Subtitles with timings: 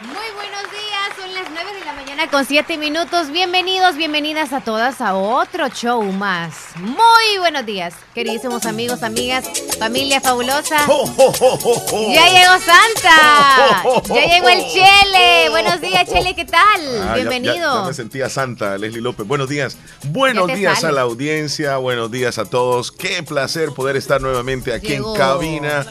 [0.00, 3.30] Muy buenos días, son las 9 de la mañana con 7 minutos.
[3.30, 6.54] Bienvenidos, bienvenidas a todas a otro show más.
[6.76, 9.44] Muy buenos días, queridísimos amigos, amigas,
[9.76, 10.86] familia fabulosa.
[10.86, 15.48] Ya llegó Santa, ya llegó el Chele.
[15.50, 16.80] Buenos días, Chele, ¿qué tal?
[17.02, 17.56] Ah, Bienvenido.
[17.56, 19.26] Ya, ya me sentía santa, Leslie López.
[19.26, 19.76] Buenos días.
[20.04, 20.92] Buenos días sale.
[20.92, 22.92] a la audiencia, buenos días a todos.
[22.92, 25.14] Qué placer poder estar nuevamente aquí Llegó.
[25.14, 25.86] en cabina.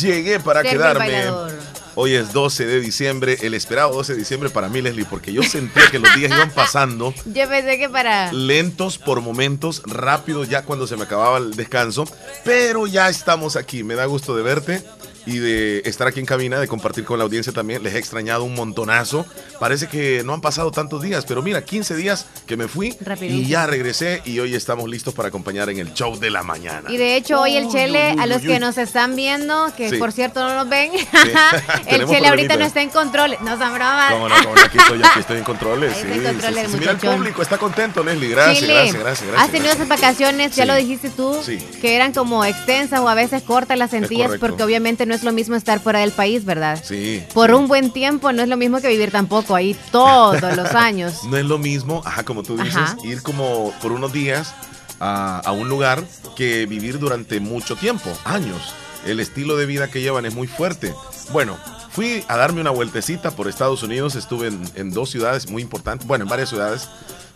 [0.00, 1.59] Llegué para quedarme.
[1.94, 5.42] Hoy es 12 de diciembre, el esperado 12 de diciembre para mí, Leslie, porque yo
[5.42, 8.32] sentía que los días iban pasando Yo pensé que para...
[8.32, 12.04] lentos por momentos, rápido ya cuando se me acababa el descanso,
[12.44, 13.82] pero ya estamos aquí.
[13.82, 14.84] Me da gusto de verte
[15.30, 17.82] y de estar aquí en cabina, de compartir con la audiencia también.
[17.82, 19.24] Les he extrañado un montonazo.
[19.58, 23.40] Parece que no han pasado tantos días, pero mira, 15 días que me fui Rapidísimo.
[23.42, 26.90] y ya regresé y hoy estamos listos para acompañar en el show de la mañana.
[26.90, 29.72] Y de hecho hoy el Chele, uy, uy, a los uy, que nos están viendo,
[29.76, 29.96] que Sí.
[29.98, 30.90] por cierto no nos ven,
[31.86, 33.36] el Chele ahorita no está en control.
[33.42, 34.10] No son bromas.
[34.10, 34.34] No, no,
[34.64, 35.92] aquí estoy, aquí estoy en controles.
[35.96, 36.76] Sí, sí.
[36.78, 38.30] Mira el público, está contento, Leslie.
[38.30, 39.44] Gracias, Chile, gracias, gracias, gracias.
[39.46, 40.68] has tenido esas vacaciones, ya Sí.
[40.68, 41.58] lo dijiste tú, Sí.
[41.80, 45.32] que eran como extensas o a veces cortas las sentías, porque obviamente no es lo
[45.32, 46.82] mismo estar fuera del país, ¿verdad?
[46.82, 47.24] Sí.
[47.34, 47.56] Por sí.
[47.56, 51.24] un buen tiempo no es lo mismo que vivir tampoco ahí todos los años.
[51.24, 52.96] No es lo mismo, ajá, como tú dices, Ajá.
[53.04, 54.54] ir como por unos días
[55.00, 56.02] a, a un lugar
[56.36, 58.74] que vivir durante mucho tiempo, años.
[59.06, 60.94] El estilo de vida que llevan es muy fuerte.
[61.32, 61.56] Bueno,
[61.90, 66.06] fui a darme una vueltecita por Estados Unidos, estuve en, en dos ciudades muy importantes,
[66.06, 66.88] bueno, en varias ciudades,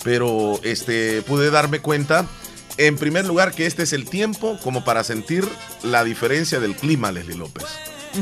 [0.02, 2.26] pero este, pude darme cuenta,
[2.76, 5.48] en primer lugar, que este es el tiempo como para sentir
[5.82, 7.64] la diferencia del clima, Leslie López.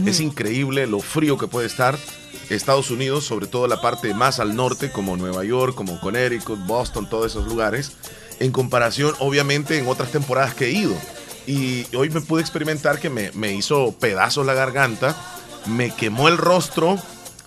[0.06, 1.98] Es increíble lo frío que puede estar
[2.48, 7.08] Estados Unidos, sobre todo la parte más al norte, como Nueva York, como Connecticut, Boston,
[7.08, 7.92] todos esos lugares,
[8.40, 10.94] en comparación, obviamente, en otras temporadas que he ido.
[11.46, 15.16] Y hoy me pude experimentar que me, me hizo pedazos la garganta,
[15.66, 16.98] me quemó el rostro,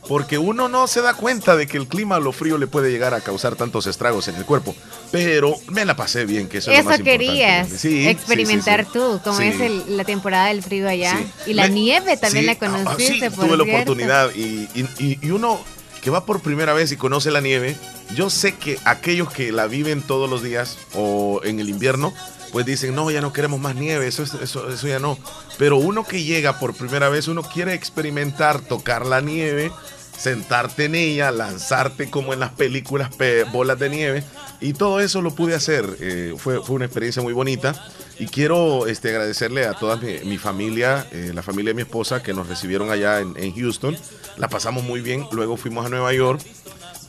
[0.07, 3.13] porque uno no se da cuenta de que el clima, lo frío, le puede llegar
[3.13, 4.75] a causar tantos estragos en el cuerpo.
[5.11, 8.85] Pero me la pasé bien, que eso, es lo Eso más querías Sí, experimentar sí,
[8.85, 8.99] sí.
[8.99, 11.17] tú, como es el- la temporada del frío allá.
[11.45, 14.67] Y la Me- nieve también la ah, ah, conociste, sí, por tuve la oportunidad y,
[14.75, 15.59] y- y- y uno
[16.01, 17.75] que va por primera vez y conoce la nieve,
[18.13, 22.13] yo sé que aquellos que la viven todos los días o en el invierno,
[22.51, 25.17] pues dicen, no, ya no queremos más nieve, eso, es- eso, eso ya no.
[25.57, 29.71] Pero uno que llega por primera vez, uno quiere experimentar, tocar la nieve,
[30.17, 34.23] sentarte en ella, lanzarte como en las películas pe- bolas de nieve.
[34.61, 35.85] Y todo eso lo pude hacer.
[35.99, 37.73] eh, fue, fue una experiencia muy bonita.
[38.17, 42.23] Y quiero este, agradecerle a toda mi, mi familia, eh, la familia de mi esposa,
[42.23, 43.97] que nos recibieron allá en, en Houston.
[44.37, 45.27] La pasamos muy bien.
[45.31, 46.41] Luego fuimos a Nueva York.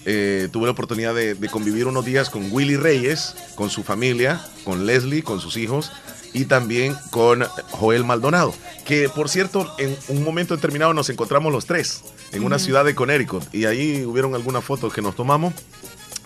[0.04, 4.40] Eh, tuve la oportunidad de, de convivir unos días con Willy Reyes, con su familia,
[4.64, 5.90] con Leslie, con sus hijos
[6.36, 8.54] y también con Joel Maldonado.
[8.84, 12.02] Que por cierto, en un momento determinado nos encontramos los tres
[12.32, 15.54] en una ciudad de Connecticut y ahí hubieron algunas fotos que nos tomamos.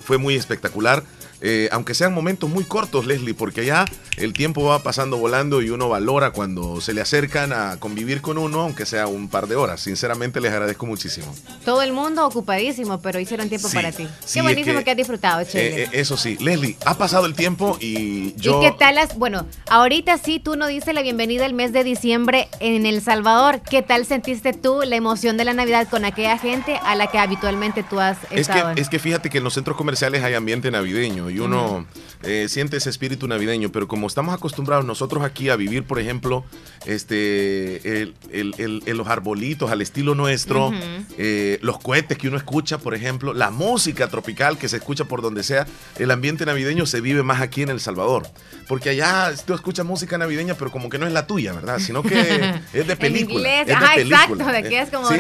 [0.05, 1.05] Fue muy espectacular.
[1.41, 3.85] Eh, aunque sean momentos muy cortos, Leslie, porque allá
[4.17, 8.37] el tiempo va pasando volando y uno valora cuando se le acercan a convivir con
[8.39, 9.81] uno, aunque sea un par de horas.
[9.81, 11.35] Sinceramente les agradezco muchísimo.
[11.65, 14.07] Todo el mundo ocupadísimo, pero hicieron tiempo Sí, para ti.
[14.25, 15.69] sí, Qué es buenísimo que- que, has disfrutado, Chele.
[15.69, 18.61] Eh, eh, eso sí, Leslie, ha pasado el tiempo y yo...
[18.63, 21.85] ¿Y qué tal las, bueno, ahorita sí tú no dices la bienvenida al mes de
[21.85, 23.61] diciembre en El Salvador.
[23.63, 27.19] ¿Qué tal sentiste tú la emoción de la Navidad con aquella gente a la que
[27.19, 28.75] habitualmente tú has Es estado?
[28.75, 31.87] que, es que fíjate que en los centros comerciales hay ambiente navideño y uno
[32.23, 36.45] eh, siente ese espíritu navideño, pero como estamos acostumbrados nosotros aquí a vivir, por ejemplo,
[37.05, 40.73] este, el- el- el- el- los arbolitos al estilo nuestro,
[41.17, 45.23] eh, los cohetes que uno escucha, por ejemplo, la música tropical que se escucha por
[45.23, 45.67] donde sea,
[45.99, 48.27] el ambiente navideño se vive más aquí en El Salvador.
[48.69, 51.79] Porque allá tú escuchas música navideña, pero como que no es la tuya, ¿verdad?
[51.79, 52.11] Sino que
[52.75, 53.61] es de película.
[53.63, 54.23] es de ajá, película.
[54.25, 55.15] exacto, de que es como Sí.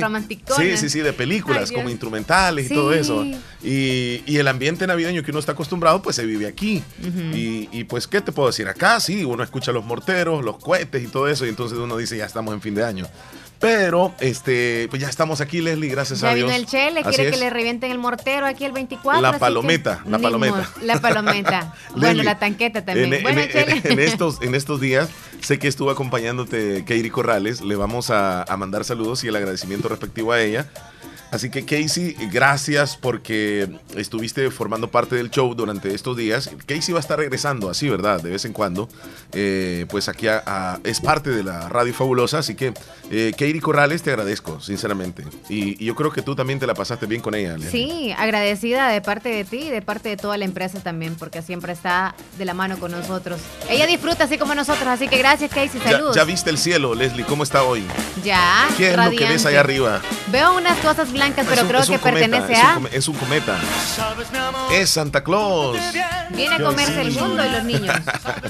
[0.56, 2.75] Sí, sí, sí, de películas, Ay, como instrumentales y Sí.
[2.75, 3.25] todo eso.
[3.62, 6.83] Y, y el ambiente navideño que uno está acostumbrado, pues se vive aquí.
[7.33, 8.69] y, y, pues, ¿qué te puedo decir?
[8.69, 12.16] Acá sí, uno escucha los morteros, los cohetes y todo eso, y entonces uno dice,
[12.16, 13.06] ya estamos en fin de año.
[13.59, 16.47] Pero, este, pues ya estamos aquí, Leslie, gracias Ya a Dios.
[16.49, 19.20] vino el Chele, Así quiere que le revienten el mortero aquí el 24.
[19.20, 20.70] La que palometa, la palometa.
[20.82, 21.75] La palometa.
[21.97, 23.12] bueno, la tanqueta también.
[23.12, 23.82] En, bueno, en- Chele.
[23.85, 25.11] en estos, en estos días,
[25.43, 27.61] sé que estuvo acompañándote Katie Corrales.
[27.61, 30.70] Le vamos a, a mandar saludos y el agradecimiento respectivo a ella.
[31.31, 36.50] Así que Casey, gracias porque estuviste formando parte del show durante estos días.
[36.67, 38.21] Casey va a estar regresando así, ¿verdad?
[38.21, 38.88] De vez en cuando.
[39.32, 42.38] Eh, pues aquí a- a- es parte de la Radio Fabulosa.
[42.38, 42.75] Así que,
[43.11, 45.25] eh, Katie Corrales, te agradezco, sinceramente.
[45.49, 47.56] Y, y yo creo que tú también te la pasaste bien con ella.
[47.71, 51.43] Sí, agradecida de parte de ti y de parte de toda la empresa también, porque
[51.43, 53.41] siempre está de la mano con nosotros.
[53.69, 55.81] Ella disfruta así como nosotros, así que gracias, Casey.
[55.85, 56.17] Ya, Saludos.
[56.17, 57.85] ya viste el cielo, Leslie, ¿cómo está hoy?
[58.25, 59.49] Ya, ¿Qué es lo que ves radiante.
[59.49, 60.00] allá arriba?
[60.32, 62.81] Veo unas cosas blancas, pero creo que pertenece a...
[62.93, 63.58] es un cometa.
[64.72, 65.78] Es Santa Claus.
[66.31, 67.96] Viene a comerse el mundo y los niños.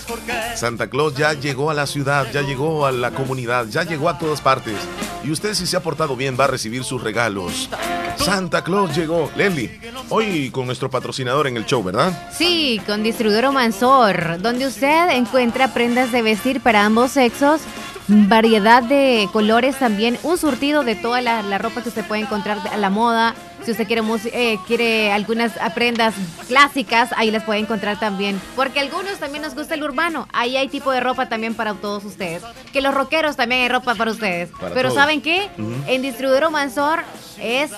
[0.54, 4.18] Santa Claus ya llegó a la ciudad, ya llegó a la comunidad, ya llegó a
[4.18, 4.76] todas partes.
[5.24, 7.68] Y usted si se ha portado bien va a recibir sus regalos.
[8.16, 9.30] Santa Claus llegó.
[9.36, 12.30] Leslie, hoy con nuestro patrocinador en el show, ¿verdad?
[12.36, 17.62] Sí, con Distribuidor Mansor, donde usted encuentra prendas de vestir para ambos sexos
[18.10, 22.76] variedad de colores también, un surtido de toda la, ropa que usted puede encontrar a
[22.76, 23.34] la moda.
[23.64, 24.02] Si usted quiere,
[24.32, 26.14] eh, quiere algunas prendas
[26.48, 28.40] clásicas, ahí las puede encontrar también.
[28.56, 30.26] Porque a algunos también nos gusta el urbano.
[30.32, 32.42] Ahí hay tipo de ropa también para todos ustedes.
[32.72, 34.50] Que los rockeros también hay ropa para ustedes.
[34.74, 35.48] Pero ¿saben qué?
[35.86, 37.00] En Distribuidor Mansor
[37.38, 37.70] es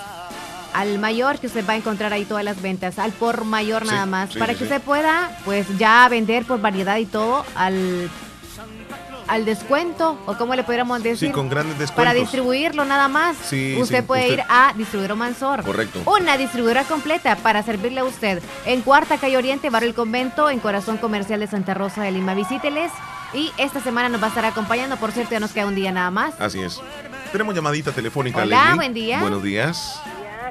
[0.73, 4.05] al mayor que usted va a encontrar ahí todas las ventas, al por mayor nada
[4.05, 8.09] más, para que usted pueda pues ya vender por variedad y todo al
[9.27, 11.29] al descuento o como le pudiéramos decir.
[11.29, 11.95] Sí, con grandes descuentos.
[11.95, 13.37] Para distribuirlo nada más.
[13.79, 15.63] usted puede ir a Distribuidor Mansor.
[15.63, 16.01] Correcto.
[16.05, 18.41] Una distribuidora completa para servirle a usted.
[18.65, 22.33] En Cuarta Calle Oriente, Barrio El Convento, en Corazón Comercial de Santa Rosa de Lima.
[22.33, 22.91] Visíteles.
[23.33, 24.97] Y esta semana nos va a estar acompañando.
[24.97, 26.39] Por cierto, ya nos queda un día nada más.
[26.39, 26.79] Así es.
[27.31, 28.43] Tenemos llamadita telefónica.
[28.43, 29.19] Hola, buen día.
[29.21, 29.99] Buenos días.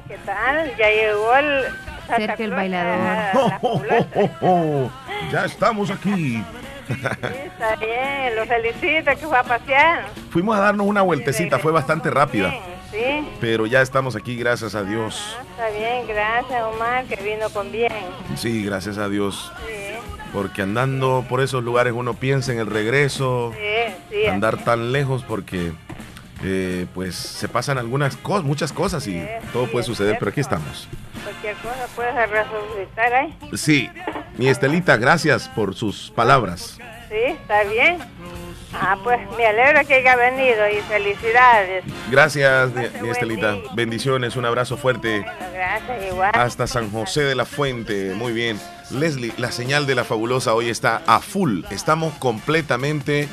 [0.09, 0.75] ¿Qué tal?
[0.77, 1.65] Ya llegó el...
[2.09, 3.53] Cerca el bailador.
[5.33, 6.43] ya estamos aquí
[6.89, 10.07] está bien, lo felicito que fue a pasear.
[10.31, 12.53] Fuimos a darnos una vueltecita, fue bastante rápida.
[12.91, 13.27] Sí.
[13.41, 15.37] Pero ya estamos aquí, gracias a Dios.
[15.39, 17.93] Ah, está bien, gracias Omar, que vino con bien.
[18.37, 19.51] Sí, gracias a Dios.
[19.67, 19.95] Sí.
[20.33, 25.25] Porque andando por esos lugares uno piensa en el regreso, sí, sí, andar tan lejos
[25.27, 25.73] porque
[26.43, 29.23] eh, pues se pasan algunas cosas, muchas cosas y
[29.53, 30.89] todo puede suceder, pero aquí estamos.
[31.23, 33.39] Cualquier cosa puedes resucitar ahí.
[33.55, 33.89] Sí,
[34.37, 36.79] mi Estelita, gracias por sus palabras.
[37.09, 37.99] Sí, está bien.
[38.75, 41.85] Ah, pues me alegro que haya venido y felicidades.
[42.11, 43.57] Gracias, mi, Estelita.
[43.75, 45.25] Bendiciones, un abrazo fuerte.
[45.53, 46.31] gracias, igual.
[46.35, 48.15] Hasta San José de la Fuente.
[48.15, 48.59] Muy bien.
[48.93, 51.63] Leslie, la señal de la fabulosa hoy está a full.
[51.71, 53.29] Estamos completamente,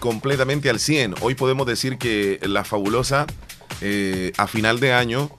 [0.00, 1.16] completamente al 100.
[1.20, 3.26] Hoy podemos decir que la fabulosa,
[3.80, 5.30] eh, a final de año,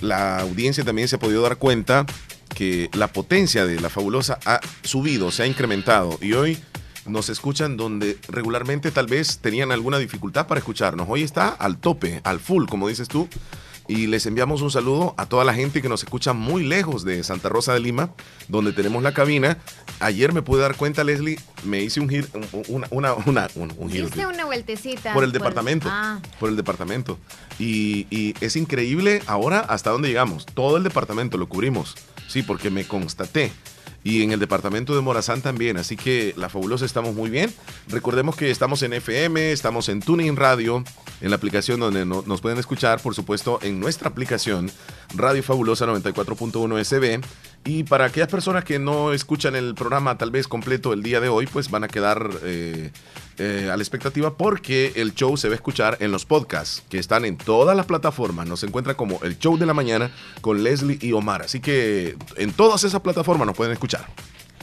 [0.00, 2.06] la audiencia también se ha podido dar cuenta
[2.54, 6.58] que la potencia de la fabulosa ha subido, se ha incrementado y hoy
[7.06, 11.06] nos escuchan donde regularmente tal vez tenían alguna dificultad para escucharnos.
[11.08, 13.28] Hoy está al tope, al full, como dices tú.
[13.90, 17.24] Y les enviamos un saludo a toda la gente que nos escucha muy lejos de
[17.24, 18.12] Santa Rosa de Lima,
[18.46, 19.58] donde tenemos la cabina.
[19.98, 22.28] Ayer me pude dar cuenta, Leslie, me hice un giro,
[22.68, 25.12] una, una, una, un, Hice una vueltecita.
[25.12, 25.88] Por el departamento.
[25.90, 26.20] Ah.
[26.38, 27.18] Por el departamento.
[27.58, 30.46] Y, y es increíble ahora hasta dónde llegamos.
[30.46, 31.96] Todo el departamento lo cubrimos.
[32.28, 33.50] Sí, porque me constaté
[34.02, 35.76] y en el departamento de Morazán también.
[35.76, 37.52] Así que la fabulosa estamos muy bien.
[37.88, 40.82] Recordemos que estamos en FM, estamos en Tuning Radio,
[41.20, 44.70] en la aplicación donde nos pueden escuchar, por supuesto, en nuestra aplicación
[45.14, 47.20] Radio Fabulosa 94.1 SB.
[47.64, 51.28] Y para aquellas personas que no escuchan el programa tal vez completo el día de
[51.28, 52.90] hoy, pues van a quedar eh,
[53.38, 56.98] eh, a la expectativa porque el show se va a escuchar en los podcasts que
[56.98, 58.46] están en todas las plataformas.
[58.46, 60.10] Nos encuentra como el show de la mañana
[60.40, 61.42] con Leslie y Omar.
[61.42, 64.06] Así que en todas esas plataformas nos pueden escuchar.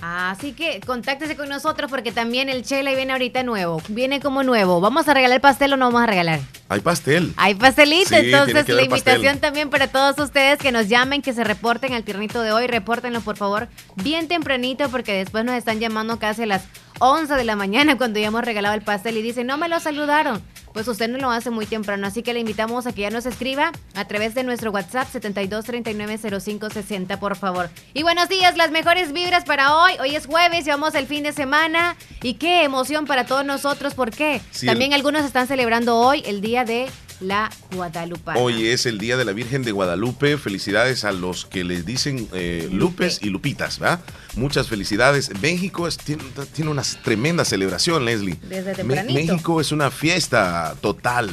[0.01, 3.81] Así que contáctese con nosotros porque también el Chela viene ahorita nuevo.
[3.87, 4.79] Viene como nuevo.
[4.79, 6.39] ¿Vamos a regalar pastel o no vamos a regalar?
[6.69, 7.33] Hay pastel.
[7.37, 8.15] Hay pastelito.
[8.15, 12.41] Entonces, la invitación también para todos ustedes que nos llamen, que se reporten al tiernito
[12.41, 12.67] de hoy.
[12.67, 16.63] Repórtenlo, por favor, bien tempranito porque después nos están llamando casi a las
[16.99, 19.79] 11 de la mañana cuando ya hemos regalado el pastel y dicen, no me lo
[19.79, 20.41] saludaron
[20.77, 22.05] pues usted no lo hace muy temprano.
[22.05, 27.17] Así que le invitamos a que ya nos escriba a través de nuestro WhatsApp 72390560,
[27.17, 27.71] por favor.
[27.95, 29.93] Y buenos días, las mejores vibras para hoy.
[29.99, 31.95] Hoy es jueves, llevamos el fin de semana.
[32.21, 34.39] Y qué emoción para todos nosotros, ¿por qué?
[34.67, 38.31] También algunos están celebrando hoy el día de la Guadalupe.
[38.35, 40.37] Hoy es el Día de la Virgen de Guadalupe.
[40.37, 43.99] Felicidades a los que les dicen eh, Lupes y Lupitas, ¿verdad?
[44.35, 45.31] Muchas felicidades.
[45.41, 46.23] México tiene,
[46.69, 48.37] una tremenda celebración, Leslie.
[48.47, 49.13] Desde tempranito.
[49.13, 51.29] México es una fiesta total.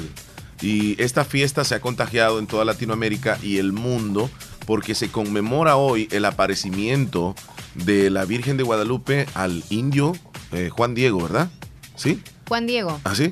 [0.62, 4.30] Y esta fiesta se ha contagiado en toda Latinoamérica y el mundo
[4.66, 7.34] porque se conmemora hoy el aparecimiento
[7.74, 10.14] de la Virgen de Guadalupe al indio
[10.52, 11.50] eh, Juan Diego, ¿verdad?
[11.96, 12.22] ¿Sí?
[12.48, 13.00] Juan Diego.
[13.04, 13.30] ¿Ah, sí?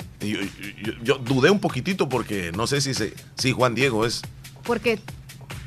[1.03, 4.23] Yo, dudé un poquitito porque no sé si, se, si Juan Diego es.
[4.63, 5.01] Porque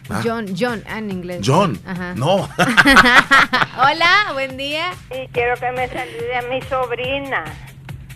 [0.10, 0.22] ah.
[0.24, 1.42] John, John en inglés.
[1.46, 1.80] John.
[2.16, 2.50] No.
[3.78, 4.94] Hola, buen día.
[5.12, 7.44] Y quiero que me salude a mi sobrina.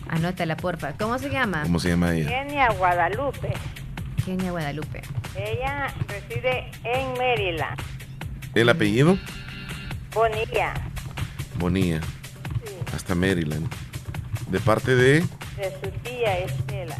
[0.08, 0.94] Anótala, porfa.
[0.94, 1.62] ¿Cómo se llama?
[1.62, 2.28] ¿Cómo se llama ella?
[2.28, 3.52] Kenia Guadalupe.
[4.24, 5.02] Kenia Guadalupe.
[5.36, 7.78] Ella reside en Maryland.
[8.54, 9.16] ¿El apellido?
[10.12, 10.74] Bonilla.
[11.56, 12.00] Bonilla.
[12.92, 13.68] Hasta Maryland.
[14.50, 15.20] ¿De parte de?
[15.20, 16.96] De su tía Estela.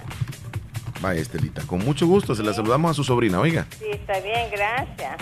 [1.01, 3.67] Vaya, Estelita, con mucho gusto, se la saludamos a su sobrina, oiga.
[3.79, 5.17] Sí, está bien, gracias.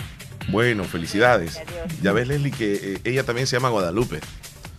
[0.49, 1.59] Bueno, felicidades.
[2.01, 4.19] Ya ves, Leslie, que eh, ella también se llama Guadalupe.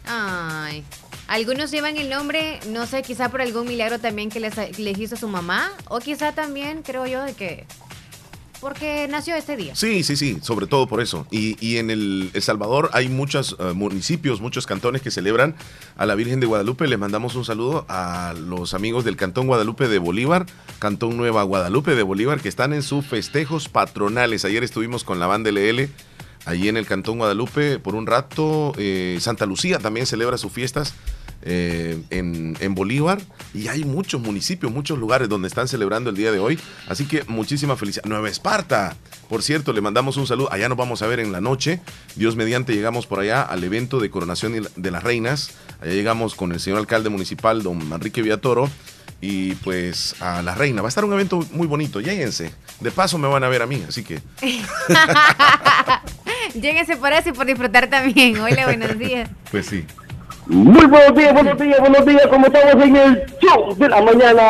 [0.07, 0.85] Ay.
[1.27, 5.17] Algunos llevan el nombre, no sé, quizá por algún milagro también que les, les hizo
[5.17, 7.67] su mamá, o quizá también, creo yo, de que
[8.61, 9.75] porque nació este día.
[9.75, 11.27] Sí, sí, sí, sobre todo por eso.
[11.31, 15.55] Y, en el, Salvador hay muchos eh, municipios, muchos cantones que celebran
[15.97, 16.87] a la Virgen de Guadalupe.
[16.87, 20.47] Les mandamos un saludo a los amigos del Cantón Guadalupe de Bolívar,
[20.79, 24.45] Cantón Nueva Guadalupe de Bolívar, que están en sus festejos patronales.
[24.45, 25.89] Ayer estuvimos con la banda LL
[26.45, 28.73] allí en el Cantón Guadalupe por un rato.
[28.77, 30.95] Eh, Santa Lucía también celebra sus fiestas
[31.43, 33.19] eh, en, en, Bolívar
[33.55, 36.59] y hay muchos municipios, muchos lugares donde están celebrando el día de hoy.
[36.87, 38.05] Así que muchísima felicidad.
[38.05, 38.97] Nueva Esparta,
[39.31, 40.53] por cierto, le mandamos un saludo.
[40.53, 41.81] Allá nos vamos a ver en la noche.
[42.17, 45.53] Dios mediante llegamos por allá al evento de coronación de las reinas.
[45.81, 48.69] Allá llegamos con el señor alcalde municipal, don Manrique Villatoro.
[49.23, 50.83] Y pues a la reina.
[50.83, 52.01] Va a estar un evento muy bonito.
[52.01, 52.53] Lléguense.
[52.81, 54.21] De paso me van a ver a mí, así que.
[56.55, 58.39] Lléguense por eso y por disfrutar también.
[58.41, 59.31] Hola, buenos días.
[59.51, 59.85] Pues sí.
[60.51, 64.43] Muy buenos días, buenos días, buenos días, ¿cómo estamos en el show de la mañana?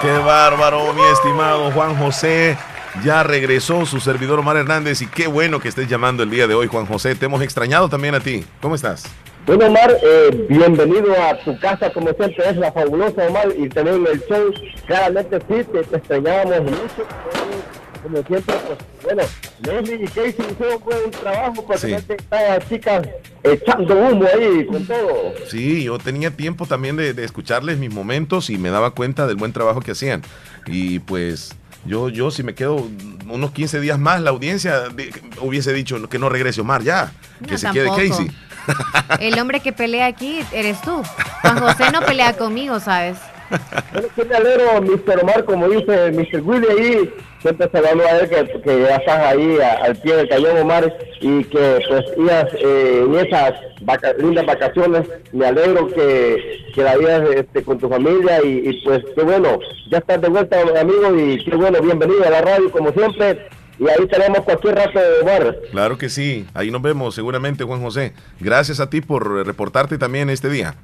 [0.00, 2.58] Qué bárbaro, mi estimado Juan José.
[3.04, 6.54] Ya regresó su servidor Omar Hernández y qué bueno que estés llamando el día de
[6.54, 7.14] hoy, Juan José.
[7.14, 8.44] Te hemos extrañado también a ti.
[8.60, 9.04] ¿Cómo estás?
[9.46, 13.94] Bueno, Omar, eh, bienvenido a tu casa, como siempre es la fabulosa, Omar, y tener
[13.94, 14.52] el show.
[14.88, 17.06] Claramente sí, te, te extrañábamos mucho
[18.02, 19.22] como siempre, pues, bueno,
[19.62, 21.92] Leslie y Casey hicieron buen trabajo porque sí.
[21.92, 23.08] estas chicas
[23.42, 25.34] echando humo ahí con todo.
[25.48, 29.36] Sí, yo tenía tiempo también de, de, escucharles mis momentos y me daba cuenta del
[29.36, 30.22] buen trabajo que hacían.
[30.66, 31.54] Y pues
[31.86, 32.88] yo, yo si me quedo
[33.28, 34.84] unos 15 días más, la audiencia
[35.40, 37.12] hubiese dicho que no regrese Omar ya,
[37.44, 37.96] que no, se tampoco.
[37.96, 38.30] quede Casey.
[39.20, 41.02] El hombre que pelea aquí eres tú.
[41.42, 43.16] Juan José no pelea conmigo, ¿sabes?
[43.92, 45.20] Bueno, que me alegro, Mr.
[45.22, 46.40] Omar, como dice Mr.
[46.42, 50.58] Willy ahí, siempre saludando a él que, que ya estás ahí al pie del cañón,
[50.58, 55.06] Omar, y que pues ibas eh, en esas vaca lindas vacaciones.
[55.32, 59.58] Me alegro que, que la vivas este, con tu familia y, y, pues qué bueno,
[59.90, 63.48] ya estás de vuelta, amigo, y qué bueno, bienvenido a la radio como siempre.
[63.78, 65.56] Y ahí tenemos cualquier rato de Omar.
[65.70, 68.14] Claro que sí, ahí nos vemos seguramente, Juan José.
[68.40, 70.76] Gracias a ti por reportarte también este día.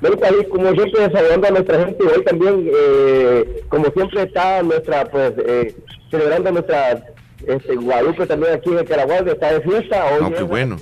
[0.00, 0.16] Bueno,
[0.50, 5.74] como siempre, saludando a nuestra gente, hoy también, eh, como siempre, está nuestra, pues, eh,
[6.10, 7.04] celebrando nuestra
[7.46, 10.04] este, Guadalupe también aquí en Caraguay, está de fiesta.
[10.06, 10.76] Hoy Oh, qué es- bueno.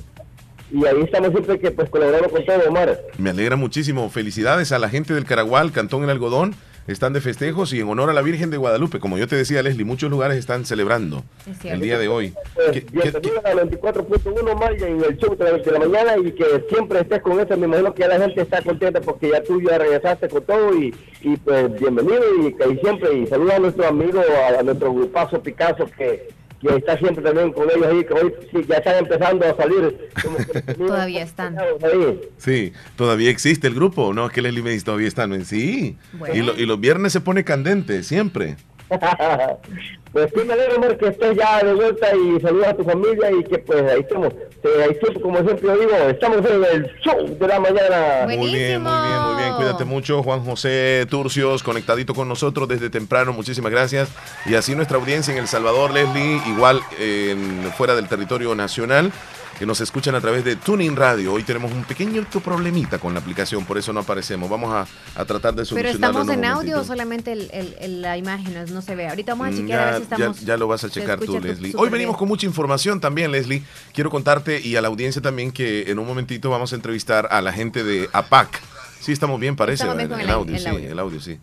[0.72, 3.00] Y ahí estamos siempre que, pues, colaborando con todo, Omar.
[3.18, 4.08] Me alegra muchísimo.
[4.10, 6.54] Felicidades a la gente del Caragual, Cantón El Algodón.
[6.86, 9.00] Están de festejos y en honor a la Virgen de Guadalupe.
[9.00, 12.34] Como yo te decía, Leslie, muchos lugares están celebrando Es el día de hoy.
[12.54, 15.78] Pues, ¿Qué- qué- bienvenido a 24.1 Omar y en el show de la, de la
[15.78, 17.56] mañana y que siempre estés con eso.
[17.56, 20.74] Me imagino que ya la gente está contenta porque ya tú ya regresaste con todo
[20.76, 24.92] y, y pues bienvenido y, y siempre y saluda a nuestro amigo, a, a nuestro
[24.92, 26.28] grupazo Picasso que,
[26.68, 30.08] que está siempre también con ellos ahí, que hoy sí, ya están empezando a salir.
[30.22, 31.58] como que Todavía están.
[31.58, 32.20] Ahí.
[32.38, 34.28] Sí, todavía existe el grupo, ¿no?
[34.30, 35.44] Que Leslie me dice, todavía están.
[35.44, 35.96] Sí.
[36.14, 36.34] Bueno.
[36.34, 38.56] Y, lo- y los viernes se pone candente, siempre.
[40.12, 43.30] pues sí, me alegro, Omar, que estés ya de vuelta y saludos a tu familia
[43.32, 44.32] y que pues ahí estamos.
[44.32, 48.24] Eh, ahí siempre, como siempre digo, estamos en el show de la mañana.
[48.24, 48.42] Bueno.
[48.42, 49.54] Muy bien, muy bien, muy bien.
[49.56, 53.32] Cuídate mucho, Juan José Turcios, conectadito con nosotros desde temprano.
[53.32, 54.10] Muchísimas gracias.
[54.46, 59.12] Y así nuestra audiencia en El Salvador, Leslie, igual en, fuera del territorio nacional,
[59.58, 61.32] que nos escuchan a través de Tuning Radio.
[61.32, 64.50] Hoy tenemos un pequeño problemita con la aplicación, por eso no aparecemos.
[64.50, 65.94] Vamos a, a tratar de Pero solucionarlo.
[66.22, 69.08] estamos en en audio o solamente el, el- el- la imagen no, se ve.
[69.08, 70.40] Ahorita vamos a Mm, chequear a ver si ya, estamos.
[70.40, 71.72] ya- ya lo vas a checar tú, Leslie.
[71.76, 72.18] Hoy venimos bien.
[72.18, 73.62] con mucha información también, Leslie.
[73.92, 77.40] Quiero contarte y a la audiencia también que en un momentito vamos a entrevistar a
[77.40, 78.60] la gente de APAC.
[79.00, 79.84] Sí, estamos bien, parece.
[79.84, 80.90] Estamos bien con el, audio, sí, audio.
[80.90, 81.38] el audio, sí.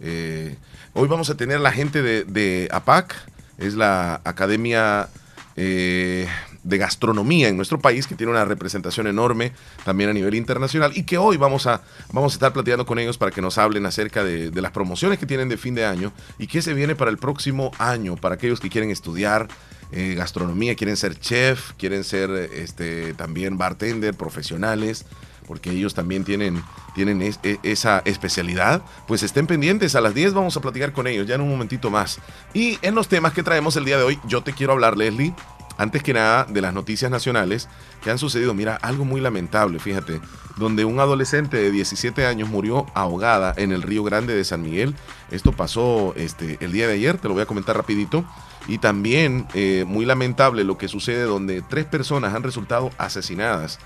[0.00, 0.56] Eh,
[0.92, 3.14] hoy vamos a tener la gente de, de APAC,
[3.56, 5.08] es la Academia
[5.56, 6.26] eh,
[6.64, 9.52] de Gastronomía en nuestro país, que tiene una representación enorme
[9.84, 13.18] también a nivel internacional y que hoy vamos a, vamos a estar platicando con ellos
[13.18, 16.46] para que nos hablen acerca de, las promociones que tienen de fin de año y
[16.46, 19.46] qué se viene para el próximo año, para aquellos que quieren estudiar
[19.92, 25.04] eh, gastronomía, quieren ser chef, quieren ser este, también bartender, profesionales,
[25.46, 26.62] porque ellos también tienen,
[26.94, 29.94] tienen e- esa especialidad, pues estén pendientes.
[29.94, 32.18] A las 10 vamos a platicar con ellos, ya en un momentito más.
[32.54, 35.34] Y en los temas que traemos el día de hoy, yo te quiero hablar, Leslie,
[35.76, 37.68] antes que nada, de las noticias nacionales
[38.02, 38.54] que han sucedido.
[38.54, 40.20] Mira, algo muy lamentable, fíjate,
[40.56, 44.94] donde un adolescente de 17 años murió ahogada en el Río Grande de San Miguel.
[45.30, 48.24] Esto pasó este, el día de ayer, te lo voy a comentar rapidito.
[48.66, 53.78] Y también eh, muy lamentable lo que sucede donde tres personas han resultado asesinadas.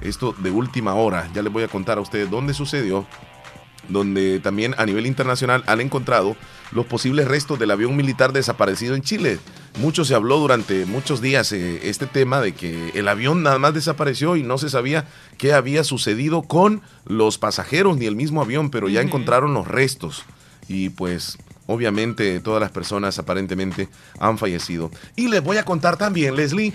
[0.00, 1.30] Esto de última hora.
[1.34, 3.06] Ya les voy a contar a ustedes dónde sucedió.
[3.88, 6.36] Donde también a nivel internacional han encontrado
[6.72, 9.38] los posibles restos del avión militar desaparecido en Chile.
[9.78, 13.74] Mucho se habló durante muchos días eh, este tema de que el avión nada más
[13.74, 15.06] desapareció y no se sabía
[15.38, 20.24] qué había sucedido con los pasajeros ni el mismo avión, pero ya encontraron los restos.
[20.68, 24.90] Y pues obviamente todas las personas aparentemente han fallecido.
[25.16, 26.72] Y les voy a contar también, Leslie,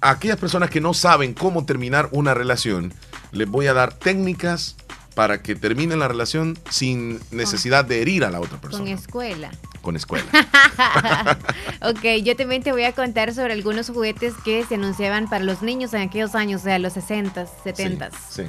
[0.00, 2.92] a aquellas personas que no saben cómo terminar una relación,
[3.32, 4.76] les voy a dar técnicas
[5.18, 8.84] para que terminen la relación sin necesidad de herir a la otra persona.
[8.84, 9.50] Con escuela.
[9.82, 10.26] Con escuela.
[11.82, 15.60] ok, yo también te voy a contar sobre algunos juguetes que se anunciaban para los
[15.60, 18.10] niños en aquellos años, o sea, los 60, 70.
[18.30, 18.44] Sí.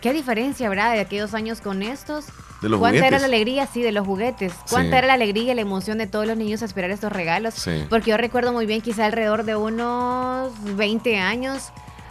[0.00, 2.24] ¿Qué diferencia habrá de aquellos años con estos?
[2.62, 3.06] De los ¿Cuánta juguetes.
[3.06, 4.54] era la alegría, sí, de los juguetes?
[4.70, 4.96] ¿Cuánta Sí.
[4.96, 7.52] era la alegría y la emoción de todos los niños a esperar estos regalos?
[7.52, 7.84] Sí.
[7.90, 11.64] Porque yo recuerdo muy bien, quizá alrededor de unos 20 años,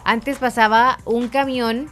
[0.04, 1.90] antes pasaba un camión,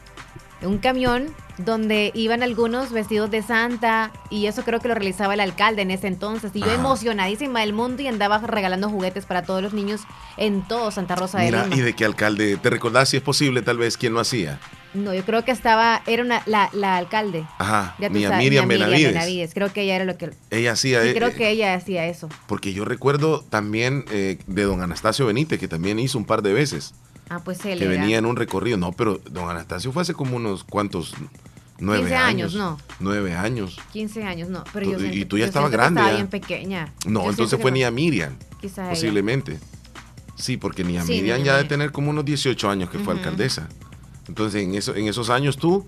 [0.65, 1.27] un camión
[1.59, 5.91] donde iban algunos vestidos de santa y eso creo que lo realizaba el alcalde en
[5.91, 6.51] ese entonces.
[6.55, 6.75] Y yo Ajá.
[6.75, 10.03] emocionadísima del mundo y andaba regalando juguetes para todos los niños
[10.37, 11.77] en todo Santa Rosa de Mira, Lima.
[11.77, 12.57] ¿y de qué alcalde?
[12.57, 14.59] ¿Te recordás si es posible tal vez quién lo hacía?
[14.95, 17.47] No, yo creo que estaba, era una, la, la alcalde.
[17.59, 19.55] Ajá, Ya sabes, Miriam Benavides.
[19.55, 20.31] Creo que ella era lo que...
[20.51, 21.03] Ella hacía...
[21.05, 22.29] eh, creo eh, que ella hacía eso.
[22.47, 26.53] Porque yo recuerdo también eh, de don Anastasio Benítez, que también hizo un par de
[26.53, 26.95] veces,
[27.35, 27.95] Ah, pues él que era.
[28.01, 28.77] venía en un recorrido.
[28.77, 31.15] No, pero don Anastasio fue hace como unos cuantos...
[31.79, 32.79] Nueve 15 años, no.
[33.01, 33.77] Nueve años.
[33.93, 34.63] 15 años, no.
[34.73, 36.17] Pero Tú- yo y siento- tú ya estabas siento grande, Estaba ya.
[36.17, 36.93] bien pequeña.
[37.07, 38.91] No, Yo entonces siento fue Nia Miriam, Quizá ella.
[38.91, 39.59] posiblemente.
[40.37, 41.69] Sí, porque Nia Sí, Miriam ya de Miriam.
[41.69, 43.69] tener como unos 18 años que fue alcaldesa.
[44.29, 45.85] Entonces, en, eso, en esos años tú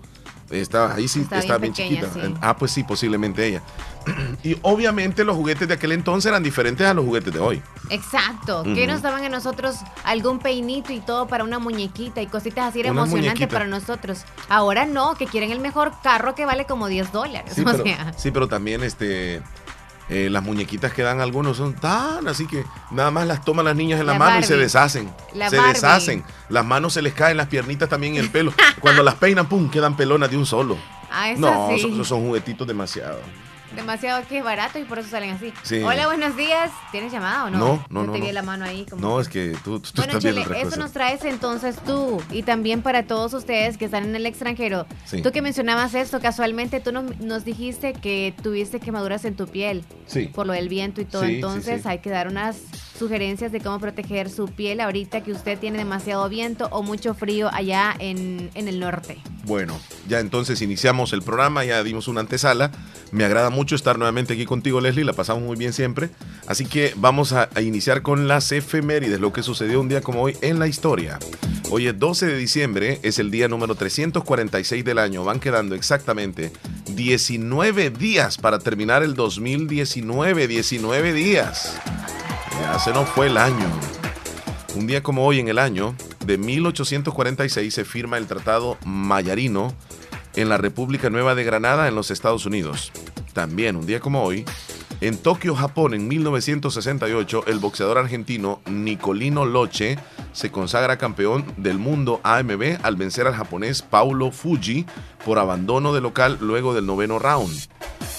[0.51, 2.27] estabas ahí sí, Estaba estabas bien bien, pequeña, chiquita.
[2.27, 2.33] sí.
[2.41, 3.61] Ah, pues sí, posiblemente ella.
[4.43, 7.61] y obviamente los juguetes de aquel entonces eran diferentes a los juguetes de hoy.
[7.89, 8.63] Exacto.
[8.63, 12.79] Que nos daban a nosotros algún peinito y todo para una muñequita y cositas así
[12.81, 13.47] era emocionante muñequita.
[13.53, 14.25] para nosotros.
[14.49, 17.53] Ahora no, que quieren el mejor carro que vale como 10 dólares.
[17.55, 19.41] Sí, o pero, sea, sí, pero también este
[20.09, 23.75] eh, las muñequitas que dan algunos son tan así que nada más las toman las
[23.75, 25.11] niñas en la, La mano y se deshacen.
[25.33, 25.73] La se Barbie.
[25.73, 26.23] deshacen.
[26.49, 28.53] Las manos se les caen, las piernitas también el pelo.
[28.79, 30.77] Cuando las peinan, pum, quedan pelonas de un solo.
[31.11, 31.81] ah, No, sí.
[31.81, 33.19] son, son juguetitos demasiado.
[33.75, 35.51] Demasiado que es barato y por eso salen así.
[35.63, 35.81] Sí.
[35.81, 36.71] Hola, buenos días.
[36.91, 37.57] ¿Tienes llamada o no?
[37.57, 38.33] No, no, Yo no, te vi no.
[38.33, 38.85] la mano ahí.
[38.89, 42.43] Como No, es que tú, tú Bueno, estás otra eso nos traes entonces tú y
[42.43, 44.85] también para todos ustedes que están en el extranjero.
[45.05, 45.21] Sí.
[45.21, 49.83] Tú que mencionabas esto, casualmente tú nos, nos dijiste que tuviste quemaduras en tu piel
[50.05, 50.27] Sí.
[50.27, 51.23] por lo del viento y todo.
[51.25, 52.57] Sí, entonces hay que dar unas
[52.97, 57.49] sugerencias de cómo proteger su piel ahorita que usted tiene demasiado viento o mucho frío
[57.53, 59.17] allá en, en el norte.
[59.45, 62.71] Bueno, ya entonces iniciamos el programa, ya dimos una antesala.
[63.11, 66.09] Me agrada mucho estar nuevamente aquí contigo, Leslie, la pasamos muy bien siempre.
[66.47, 70.21] Así que vamos a, a iniciar con las efemérides, lo que sucedió un día como
[70.21, 71.19] hoy en la historia.
[71.69, 75.23] Hoy es 12 de diciembre, es el día número 346 del año.
[75.23, 76.51] Van quedando exactamente
[76.95, 80.47] 19 días para terminar el 2019.
[80.47, 81.75] 19 días.
[82.59, 83.67] Ya se nos fue el año.
[84.75, 89.73] Un día como hoy en el año de 1846 se firma el Tratado Mayarino
[90.35, 92.91] en la República Nueva de Granada en los Estados Unidos.
[93.33, 94.45] También un día como hoy,
[95.01, 99.97] en Tokio, Japón, en 1968, el boxeador argentino Nicolino Loche
[100.31, 104.85] se consagra campeón del mundo AMB al vencer al japonés Paulo Fuji
[105.25, 107.67] por abandono de local luego del noveno round.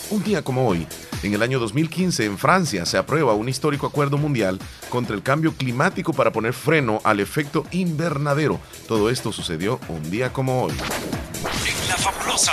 [0.09, 0.87] Un día como hoy,
[1.25, 5.53] en el año 2015, en Francia, se aprueba un histórico acuerdo mundial contra el cambio
[5.53, 8.61] climático para poner freno al efecto invernadero.
[8.87, 10.73] Todo esto sucedió un día como hoy.
[10.73, 12.53] En la fabulosa.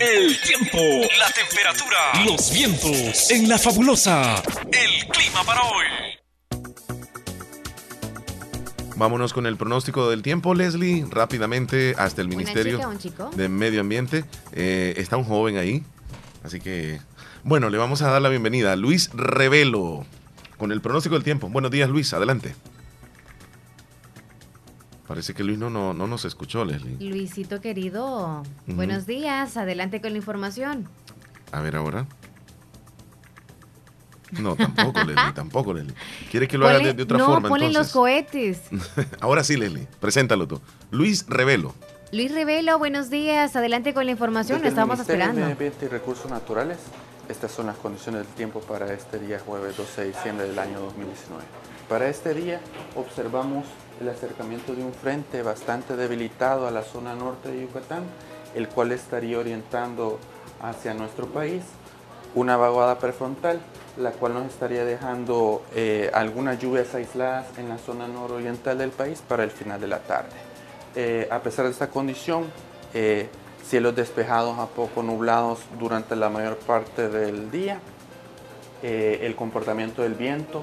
[0.00, 0.78] El tiempo,
[1.18, 3.30] la temperatura, los vientos.
[3.30, 4.42] En la fabulosa.
[4.72, 5.84] El clima para hoy.
[8.96, 13.80] Vámonos con el pronóstico del tiempo, Leslie, rápidamente hasta el ¿Una Ministerio chica de Medio
[13.80, 14.24] Ambiente.
[14.52, 15.82] Eh, está un joven ahí,
[16.44, 17.00] así que,
[17.44, 20.04] bueno, le vamos a dar la bienvenida a Luis Revelo
[20.56, 21.48] con el pronóstico del tiempo.
[21.48, 22.54] Buenos días, Luis, adelante.
[25.06, 26.96] Parece que Luis no, no, no nos escuchó, Leslie.
[27.00, 30.88] Luisito querido, buenos días, adelante con la información.
[31.50, 32.06] A ver ahora.
[34.40, 35.94] No, tampoco, Leslie, tampoco, Leslie.
[36.30, 37.48] ¿Quiere que lo haga de, otra no, forma?
[37.48, 37.92] ponle los entonces?
[37.92, 38.60] cohetes.
[39.20, 40.60] Ahora sí, Leslie, preséntalo tú.
[40.90, 41.74] Luis Revelo.
[42.12, 45.40] Luis Revelo, buenos días, adelante con la información, lo Desde el estamos de esperando.
[45.40, 46.76] Medio Ambiente y Recursos Naturales,
[47.26, 50.78] estas son las condiciones del tiempo para este día jueves 12 de diciembre del año
[50.80, 51.42] 2019.
[51.88, 52.60] Para este día
[52.96, 53.64] observamos
[53.98, 58.02] el acercamiento de un frente bastante debilitado a la zona norte de Yucatán,
[58.54, 60.18] el cual estaría orientando
[60.60, 61.62] hacia nuestro país
[62.34, 63.58] una vaguada prefrontal,
[63.96, 69.22] la cual nos estaría dejando eh, algunas lluvias aisladas en la zona nororiental del país
[69.26, 70.51] para el final de la tarde.
[70.94, 72.44] Eh, a pesar de esta condición,
[72.92, 73.28] eh,
[73.66, 77.80] cielos despejados a poco nublados durante la mayor parte del día.
[78.82, 80.62] Eh, el comportamiento del viento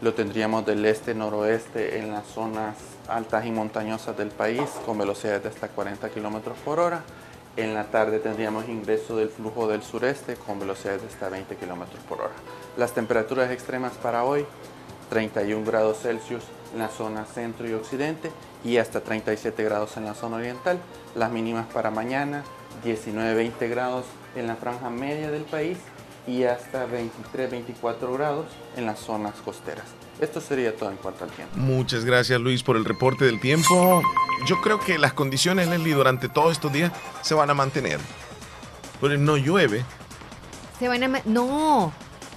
[0.00, 2.76] lo tendríamos del este-noroeste en las zonas
[3.08, 7.02] altas y montañosas del país con velocidades de hasta 40 km por hora.
[7.56, 11.86] En la tarde tendríamos ingreso del flujo del sureste con velocidades de hasta 20 km
[12.08, 12.34] por hora.
[12.76, 14.44] Las temperaturas extremas para hoy,
[15.10, 18.30] 31 grados Celsius en la zona centro y occidente
[18.64, 20.78] y hasta 37 grados en la zona oriental.
[21.14, 22.44] Las mínimas para mañana,
[22.84, 25.78] 19-20 grados en la franja media del país
[26.26, 29.86] y hasta 23-24 grados en las zonas costeras.
[30.20, 31.56] Esto sería todo en cuanto al tiempo.
[31.56, 34.02] Muchas gracias Luis por el reporte del tiempo.
[34.46, 36.92] Yo creo que las condiciones, Leslie, durante todos estos días
[37.22, 37.98] se van a mantener.
[39.00, 39.84] Pero no llueve.
[40.78, 41.22] Se van a...
[41.24, 41.92] No,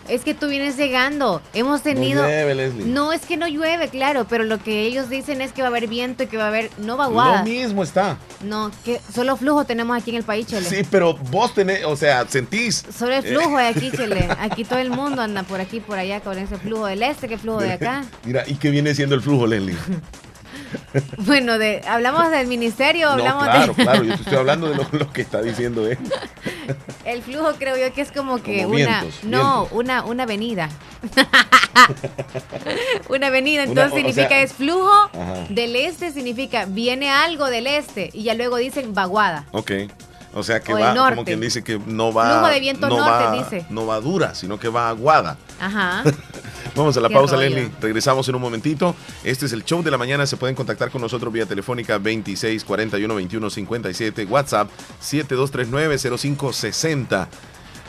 [0.08, 1.42] es que tú vienes llegando.
[1.54, 2.22] Hemos tenido.
[2.22, 2.86] No llueve, Leslie.
[2.86, 5.72] No, es que no llueve, claro, pero lo que ellos dicen es que va a
[5.72, 6.70] haber viento y que va a haber.
[6.78, 7.40] No vaguada.
[7.40, 8.18] Lo mismo está.
[8.44, 10.68] No, que solo flujo tenemos aquí en el país, Chele.
[10.68, 12.84] Sí, pero vos tenés, o sea, sentís.
[12.98, 14.28] Solo el flujo de aquí, Chele.
[14.40, 17.38] Aquí todo el mundo anda por aquí, por allá, con ese flujo del este, que
[17.38, 18.04] flujo de acá.
[18.26, 19.76] Mira, ¿y qué viene siendo el flujo, Leslie?
[21.18, 23.76] Bueno, de, hablamos del ministerio, hablamos claro, de...
[23.84, 25.98] claro, yo te estoy hablando de lo, lo, que está diciendo él.
[27.06, 29.02] El flujo creo yo que es como que como una...
[29.02, 29.68] vientos, no, vientos.
[29.72, 30.70] una, una avenida.
[33.10, 35.46] una avenida, entonces o- o significa sea- es flujo Ajá.
[35.50, 39.46] del este, significa viene algo del este y ya luego dicen vaguada.
[39.52, 39.72] Ok.
[40.34, 42.40] O sea que O va, como quien dice que no va.
[42.40, 43.66] Flujo de viento no norte, va- dice.
[43.70, 45.38] No va dura, sino que va aguada.
[45.60, 46.04] Ajá.
[46.76, 47.50] Vamos a la Qué pausa, rollo.
[47.50, 47.70] Leslie.
[47.82, 48.96] Regresamos en un momentito.
[49.26, 50.26] Este es el show de la mañana.
[50.26, 54.70] Se pueden contactar con nosotros vía telefónica 26 41 21 57, WhatsApp
[55.02, 57.28] 7239 0560.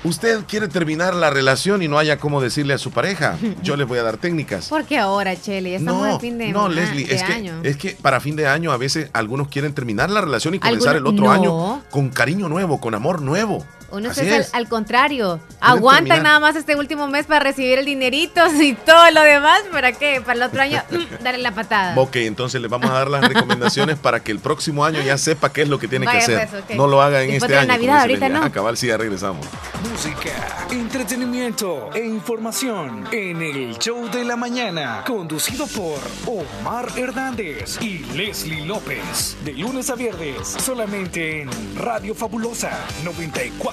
[0.05, 3.39] Usted quiere terminar la relación y no haya cómo decirle a su pareja.
[3.63, 4.69] Yo les voy a dar técnicas.
[4.69, 5.71] ¿Por qué ahora, Chele?
[5.71, 7.61] Ya estamos No, al fin de, no, ah, Leslie, de es que, año.
[7.63, 10.97] es que para fin de año a veces algunos quieren terminar la relación y comenzar
[10.97, 11.31] el otro no.
[11.33, 13.65] año con cariño nuevo, con amor nuevo.
[13.93, 14.55] Uno Así es al, es.
[14.55, 15.39] al contrario.
[15.61, 16.23] Aguantan terminar.
[16.25, 19.61] nada más este último mes para recibir el dinerito y todo lo demás.
[19.71, 20.21] ¿Para qué?
[20.21, 21.95] Para el otro año, mm, darle la patada.
[21.97, 25.53] Ok, entonces les vamos a dar las recomendaciones para que el próximo año ya sepa
[25.53, 26.63] qué es lo que tiene Vaya, que hacer.
[26.67, 26.77] pues.
[26.77, 27.69] No lo haga en Después este año.
[27.69, 28.43] Navidad, ahorita no.
[28.45, 29.47] Ah, cabal, sí, ya regresamos.
[29.91, 37.99] Música, entretenimiento e información en el show de la mañana, conducido por Omar Hernández y
[38.15, 39.37] Leslie López.
[39.45, 42.71] De lunes a viernes, solamente en Radio Fabulosa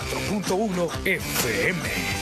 [0.09, 2.19] 94.1 FM.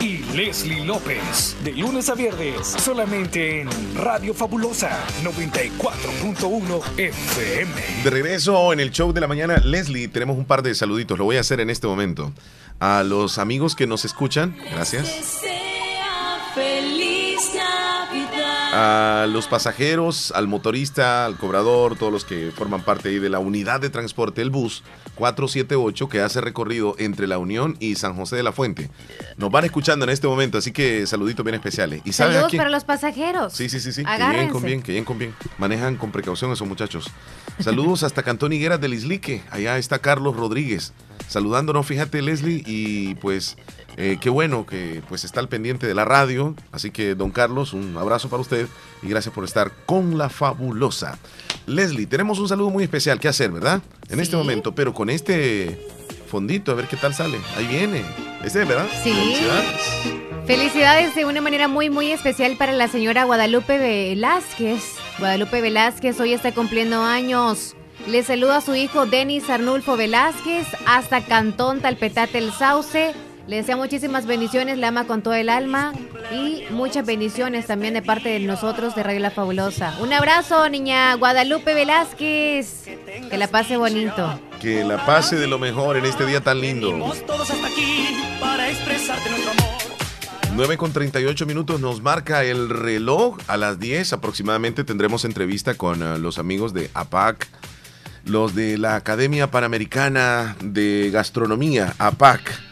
[0.00, 1.56] Y Leslie López.
[1.64, 7.72] De lunes a viernes, solamente en Radio Fabulosa 94.1 FM.
[8.04, 11.18] De regreso en el show de la mañana, Leslie, tenemos un par de saluditos.
[11.18, 12.32] Lo voy a hacer en este momento.
[12.78, 15.40] A los amigos que nos escuchan, gracias.
[16.54, 17.07] Feliz Navidad.
[18.70, 23.38] A los pasajeros, al motorista, al cobrador, todos los que forman parte ahí de la
[23.38, 24.82] unidad de transporte, el bus
[25.14, 28.90] 478 que hace recorrido entre La Unión y San José de la Fuente.
[29.38, 32.02] Nos van escuchando en este momento, así que saluditos bien especiales.
[32.04, 33.52] ¿Y sabes a Saludos para los pasajeros.
[33.54, 34.04] Sí, sí, sí, sí.
[34.04, 34.52] Que lleguen Agárrense.
[34.52, 35.34] con bien, que lleguen con bien.
[35.56, 37.10] Manejan con precaución esos muchachos.
[37.58, 39.42] Saludos hasta Cantón Higueras del Islique.
[39.50, 40.92] Allá está Carlos Rodríguez.
[41.28, 42.62] Saludándonos, fíjate, Leslie.
[42.66, 43.56] Y pues,
[43.96, 46.54] eh, qué bueno que pues está al pendiente de la radio.
[46.72, 48.66] Así que, don Carlos, un abrazo para usted
[49.02, 51.18] y gracias por estar con la fabulosa.
[51.66, 53.82] Leslie, tenemos un saludo muy especial que hacer, ¿verdad?
[54.08, 55.86] En este momento, pero con este
[56.28, 57.38] fondito, a ver qué tal sale.
[57.56, 58.02] Ahí viene.
[58.42, 58.86] Ese, ¿verdad?
[59.02, 59.12] Sí.
[59.12, 60.18] Felicidades.
[60.46, 64.82] Felicidades de una manera muy, muy especial para la señora Guadalupe Velázquez.
[65.18, 67.74] Guadalupe Velázquez hoy está cumpliendo años.
[68.06, 73.14] Le saluda a su hijo Denis Arnulfo Velázquez hasta Cantón Talpetate el Sauce.
[73.46, 75.92] Le desea muchísimas bendiciones, la ama con todo el alma
[76.32, 79.94] y muchas bendiciones también de parte de nosotros de Radio La Fabulosa.
[80.00, 82.84] Un abrazo, niña Guadalupe Velázquez.
[83.30, 84.38] Que la pase bonito.
[84.60, 86.90] Que la pase de lo mejor en este día tan lindo.
[87.26, 88.08] todos hasta aquí
[88.40, 89.78] para expresarte nuestro amor.
[90.58, 93.38] 9 con 38 minutos nos marca el reloj.
[93.46, 97.46] A las 10 aproximadamente tendremos entrevista con eh, los amigos de APAC,
[98.28, 102.68] los de la Academia Panamericana de Gastronomía, APAC.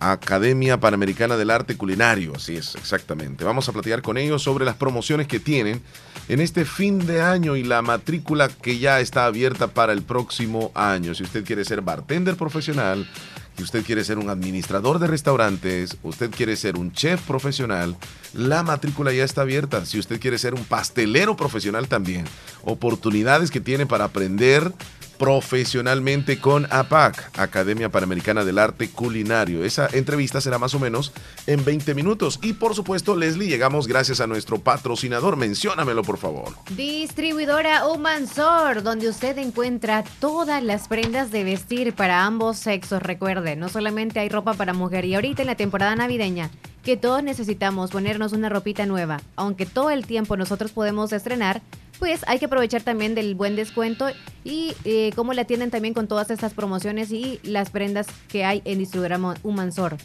[0.00, 3.42] Academia Panamericana del Arte Culinario, así es, exactamente.
[3.42, 5.80] Vamos a platicar con ellos sobre las promociones que tienen
[6.28, 10.72] en este fin de año y la matrícula que ya está abierta para el próximo
[10.74, 11.14] año.
[11.14, 13.08] Si usted quiere ser bartender profesional,
[13.56, 17.96] si usted quiere ser un administrador de restaurantes, usted quiere ser un chef profesional,
[18.32, 19.86] la matrícula ya está abierta.
[19.86, 22.24] Si usted quiere ser un pastelero profesional también,
[22.62, 24.72] oportunidades que tiene para aprender
[25.18, 29.64] profesionalmente con APAC, Academia Panamericana del Arte Culinario.
[29.64, 31.12] Esa entrevista será más o menos
[31.46, 32.38] en 20 minutos.
[32.42, 35.36] Y por supuesto, Leslie, llegamos gracias a nuestro patrocinador.
[35.36, 36.54] Menciónamelo, por favor.
[36.76, 43.02] Distribuidora Humansor, donde usted encuentra todas las prendas de vestir para ambos sexos.
[43.02, 46.50] Recuerde, no solamente hay ropa para mujer y ahorita en la temporada navideña
[46.84, 51.62] que todos necesitamos ponernos una ropita nueva, aunque todo el tiempo nosotros podemos estrenar,
[51.98, 54.06] pues hay que aprovechar también del buen descuento
[54.44, 58.62] y eh, cómo la tienen también con todas estas promociones y las prendas que hay
[58.64, 59.96] en distribuidora Humansor.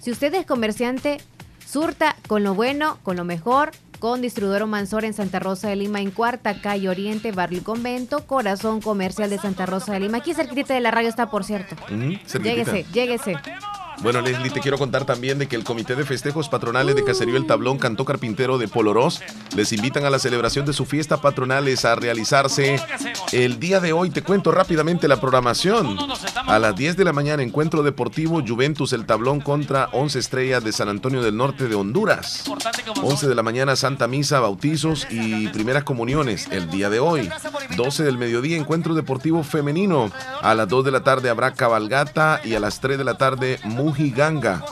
[0.00, 1.18] Si usted es comerciante,
[1.66, 6.00] surta con lo bueno, con lo mejor, con distribuidor Mansor en Santa Rosa de Lima,
[6.00, 10.18] en Cuarta Calle Oriente, Barrio Convento, Corazón Comercial de Santa Rosa de Lima.
[10.18, 11.74] Aquí cerquita de la radio está, por cierto.
[12.42, 13.36] Lléguese, lléguese.
[14.00, 17.36] Bueno, Leslie, te quiero contar también de que el Comité de Festejos Patronales de Caserío
[17.36, 19.22] El Tablón Cantó Carpintero de Polorós
[19.56, 22.80] les invitan a la celebración de su fiesta patronales a realizarse
[23.32, 24.10] el día de hoy.
[24.10, 25.96] Te cuento rápidamente la programación.
[26.46, 30.72] A las 10 de la mañana, encuentro deportivo Juventus El Tablón contra 11 Estrellas de
[30.72, 32.44] San Antonio del Norte de Honduras.
[33.02, 37.30] 11 de la mañana, Santa Misa, bautizos y primeras comuniones el día de hoy.
[37.76, 40.10] 12 del mediodía, encuentro deportivo femenino.
[40.42, 43.58] A las 2 de la tarde habrá cabalgata y a las 3 de la tarde
[43.84, 44.64] mujiganga.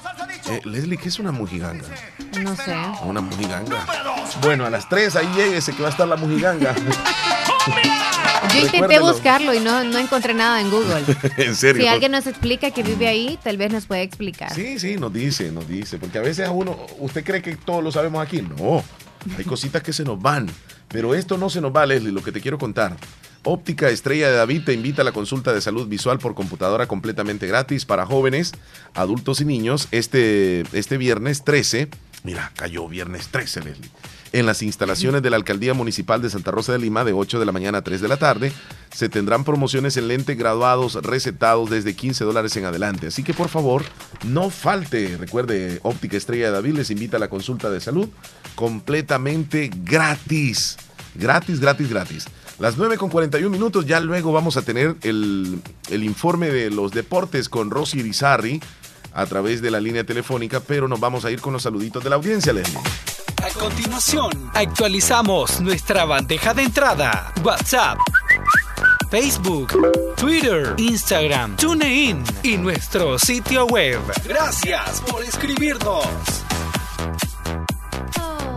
[0.48, 1.85] Eh, Leslie, ¿qué es una mujiganga?
[2.42, 2.75] No sé.
[3.05, 3.87] Una mujiganga.
[4.40, 6.75] Bueno, a las 3 ahí lléguese que va a estar la mujiganga.
[8.55, 11.05] Yo intenté buscarlo y no, no encontré nada en Google.
[11.37, 11.83] en serio.
[11.83, 14.53] Si alguien nos explica que vive ahí, tal vez nos puede explicar.
[14.53, 15.98] Sí, sí, nos dice, nos dice.
[15.98, 18.42] Porque a veces a uno, ¿usted cree que todos lo sabemos aquí?
[18.42, 18.83] No,
[19.37, 20.48] hay cositas que se nos van.
[20.88, 22.96] Pero esto no se nos va, Leslie, lo que te quiero contar.
[23.44, 27.48] Óptica Estrella de David te invita a la consulta de salud visual por computadora completamente
[27.48, 28.52] gratis para jóvenes,
[28.94, 31.88] adultos y niños este, este viernes 13.
[32.22, 33.90] Mira, cayó viernes 13, Leslie.
[34.33, 37.44] En las instalaciones de la Alcaldía Municipal de Santa Rosa de Lima de 8 de
[37.44, 38.52] la mañana a 3 de la tarde
[38.94, 43.09] se tendrán promociones en lente graduados recetados desde 15 dólares en adelante.
[43.09, 43.83] Así que por favor,
[44.24, 45.16] no falte.
[45.18, 48.09] Recuerde, Óptica Estrella de David les invita a la consulta de salud
[48.55, 50.76] completamente gratis.
[51.14, 52.26] Gratis, gratis, gratis.
[52.62, 56.92] Las 9 con 41 minutos, ya luego vamos a tener el, el informe de los
[56.92, 58.62] deportes con Rosy Irizarry
[59.12, 62.11] a través de la línea telefónica, pero nos vamos a ir con los saluditos de
[62.11, 62.79] la audiencia, Leslie.
[63.42, 67.33] A continuación, actualizamos nuestra bandeja de entrada.
[67.42, 67.98] WhatsApp,
[69.11, 69.72] Facebook,
[70.16, 73.98] Twitter, Instagram, TuneIn y nuestro sitio web.
[74.25, 76.07] Gracias por escribirnos.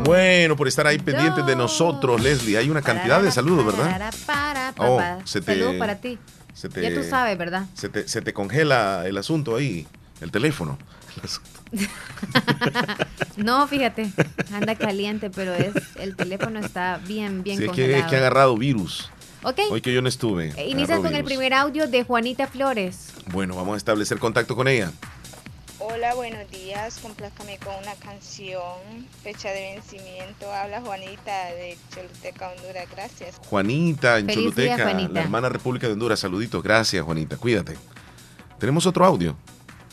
[0.06, 2.58] Bueno, por estar ahí pendientes de nosotros, Leslie.
[2.58, 4.14] Hay una cantidad de saludos, ¿verdad?
[4.26, 6.18] Para, Oh, se te- para ti.
[6.54, 7.66] Se te, Ya tú sabes, ¿verdad?
[7.74, 9.88] Se te, se te congela el asunto ahí,
[10.22, 10.78] el teléfono.
[13.38, 14.10] No, fíjate,
[14.54, 18.04] anda caliente, pero es el teléfono está bien, bien Sí, es que, congelado.
[18.04, 19.10] es que ha agarrado virus.
[19.44, 20.54] Ok, Hoy que yo no estuve.
[20.56, 23.10] eh, inicias agarró con el primer audio de Juanita Flores.
[23.28, 24.92] Bueno, vamos a establecer contacto con ella.
[25.88, 26.98] Hola, buenos días.
[27.00, 29.08] Complázcame con una canción.
[29.24, 30.52] Fecha de vencimiento.
[30.52, 32.88] Habla Juanita de Choluteca, Honduras.
[32.92, 33.36] Gracias.
[33.48, 35.14] Juanita en Feliz día, Choluteca, Juanita.
[35.14, 36.20] la hermana República de Honduras.
[36.20, 37.78] Saluditos, gracias Juanita, cuídate.
[38.60, 39.36] Tenemos otro audio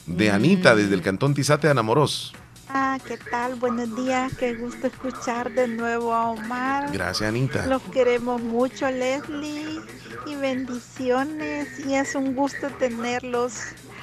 [0.07, 0.35] de Mm.
[0.35, 2.33] Anita desde el cantón Tizate de Anamoros.
[2.69, 3.57] Ah, ¿qué tal?
[3.57, 4.33] Buenos días.
[4.39, 6.91] Qué gusto escuchar de nuevo a Omar.
[6.91, 7.67] Gracias Anita.
[7.67, 9.79] Los queremos mucho, Leslie.
[10.27, 11.81] Y bendiciones.
[11.87, 13.53] Y es un gusto tenerlos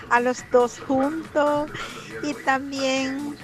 [0.10, 1.70] a los dos juntos.
[2.24, 3.36] Y también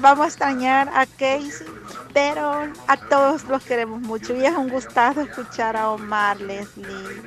[0.00, 1.66] vamos a extrañar a Casey.
[2.12, 4.34] Pero a todos los queremos mucho.
[4.36, 7.22] Y es un gustazo escuchar a Omar, Leslie.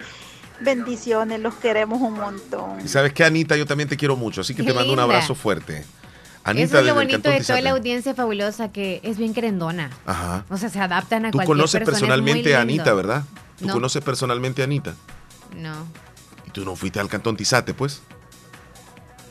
[0.60, 2.79] Bendiciones, los queremos un montón.
[2.84, 4.99] Y sabes que Anita, yo también te quiero mucho, así que Qué te mando un
[4.99, 5.84] abrazo fuerte.
[6.45, 9.89] Anita Eso es lo bonito de toda la audiencia fabulosa, que es bien querendona.
[10.06, 10.43] Ajá.
[10.49, 12.62] O sea, se adaptan a Tú cualquier conoces persona, personalmente a.
[12.62, 13.23] Anita, ¿verdad?
[13.58, 13.73] Tú No.
[13.73, 14.93] conoces personalmente a Anita.
[15.56, 15.73] No.
[16.45, 18.01] Y tú no fuiste al cantón Tizate, pues.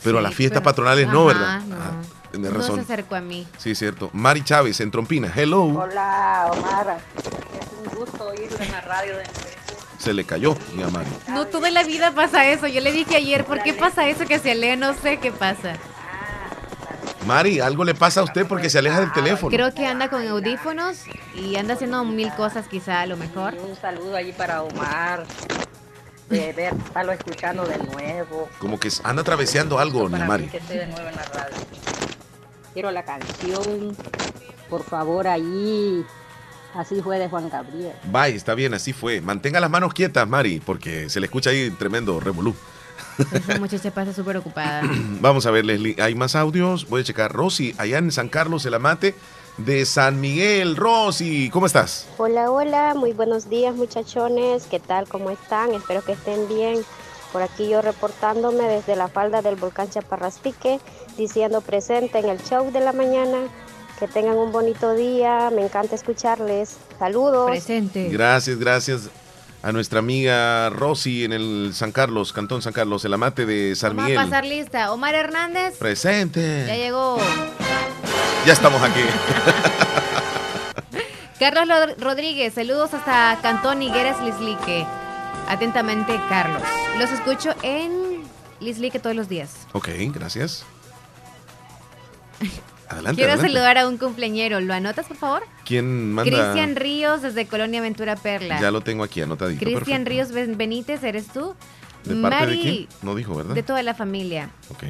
[0.05, 1.61] Pero a las fiestas pero- patronales no, Ajá, ¿verdad?
[1.67, 1.77] no.
[1.77, 2.81] Ah, tienes No se razón.
[2.81, 3.47] acercó a mí.
[3.59, 4.11] Sí, cierto.
[4.13, 5.33] Mari Chávez en Trompina.
[5.35, 5.65] Hello.
[5.65, 6.99] Hola, Omar.
[7.19, 9.25] Es un gusto oírlo en la radio de
[9.99, 11.09] Se le cayó, mi Mari.
[11.29, 12.67] No, toda la vida pasa eso.
[12.67, 14.77] Yo le dije ayer, ¿por qué pasa eso que se lee?
[14.77, 15.75] No sé qué pasa.
[17.27, 19.51] Mari, algo le pasa a usted porque se aleja del teléfono.
[19.55, 21.05] Creo que anda con audífonos
[21.37, 23.55] y anda haciendo mil cosas quizá a lo mejor.
[23.55, 25.25] Un saludo allí para Omar.
[26.39, 28.49] De ver, estarlo escuchando de nuevo.
[28.59, 30.45] Como que anda traveseando algo, Para Mari.
[30.45, 31.57] mí que esté de nuevo en la radio.
[32.73, 33.97] Quiero la canción.
[34.69, 36.05] Por favor, allí.
[36.75, 37.93] Así fue de Juan Gabriel.
[38.11, 39.21] Bye, está bien, así fue.
[39.21, 42.55] Mantenga las manos quietas, Mari, porque se le escucha ahí tremendo revolú.
[43.31, 44.83] Esa muchacha pasa súper ocupada.
[45.21, 46.89] Vamos a ver, Leslie, hay más audios.
[46.89, 47.31] Voy a checar.
[47.33, 49.15] Rosy, allá en San Carlos, el Amate,
[49.59, 50.77] de San Miguel.
[50.77, 52.07] Rosy, ¿cómo estás?
[52.19, 55.09] Hola, hola, muy buenos días muchachones, ¿qué tal?
[55.09, 55.75] ¿Cómo están?
[55.75, 56.83] Espero que estén bien.
[57.33, 60.81] Por aquí yo reportándome desde la falda del volcán Chaparrastique,
[61.17, 63.39] diciendo presente en el show de la mañana.
[63.99, 66.77] Que tengan un bonito día, me encanta escucharles.
[66.99, 67.49] Saludos.
[67.49, 68.09] Presente.
[68.09, 69.11] Gracias, gracias
[69.63, 73.91] a nuestra amiga Rosy en el San Carlos, Cantón San Carlos, el amate de San
[73.97, 74.19] Vamos Miguel.
[74.19, 74.93] a pasar lista.
[74.93, 75.79] Omar Hernández.
[75.79, 76.65] Presente.
[76.67, 77.17] Ya llegó.
[78.47, 79.01] Ya estamos aquí.
[81.39, 81.67] Carlos
[81.99, 84.87] Rodríguez, saludos hasta Cantón Higueras Lislique.
[85.49, 86.63] Atentamente, Carlos.
[86.99, 88.23] Los escucho en
[88.61, 89.67] Lislique todos los días.
[89.73, 90.65] ok, gracias.
[92.89, 93.17] Adelante.
[93.17, 93.55] Quiero adelante.
[93.55, 94.61] saludar a un cumpleañero.
[94.61, 95.43] ¿Lo anotas, por favor?
[95.65, 96.31] ¿Quién manda?
[96.31, 98.61] Cristian Ríos, desde Colonia Ventura Perla.
[98.61, 99.65] Ya lo tengo aquí anotadito.
[99.65, 100.05] Cristian.
[100.05, 101.55] Ríos Ben- Benítez, ¿eres tú?
[102.05, 102.89] ¿De parte de quién?
[103.01, 103.55] No dijo, ¿verdad?
[103.55, 104.51] de toda la familia.
[104.71, 104.83] Ok.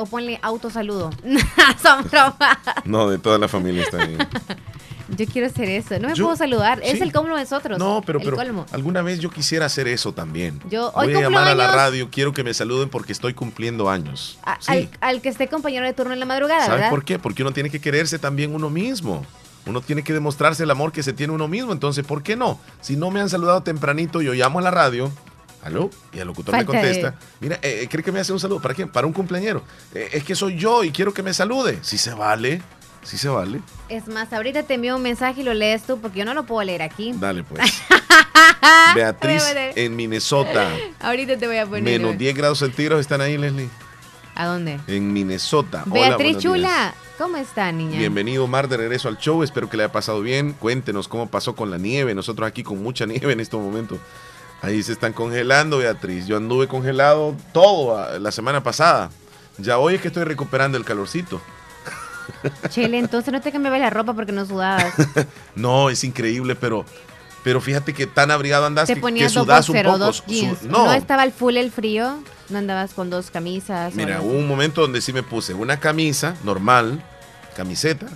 [0.00, 1.10] O ponle autosaludo.
[1.82, 2.58] Son bromas.
[2.84, 4.18] No, de toda la familia está bien.
[5.16, 5.98] Yo quiero hacer eso.
[5.98, 6.80] No me Yo- puedo saludar.
[6.84, 7.78] Es el colmo de nosotros.
[7.78, 8.36] No, pero, pero
[8.72, 10.60] alguna vez yo quisiera hacer eso también.
[10.68, 13.88] Yo- hoy Voy a llamar a la radio, quiero que me saluden porque estoy cumpliendo
[13.90, 14.38] años.
[14.44, 14.70] A- Sí.
[14.72, 17.18] al, al que esté compañero de turno en la madrugada, ¿Sabes por qué?
[17.18, 19.24] Porque uno tiene que quererse también uno mismo.
[19.66, 21.72] Uno tiene que demostrarse el amor que se tiene uno mismo.
[21.72, 22.60] Entonces, ¿por qué no?
[22.80, 25.10] Si no me han saludado tempranito, yo llamo a la radio.
[25.62, 25.90] ¿Aló?
[26.12, 27.14] Y el locutor Falta me de- contesta.
[27.40, 28.60] Mira, eh, ¿cree que me hace un saludo?
[28.60, 28.88] ¿Para quién?
[28.88, 29.62] Para un cumpleañero.
[29.94, 31.78] "Eh, es que soy yo y quiero que me salude.
[31.82, 32.62] Si se vale.
[33.02, 33.60] Si se vale.
[33.88, 36.44] Es más, ahorita te envío un mensaje y lo lees tú porque yo no lo
[36.44, 37.12] puedo leer aquí.
[37.18, 37.60] Dale, pues.
[38.94, 39.42] Beatriz
[39.76, 40.68] en Minnesota.
[41.00, 41.82] Ahorita te voy a poner.
[41.84, 42.18] Menos uno.
[42.18, 43.68] 10 grados centígrados están ahí, Leslie.
[44.34, 44.78] ¿A dónde?
[44.86, 45.82] En Minnesota.
[45.86, 46.94] Beatriz Chula, días.
[47.18, 47.98] ¿cómo está, niña?
[47.98, 49.42] Bienvenido, Mar, de regreso al show.
[49.42, 50.52] Espero que le haya pasado bien.
[50.52, 52.14] Cuéntenos cómo pasó con la nieve.
[52.14, 53.98] Nosotros aquí con mucha nieve en estos momentos.
[54.60, 56.26] Ahí se están congelando, Beatriz.
[56.26, 59.10] Yo anduve congelado todo ah, la semana pasada.
[59.58, 61.40] Ya hoy es que estoy recuperando el calorcito.
[62.68, 64.92] Chele, entonces no te cambiabas la ropa porque no sudabas.
[65.54, 66.84] No, es increíble, pero,
[67.42, 69.98] pero fíjate que tan abrigado andaste Te que dos sudas un poco.
[69.98, 70.62] dos Su- jeans.
[70.62, 70.92] no, no.
[70.92, 72.18] estaba al full el frío?
[72.48, 73.94] ¿No andabas con dos camisas?
[73.94, 77.02] Mira, hubo un momento donde sí me puse una camisa normal,
[77.56, 78.06] camiseta,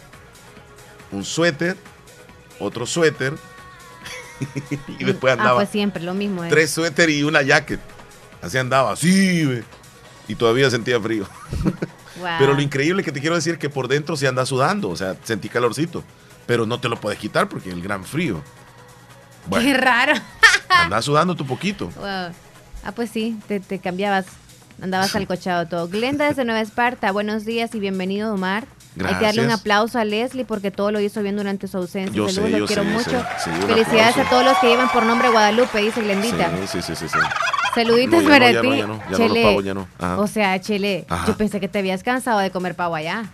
[1.10, 1.76] un suéter,
[2.58, 3.34] otro suéter,
[4.98, 6.44] y después Ah, andaba pues siempre, lo mismo.
[6.44, 6.48] ¿eh?
[6.50, 7.80] tres suéter y una jacket.
[8.40, 9.64] Así andaba, así, ve.
[10.28, 11.26] y todavía sentía frío.
[12.14, 12.28] Wow.
[12.38, 14.96] Pero lo increíble que te quiero decir es que por dentro se anda sudando, o
[14.96, 16.04] sea, sentí calorcito,
[16.46, 18.42] pero no te lo puedes quitar porque el gran frío.
[19.50, 20.12] Qué raro.
[20.68, 21.86] andas sudando tu poquito.
[21.96, 22.04] Wow.
[22.84, 24.26] Ah, pues sí, te, te cambiabas.
[24.82, 25.88] Andabas alcochado todo.
[25.88, 28.66] Glenda desde Nueva Esparta, buenos días y bienvenido, Omar.
[28.98, 29.60] Hay que darle un Gracias.
[29.60, 32.14] aplauso a Leslie porque todo lo hizo bien durante su ausencia.
[32.14, 33.24] Yo Saludos, sé, lo yo quiero sé, mucho.
[33.42, 33.66] sé.
[33.66, 36.50] Felicidades a todos los que llevan por nombre Guadalupe, dice Glendita.
[36.70, 37.06] Sí, sí, sí.
[37.74, 38.68] Saluditos No, para no, ti.
[38.82, 39.42] no, Chele.
[39.96, 40.20] pavos.
[40.20, 41.26] O sea, Chele, Ajá.
[41.26, 43.24] yo pensé que te habías cansado de comer pavo allá.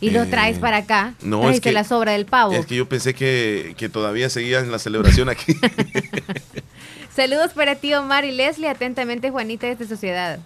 [0.00, 1.14] Y lo Eh, traes para acá.
[1.22, 2.52] no, es que- la sobra del pavo.
[2.52, 5.56] Es que yo pensé que, que todavía seguías en la celebración aquí.
[7.14, 8.68] Saludos para ti, Omar y Leslie.
[8.68, 10.38] Atentamente, Juanita, desde Sociedad.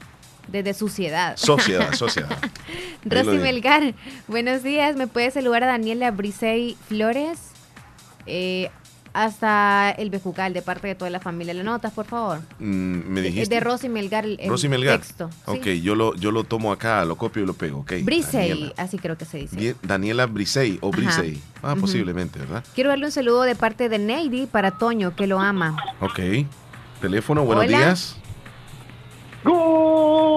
[0.48, 1.36] Desde Suciedad.
[1.36, 2.38] sociedad, sociedad.
[3.04, 3.38] Rosy.
[3.38, 3.94] Melgar,
[4.28, 4.96] buenos días.
[4.96, 7.38] ¿Me puede saludar a Daniela Brisey Flores?
[8.26, 8.70] Eh,
[9.14, 11.52] hasta el Bejucal, de parte de toda la familia.
[11.54, 12.40] ¿Lo notas, por favor?
[12.60, 13.54] Mm, me Es dijiste.
[13.54, 15.00] de Rosy Melgar el, el Rosy Melgar.
[15.00, 15.28] texto.
[15.30, 15.36] sí.
[15.46, 17.80] Ok, yo lo, yo lo tomo acá, lo copio y lo pego.
[17.80, 17.92] ok.
[18.02, 18.72] Brisey, Daniela.
[18.76, 19.56] así creo que se dice.
[19.56, 20.96] Bien, Daniela Brisey o Ajá.
[20.96, 21.42] Brisey.
[21.62, 22.64] Ah, posiblemente, ¿verdad?
[22.74, 25.76] Quiero darle un saludo de parte de Neidy para Toño, que lo ama.
[26.00, 26.20] Ok.
[27.00, 27.78] Teléfono, buenos Hola.
[27.78, 28.16] días.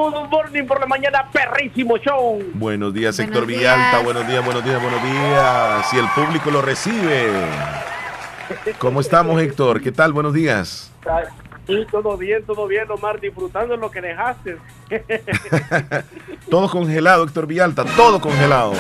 [0.09, 2.41] Good morning por la mañana, perrísimo show.
[2.55, 3.59] Buenos días, Buenos Héctor días.
[3.59, 3.99] Villalta.
[3.99, 5.89] Buenos días, buenos días, buenos días.
[5.91, 7.31] Si el público lo recibe.
[8.79, 9.79] ¿Cómo estamos, Héctor?
[9.81, 10.11] ¿Qué tal?
[10.11, 10.91] Buenos días.
[11.67, 14.57] Sí, todo bien, todo bien, Omar, disfrutando lo que dejaste.
[16.49, 17.85] Todo congelado, Héctor Villalta.
[17.95, 18.73] Todo congelado.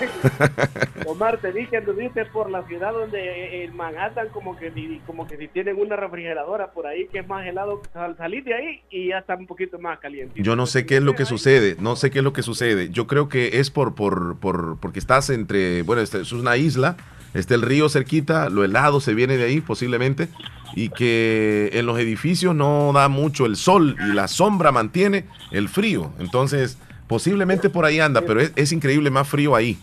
[1.06, 4.70] Omar, te dije que anduviste por la ciudad donde en Manhattan como que
[5.06, 8.54] como que si tienen una refrigeradora por ahí que es más helado, sal- salís de
[8.54, 10.42] ahí y ya está un poquito más caliente.
[10.42, 12.90] Yo no sé qué es lo que sucede, no sé qué es lo que sucede.
[12.90, 16.96] Yo creo que es por, por, por porque estás entre, bueno, este, es una isla,
[17.34, 20.28] está el río cerquita, lo helado se viene de ahí posiblemente,
[20.74, 25.68] y que en los edificios no da mucho el sol y la sombra mantiene el
[25.68, 26.12] frío.
[26.20, 26.78] Entonces,
[27.10, 29.76] posiblemente por ahí anda, pero es, es increíble más frío ahí.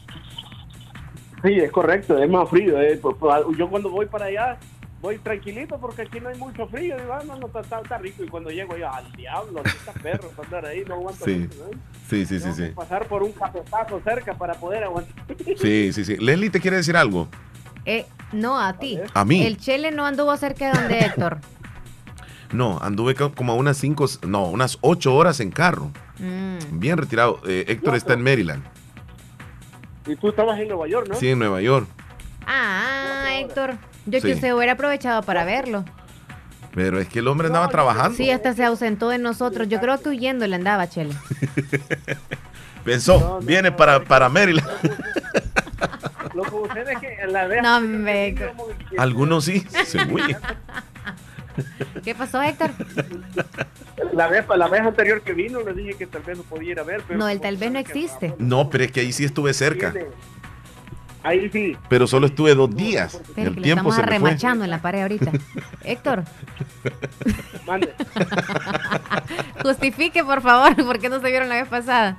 [1.43, 2.81] Sí, es correcto, es más frío.
[2.81, 4.57] eh, por- por- Yo cuando voy para allá
[5.01, 6.95] voy tranquilito porque aquí no hay mucho frío.
[6.97, 8.23] Digo, ah, no, no, está, está- está rico.
[8.23, 11.35] Y cuando llego yo, al diablo, aquí está perro para andar ahí, no aguanto Sí,
[11.35, 11.77] mucho, ¿eh?
[12.09, 12.61] sí, sí, sí, Tengo sí.
[12.63, 15.13] que pasar por un cafetazo cerca para poder aguantar.
[15.57, 16.15] Sí, sí, sí.
[16.17, 17.27] Leslie te quiere decir algo.
[17.85, 18.97] Eh, no, a ti.
[19.13, 19.45] A mí.
[19.45, 21.39] El Chele no anduvo cerca de donde Héctor.
[22.51, 25.91] No, anduve co- como a unas cinco, no, unas ocho horas en carro.
[26.19, 26.79] Mm.
[26.79, 27.41] Bien retirado.
[27.47, 28.63] Eh, Héctor está en Maryland.
[30.05, 31.15] Y tú estabas en Nueva York, ¿no?
[31.15, 31.87] Sí, en Nueva York.
[32.45, 33.75] Ah, Héctor.
[34.05, 34.27] Yo Sí.
[34.27, 35.83] que usted hubiera aprovechado para verlo.
[36.73, 38.15] Pero es que el hombre andaba trabajando.
[38.15, 39.67] Sí, hasta se ausentó de nosotros.
[39.67, 41.13] Yo creo que huyendo le andaba, Chele.
[42.85, 44.65] Pensó, viene para, para Maryland.
[46.33, 48.35] Lo que sucede es que en la vez No, hombre.
[48.97, 50.37] Algunos sí, se huyen.
[52.03, 52.71] ¿Qué pasó, Héctor?
[54.13, 56.79] La vez, la vez anterior que vino le dije que tal vez lo podía ir
[56.79, 58.33] a ver, pero No, el tal vez no existe.
[58.37, 59.93] No, pero es que ahí sí estuve cerca.
[61.23, 61.75] ahí sí.
[61.89, 63.15] Pero solo estuve dos días.
[63.15, 64.65] Espera, El tiempo estamos se me fue.
[64.65, 65.31] en la pared ahorita.
[65.83, 66.23] Héctor,
[67.65, 67.93] Mande.
[69.63, 72.17] justifique, por favor, por qué no se vieron la vez pasada.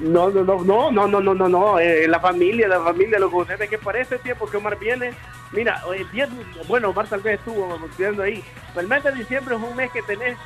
[0.00, 3.30] No, no, no, no, no, no, no, no, no, eh, la familia, la familia, lo
[3.30, 5.12] que sucede es que para este tiempo que Omar viene,
[5.52, 6.04] mira, eh,
[6.66, 8.42] bueno, Omar tal vez estuvo viendo ahí,
[8.74, 10.36] pero el mes de diciembre es un mes que tenés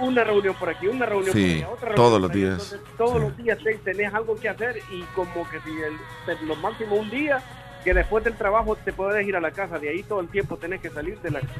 [0.00, 2.52] una reunión por aquí, una reunión Sí, por allá, otra reunión todos los días.
[2.52, 6.56] Entonces, todos los días te- tenés algo que hacer y como que si el, lo
[6.56, 7.40] máximo un día,
[7.84, 10.56] que después del trabajo te puedes ir a la casa, de ahí todo el tiempo
[10.56, 11.54] tenés que salir de la casa.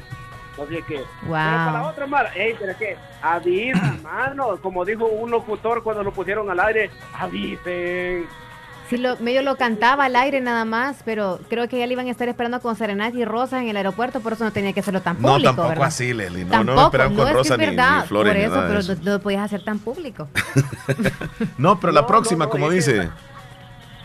[0.63, 5.05] Así que, pero para la otra, Mar, ey, pero es que avisa, mano, como dijo
[5.05, 8.25] un locutor cuando lo pusieron al aire, avisen.
[8.89, 12.07] Sí, lo, medio lo cantaba al aire nada más, pero creo que ya le iban
[12.07, 14.79] a estar esperando con Serenata y Rosas en el aeropuerto, por eso no tenía que
[14.79, 15.87] hacerlo tan No, público, tampoco ¿verdad?
[15.87, 16.45] así, Leslie.
[16.45, 18.37] No, Tampoco, no me esperaban con es que Rosa es ni, verdad, ni Flores por
[18.37, 20.27] ni eso, nada pero no, no lo podías hacer tan público.
[21.57, 23.09] No, pero la próxima, como dice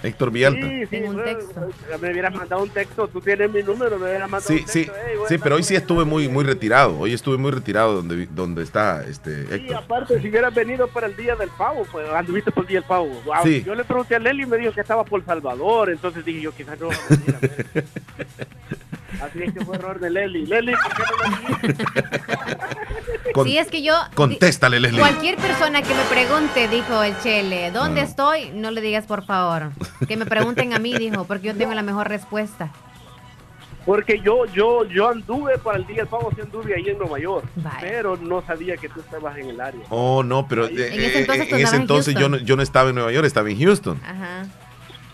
[0.02, 0.68] Héctor Villalta.
[0.68, 1.68] Sí, sí, un texto.
[2.00, 4.84] Me hubieras mandado un texto, tú tienes mi número, me hubieras mandado Sí, un sí,
[4.84, 4.94] texto.
[5.06, 6.98] ey, güey, sí, pero hoy sí estuve muy, muy retirado.
[6.98, 9.76] Hoy estuve muy retirado donde, donde está este Y Héctor.
[9.76, 12.88] aparte, si hubieras venido para el Día del Pavo, pues anduviste por el Día del
[12.88, 13.06] Pavo.
[13.24, 13.34] Wow.
[13.44, 13.62] Sí.
[13.64, 16.52] Yo le pregunté a Leli y me dijo que estaba por Salvador, entonces dije yo,
[16.52, 16.94] quizás no va
[19.20, 20.46] Así es que fue error de Leli.
[20.46, 22.52] Leli, ¿por qué no?
[23.34, 23.94] Con- sí, es que yo...
[24.14, 25.00] Contéstale, Leslie.
[25.00, 28.04] Cualquier persona que me pregunte, dijo el Chele, ¿dónde Ah.
[28.04, 28.50] estoy?
[28.50, 29.70] No le digas por favor.
[30.06, 32.70] Que me pregunten a mí, dijo, porque yo tengo la mejor respuesta.
[33.86, 37.18] Porque yo, yo, yo anduve para el Día del Pavo, sí anduve ahí en Nueva
[37.18, 37.44] York,
[37.80, 39.80] pero no sabía que tú estabas en el área.
[39.88, 42.28] Oh, no, pero eh, En ese eh, entonces tú en ese andabas en entonces yo
[42.28, 44.00] no, yo no estaba en Nueva York, estaba en Houston.
[44.04, 44.46] Ajá.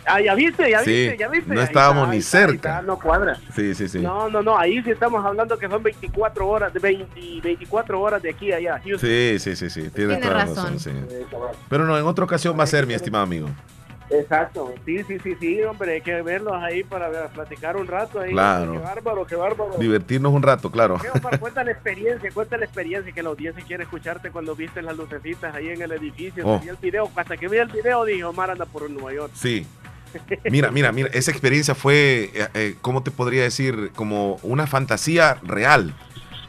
[0.09, 1.55] Ah, ya viste, ya Sí, viste, ya viste.
[1.55, 2.55] no estábamos está, ni está, cerca.
[2.79, 3.37] está, no cuadra.
[3.55, 3.99] Sí, sí, sí.
[4.01, 8.23] No, no, no, ahí sí estamos hablando que son 24 horas, de 20, 24 horas
[8.23, 8.81] de aquí a allá.
[8.85, 8.99] Houston.
[9.09, 9.91] Sí, sí, sí, sí.
[9.91, 10.73] Tienes Tiene toda razón.
[10.75, 10.79] razón.
[10.79, 10.91] sí.
[11.69, 13.49] Pero no, en otra ocasión va a ser, mi estimado amigo.
[14.11, 18.31] Exacto, sí, sí, sí, sí, hombre, hay que verlos ahí para platicar un rato ahí.
[18.31, 18.73] Claro.
[18.73, 19.77] Qué bárbaro, qué bárbaro.
[19.79, 20.97] Divertirnos un rato, claro.
[21.41, 25.55] Cuenta la experiencia, cuenta la experiencia que la audiencia quiere escucharte cuando viste las lucecitas
[25.55, 26.43] ahí en el edificio.
[26.47, 26.59] Oh.
[26.59, 29.33] Vi el video, hasta que vi el video dije, Omar anda por Nueva York.
[29.35, 29.67] Sí.
[30.51, 33.91] Mira, mira, mira, esa experiencia fue, eh, eh, ¿cómo te podría decir?
[33.95, 35.95] Como una fantasía real,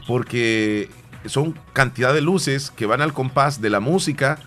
[0.06, 0.88] porque
[1.26, 4.38] son cantidad de luces que van al compás de la música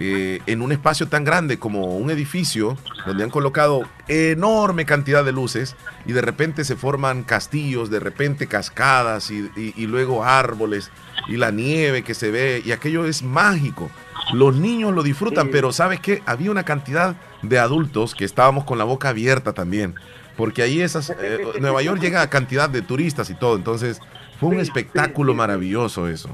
[0.00, 2.76] eh, en un espacio tan grande como un edificio
[3.06, 5.74] donde han colocado enorme cantidad de luces
[6.06, 10.90] y de repente se forman castillos, de repente cascadas y, y- y luego árboles
[11.28, 13.90] y la nieve que se ve y aquello es mágico.
[14.32, 15.50] Los niños lo disfrutan, Sí.
[15.52, 16.22] pero ¿sabes qué?
[16.26, 17.16] Había una cantidad
[17.48, 19.94] de adultos que estábamos con la boca abierta también,
[20.36, 24.00] porque ahí esas, eh, Nueva York llega a cantidad de turistas y todo, entonces
[24.40, 26.28] fue un Sí, espectáculo maravilloso eso.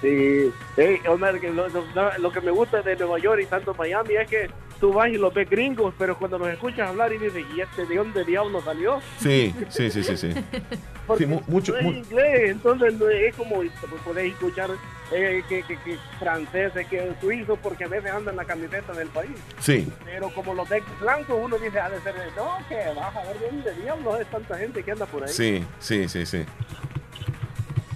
[0.00, 4.14] Sí, Ey, Omar, lo, lo- lo que me gusta de Nueva York y tanto Miami
[4.14, 4.48] es que
[4.78, 7.84] tú vas y los ves gringos, pero cuando los escuchas hablar y dices, ¿y este
[7.84, 9.00] de dónde diablo salió?
[9.18, 10.30] Sí, sí, sí, sí, sí.
[11.06, 13.62] Porque Sí, mu- mucho- no es inglés, entonces no es como
[14.04, 14.70] podéis escuchar
[15.12, 19.36] eh, que, que, que franceses, que suizos, porque a veces andan la camiseta del país.
[19.60, 23.22] Sí, Pero como los ves blancos, uno dice, ha de ser, no, que vas a
[23.24, 25.28] ver de dónde diablos es tanta gente que anda por ahí.
[25.32, 26.44] sí, sí, sí, sí.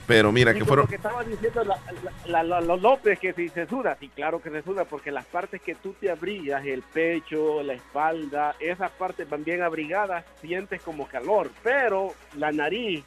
[0.06, 0.86] Pero mira, Y que fueron...
[0.88, 1.78] que estaba diciendo la,
[2.26, 5.24] la- la- los López que si se suda, sí, claro que se suda, porque las
[5.26, 10.82] partes que tú te abrigas, el pecho, la espalda, esas partes van bien abrigadas, sientes
[10.82, 13.04] como calor, pero la nariz,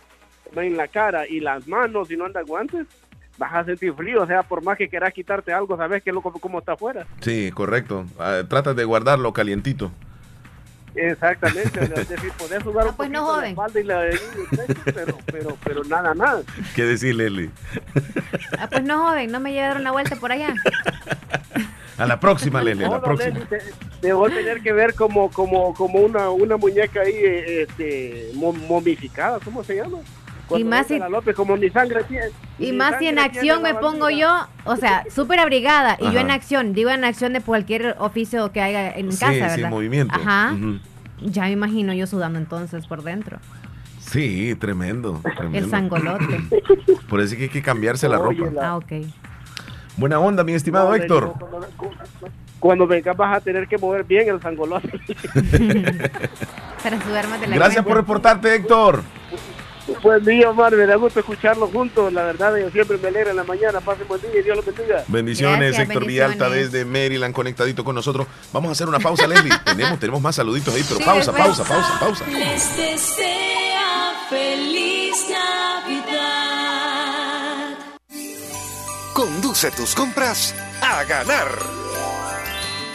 [0.55, 2.87] en la cara y las manos, si no andas guantes,
[3.37, 6.21] vas a sentir frío, o sea, por más que quieras quitarte algo, sabes que lo
[6.21, 7.05] como está afuera.
[7.21, 8.05] Sí, correcto.
[8.19, 9.91] Ah, trata de guardarlo calientito.
[10.97, 13.49] Exactamente, es decir, podés sudar un pues poquito no la joden.
[13.49, 16.37] espalda y la pecho, pero, pero, pero nada más.
[16.73, 17.49] ¿Qué decir, Leslie?
[18.57, 20.53] Ah, pues no joven, no me llevaron la vuelta por allá.
[21.97, 23.39] A la próxima, Leslie, a la No, próxima.
[23.39, 23.59] Leslie, te,
[24.01, 28.31] te voy a tener que ver como, como, como una, una muñeca ahí eh, este,
[28.33, 29.97] mo- momificada, ¿cómo se llama?
[30.47, 32.27] Cuando más si- la López, como mi sangre tiene.
[32.59, 36.19] Y mi más si en acción me pongo yo, o sea, súper abrigada, y yo
[36.19, 39.69] en acción, digo en acción de cualquier oficio que haya en Sí, casa, sí, ¿verdad?
[39.69, 40.15] movimiento.
[40.15, 40.55] Ajá.
[41.21, 43.39] Ya me imagino yo sudando entonces por dentro.
[43.99, 45.57] Sí, tremendo, tremendo.
[45.57, 46.39] El sangolote.
[47.09, 48.51] Por eso es que hay que cambiarse la Oye, ropa.
[48.61, 48.91] la- Ah, ok.
[49.97, 51.33] Buena onda, mi estimado No, Héctor.
[51.39, 51.89] Cuando- cu-
[52.59, 54.91] cuando vengas vas a tener que mover bien el sangolote.
[56.83, 59.01] Para sudar más de la Gracias por reportarte, Héctor.
[60.01, 62.11] Buen día, Omar, me da gusto escucharlos juntos.
[62.11, 63.79] La verdad, yo siempre me alegra en la mañana.
[63.81, 65.03] Pasen buen día y Dios los bendiga.
[65.07, 66.35] Bendiciones, Gracias, Héctor bendiciones.
[66.37, 68.25] Villalta desde Maryland, conectadito con nosotros.
[68.51, 69.51] Vamos a hacer una pausa, Leslie.
[69.65, 72.25] tenemos, tenemos más saluditos ahí, pero Sí, pausa, pausa, pausa, pausa.
[72.27, 76.25] Les desea feliz Navidad.
[79.13, 81.47] Conduce tus compras a ganar.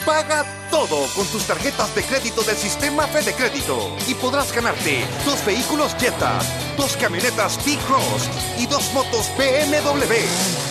[0.05, 5.45] Paga todo con tus tarjetas de crédito del sistema Fede Crédito y podrás ganarte dos
[5.45, 6.39] vehículos Jetta,
[6.77, 10.15] dos camionetas T-Cross y dos motos BMW.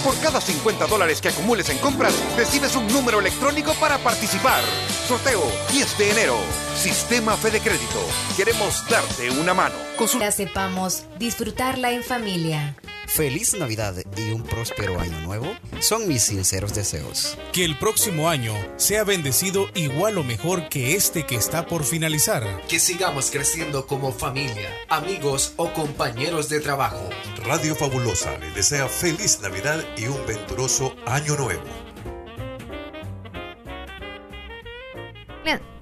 [0.04, 4.62] Por cada 50 dólares que acumules en compras, recibes un número electrónico para participar.
[5.08, 6.38] Sorteo 10 de enero.
[6.76, 8.00] Sistema Fede Crédito.
[8.38, 9.76] Queremos darte una mano.
[10.20, 12.76] Ya sepamos disfrutarla en familia.
[13.10, 15.48] Feliz Navidad y un próspero año nuevo
[15.82, 17.38] son mis sinceros deseos.
[17.52, 22.44] Que el próximo año sea bendecido igual o mejor que este que está por finalizar.
[22.68, 27.10] Que sigamos creciendo como familia, amigos o compañeros de trabajo.
[27.46, 31.90] Radio Fabulosa le desea feliz Navidad y un venturoso año nuevo.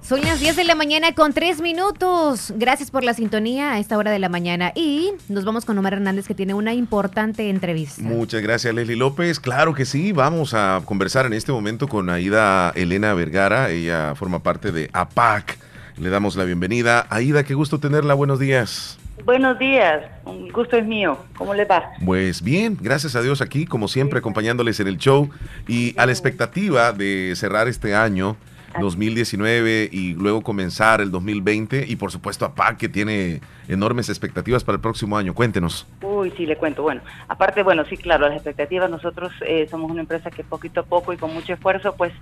[0.08, 2.54] Son las 10 de la mañana con 3 minutos.
[2.56, 4.72] Gracias por la sintonía a esta hora de la mañana.
[4.74, 8.00] Y nos vamos con Omar Hernández que tiene una importante entrevista.
[8.00, 9.38] Muchas gracias, Leslie López.
[9.38, 13.68] Claro que sí, vamos a conversar en este momento con Aida Elena Vergara.
[13.68, 15.58] Ella forma parte de APAC.
[15.98, 17.06] Le damos la bienvenida.
[17.10, 18.14] Aida, qué gusto tenerla.
[18.14, 18.98] Buenos días.
[19.26, 21.18] Buenos días, un gusto es mío.
[21.36, 21.90] ¿Cómo le va?
[22.02, 25.28] Pues bien, gracias a Dios aquí, como siempre, acompañándoles en el show
[25.66, 28.38] y a la expectativa de cerrar este año
[28.80, 34.76] 2019 y luego comenzar el 2020 y por supuesto APAC que tiene enormes expectativas para
[34.76, 35.34] el próximo año.
[35.34, 35.86] Cuéntenos.
[36.02, 36.82] Uy, sí, le cuento.
[36.82, 40.84] Bueno, aparte, bueno, sí, claro, las expectativas, nosotros eh, somos una empresa que poquito a
[40.84, 42.12] poco y con mucho esfuerzo, pues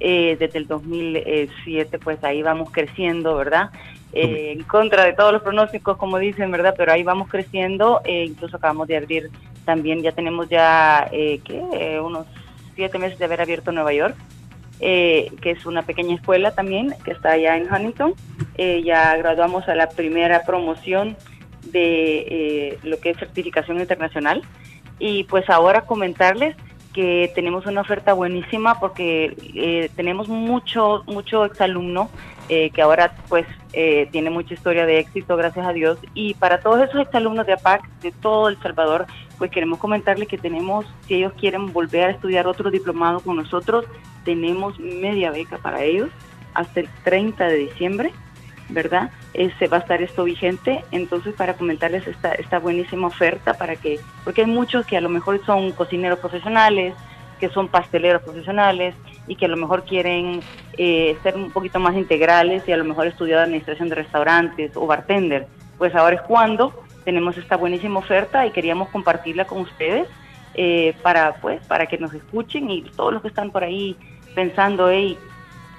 [0.00, 3.70] eh, desde el 2007, pues ahí vamos creciendo, ¿verdad?
[4.12, 6.74] Eh, en contra de todos los pronósticos, como dicen, ¿verdad?
[6.76, 9.30] Pero ahí vamos creciendo, eh, incluso acabamos de abrir
[9.66, 11.62] también, ya tenemos ya, eh, ¿qué?
[11.74, 12.26] Eh, unos
[12.74, 14.16] siete meses de haber abierto Nueva York.
[14.80, 18.14] Eh, que es una pequeña escuela también, que está allá en Huntington.
[18.58, 21.16] Eh, ya graduamos a la primera promoción
[21.70, 24.42] de eh, lo que es certificación internacional.
[24.98, 26.56] Y pues ahora comentarles
[26.94, 32.08] que tenemos una oferta buenísima porque eh, tenemos mucho, mucho exalumno
[32.48, 33.46] eh, que ahora pues
[34.10, 35.98] tiene mucha historia de éxito, gracias a Dios.
[36.14, 39.04] Y para todos esos exalumnos de APAC, de todo El Salvador,
[39.36, 43.84] pues queremos comentarles que tenemos, si ellos quieren volver a estudiar otro diplomado con nosotros,
[44.26, 46.10] tenemos media beca para ellos
[46.52, 48.12] hasta el 30 de diciembre.
[48.68, 49.10] ¿verdad?
[49.58, 54.00] se va a estar esto vigente, entonces para comentarles esta, esta buenísima oferta para que,
[54.24, 56.94] porque hay muchos que a lo mejor son cocineros profesionales,
[57.38, 58.94] que son pasteleros profesionales
[59.26, 60.40] y que a lo mejor quieren
[60.78, 64.86] eh, ser un poquito más integrales y a lo mejor estudiar administración de restaurantes o
[64.86, 65.46] bartender.
[65.76, 70.08] Pues ahora es cuando tenemos esta buenísima oferta y queríamos compartirla con ustedes
[70.54, 73.96] eh, para pues para que nos escuchen y todos los que están por ahí
[74.40, 75.18] pensando, hey,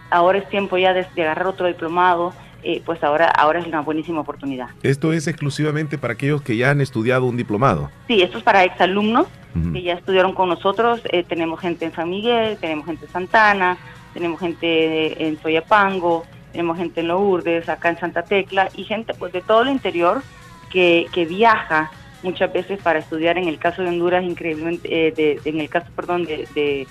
[0.10, 2.34] ahora es tiempo ya de, de agarrar otro diplomado,
[2.64, 4.68] eh, pues ahora, ahora es una buenísima oportunidad.
[4.84, 7.90] Esto es exclusivamente para aquellos que ya han estudiado un diplomado.
[8.08, 9.28] Sí, esto es para exalumnos
[9.74, 11.02] que ya estudiaron con nosotros.
[11.06, 13.78] Eh, tenemos gente en San Miguel, tenemos gente en Santana,
[14.14, 19.32] tenemos gente en Soyapango, tenemos gente en Lourdes, acá en Santa Tecla y gente pues
[19.34, 20.22] de todo el interior
[20.70, 21.90] que, que viaja
[22.22, 23.38] muchas veces para estudiar.
[23.40, 26.88] En el caso de Honduras, increíblemente, eh, de- en el caso, perdón, de, de,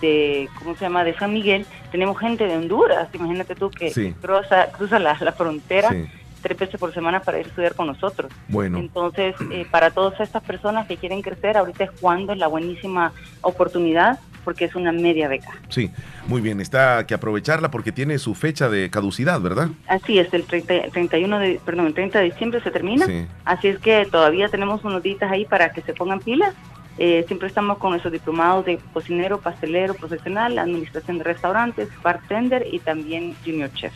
[0.00, 1.04] de, ¿cómo se llama?
[1.04, 3.08] De San Miguel, tenemos gente de Honduras.
[3.12, 4.14] Imagínate tú que Sí.
[4.20, 6.04] cruza, cruza la, la frontera Sí.
[6.42, 8.30] tres veces por semana para ir a estudiar con nosotros.
[8.48, 8.78] Bueno.
[8.78, 13.12] Entonces, eh, para todas estas personas que quieren crecer, ahorita es cuando es la buenísima
[13.40, 15.50] oportunidad porque es una media beca.
[15.70, 15.90] Sí,
[16.28, 19.70] muy bien, está que aprovecharla porque tiene su fecha de caducidad, ¿verdad?
[19.88, 23.06] Así es, el 30, el 31 de, perdón, el 30 de diciembre se termina.
[23.06, 23.26] Sí.
[23.44, 26.54] Así es que todavía tenemos unos días ahí para que se pongan pilas.
[26.98, 32.78] Eh, siempre estamos con nuestros diplomados de cocinero, pastelero, profesional, administración de restaurantes, bartender y
[32.78, 33.92] también junior chef.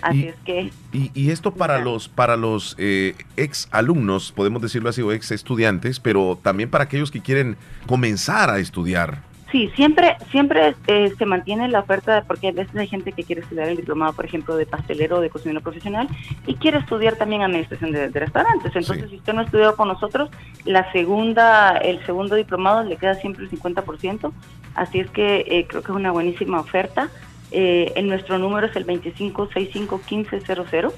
[0.00, 4.60] Así Y- es que Y, y esto para los para los eh, ex alumnos, podemos
[4.60, 9.22] decirlo así, o ex estudiantes, pero también para aquellos que quieren comenzar a estudiar.
[9.52, 13.42] Sí, siempre, siempre eh, se mantiene la oferta porque a veces hay gente que quiere
[13.42, 16.08] estudiar el diplomado, por ejemplo, de pastelero o de cocinero profesional
[16.46, 18.74] y quiere estudiar también administración de, de restaurantes.
[18.74, 20.30] Entonces, si usted no ha estudiado con nosotros,
[20.64, 24.32] la segunda, el segundo diplomado le queda siempre el 50%.
[24.74, 27.10] Así es que eh, creo que es una buenísima oferta.
[27.50, 30.94] Eh, en nuestro número es el 25651500.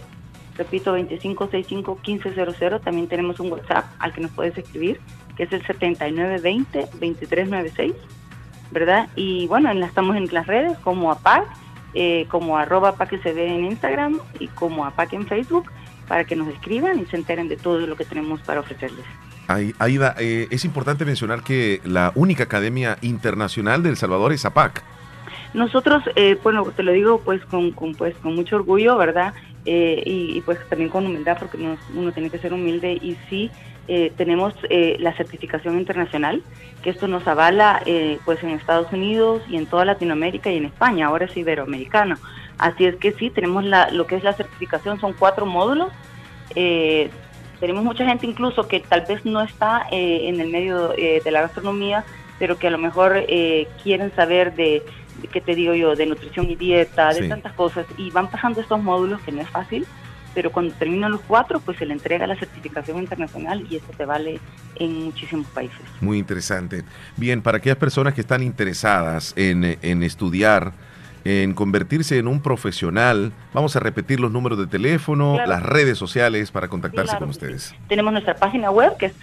[0.56, 2.82] Repito, 25651500.
[2.82, 5.00] También tenemos un WhatsApp al que nos puedes escribir,
[5.36, 7.94] que es el 7920-2396.
[8.74, 9.08] ¿Verdad?
[9.16, 11.46] Y bueno, estamos en las redes como APAC
[11.94, 15.70] eh, como arroba APACSB en Instagram y como APAC en Facebook
[16.08, 19.06] para que nos escriban y se enteren de todo lo que tenemos para ofrecerles.
[19.46, 24.44] Ai- Aida, eh, es importante mencionar que la única academia internacional de El Salvador es
[24.44, 24.82] APAC.
[25.54, 29.32] Nosotros, eh, bueno, te lo digo pues con, con, pues con mucho orgullo, ¿verdad?
[29.64, 31.56] Eh, y, y, pues también con humildad, porque
[31.94, 33.50] uno tiene que ser humilde y sí
[33.88, 36.42] eh, tenemos eh, la certificación internacional,
[36.82, 40.66] que esto nos avala eh, pues en Estados Unidos y en toda Latinoamérica y en
[40.66, 42.16] España, ahora es iberoamericano.
[42.58, 45.90] Así es que sí, tenemos la, lo que es la certificación, son cuatro módulos.
[46.54, 47.10] Eh,
[47.60, 51.30] tenemos mucha gente incluso que tal vez no está eh, en el medio eh, de
[51.30, 52.04] la gastronomía,
[52.38, 54.82] pero que a lo mejor eh, quieren saber de,
[55.22, 57.28] de, ¿qué te digo yo?, de nutrición y dieta, de Sí.
[57.28, 59.86] tantas cosas, y van pasando estos módulos que no es fácil,
[60.34, 64.04] pero cuando terminan los cuatro, pues se le entrega la certificación internacional y esto te
[64.04, 64.40] vale
[64.76, 65.78] en muchísimos países.
[66.00, 66.82] Muy interesante.
[67.16, 70.72] Bien, para aquellas personas que están interesadas en, en estudiar,
[71.26, 75.50] en convertirse en un profesional, vamos a repetir los números de teléfono, Claro.
[75.50, 77.38] las redes sociales para contactarse Claro con sí.
[77.38, 77.74] ustedes.
[77.88, 79.14] Tenemos nuestra página web que es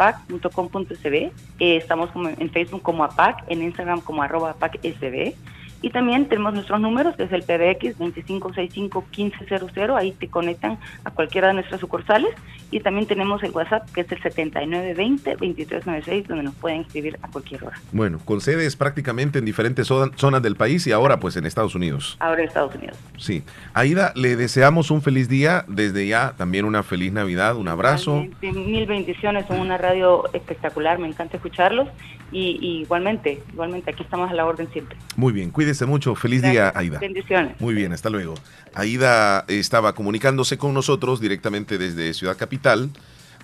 [0.00, 1.14] www.apac.com.sb.
[1.58, 5.34] Eh, estamos como en Facebook como APAC, en Instagram como arroba APACSB.
[5.82, 9.96] Y también tenemos nuestros números, que es el PBX 2565-1500.
[9.96, 12.30] Ahí te conectan a cualquiera de nuestras sucursales.
[12.70, 17.64] Y también tenemos el WhatsApp, que es el 7920-2396, donde nos pueden escribir a cualquier
[17.64, 17.76] hora.
[17.92, 21.74] Bueno, con sedes prácticamente en diferentes zo- zonas del país y ahora pues en Estados
[21.74, 22.16] Unidos.
[22.20, 22.96] Ahora en Estados Unidos.
[23.18, 23.42] Sí.
[23.74, 28.26] Aida, le deseamos un feliz día, desde ya también una feliz Navidad, un abrazo.
[28.42, 31.88] Mil bendiciones, son una radio espectacular, me encanta escucharlos.
[32.32, 34.96] Y, y igualmente, igualmente, aquí estamos a la orden siempre.
[35.16, 36.16] Muy bien, cuídese mucho.
[36.16, 36.72] Feliz día.
[36.74, 36.98] Aida.
[36.98, 37.60] Bendiciones.
[37.60, 38.34] Muy bien, hasta luego.
[38.74, 42.90] Aida estaba comunicándose con nosotros directamente desde Ciudad Capital.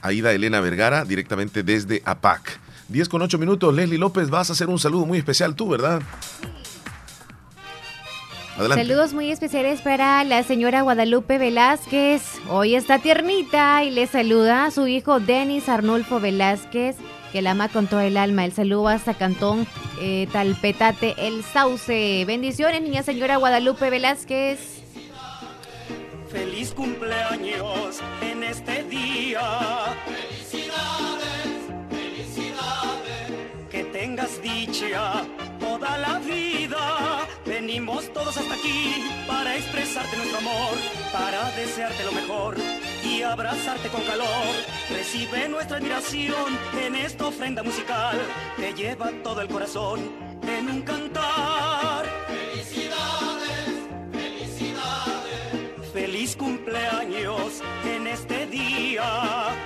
[0.02, 2.58] Aida Elena Vergara, directamente desde APAC.
[2.88, 3.72] 10 con 8 minutos.
[3.72, 6.02] Leslie López, vas a hacer un saludo muy especial tú, ¿verdad?
[8.56, 8.84] Adelante.
[8.84, 12.22] Saludos muy especiales para la señora Guadalupe Velázquez.
[12.48, 16.96] Hoy está tiernita y le saluda a su hijo Denis Arnulfo Velázquez,
[17.32, 18.44] que la ama con todo el alma.
[18.44, 19.66] El saludo hasta Cantón
[20.00, 22.24] eh, Talpetate, El Sauce.
[22.26, 24.58] Bendiciones, niña señora Guadalupe Velázquez.
[26.30, 29.96] Feliz cumpleaños en este día.
[30.04, 31.26] Felicidades,
[31.90, 33.70] felicidades.
[33.70, 35.24] Que tengas dicha
[35.58, 37.26] toda la vida.
[37.46, 38.94] Venimos todos hasta aquí
[39.26, 40.74] para expresarte nuestro amor,
[41.12, 42.56] para desearte lo mejor
[43.06, 44.54] y abrazarte con calor.
[44.90, 48.18] Recibe nuestra admiración en esta ofrenda musical.
[48.56, 50.00] Te lleva todo el corazón
[50.42, 52.04] en un cantar.
[52.26, 53.68] Felicidades,
[54.12, 55.92] felicidades.
[55.92, 59.08] Feliz cumpleaños en este día.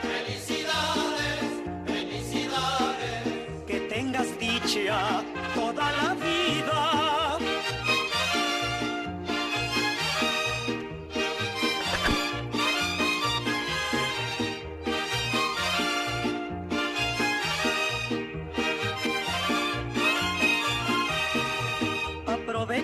[0.03, 1.43] Felicidades,
[1.87, 3.67] felicidades.
[3.67, 5.23] Que tengas dicha
[5.55, 6.50] toda la vida.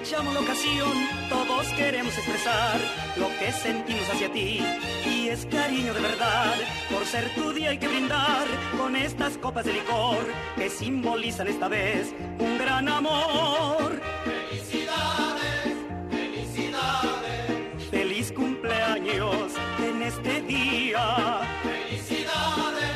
[0.06, 0.92] Aprovechamos la ocasión,
[1.28, 2.78] todos queremos expresar
[3.16, 4.64] lo que sentimos hacia ti
[5.04, 6.54] y es cariño de verdad.
[6.92, 8.46] Por ser tu día hay que brindar
[8.78, 10.18] con estas copas de licor
[10.54, 14.00] que simbolizan esta vez un gran amor.
[14.24, 15.74] Felicidades,
[16.08, 17.88] felicidades.
[17.90, 21.40] Feliz cumpleaños en este día.
[21.64, 22.90] Felicidades,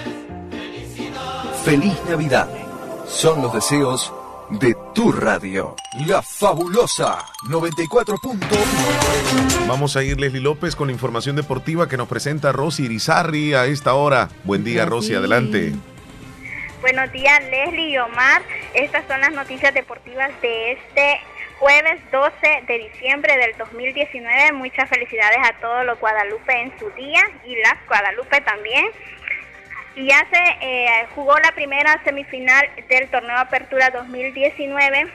[0.49, 1.61] felicidades.
[1.65, 2.49] Feliz Navidad.
[3.09, 4.13] Son los deseos
[4.51, 5.77] de tu radio.
[6.07, 9.67] La fabulosa 94.1.
[9.67, 13.65] Vamos a ir, Leslie López, con la información deportiva que nos presenta Rosy Irizarri a
[13.65, 14.29] esta hora.
[14.45, 15.73] Buen día, Rosy, adelante.
[16.83, 18.43] Buenos días, Leslie y Omar.
[18.75, 21.21] Estas son las noticias deportivas de este
[21.59, 24.53] jueves 12 de diciembre del 2019.
[24.53, 28.85] Muchas felicidades a todos los Guadalupe en su día y las Guadalupe también.
[30.01, 35.13] Y ya se eh, jugó la primera semifinal del torneo Apertura 2019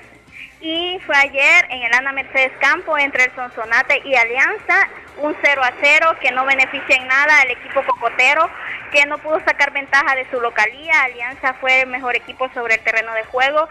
[0.61, 5.61] y fue ayer en el Ana Mercedes Campo entre el Sonsonate y Alianza, un 0
[5.63, 8.47] a 0 que no beneficia en nada al equipo cocotero,
[8.91, 11.01] que no pudo sacar ventaja de su localía.
[11.01, 13.67] Alianza fue el mejor equipo sobre el terreno de juego.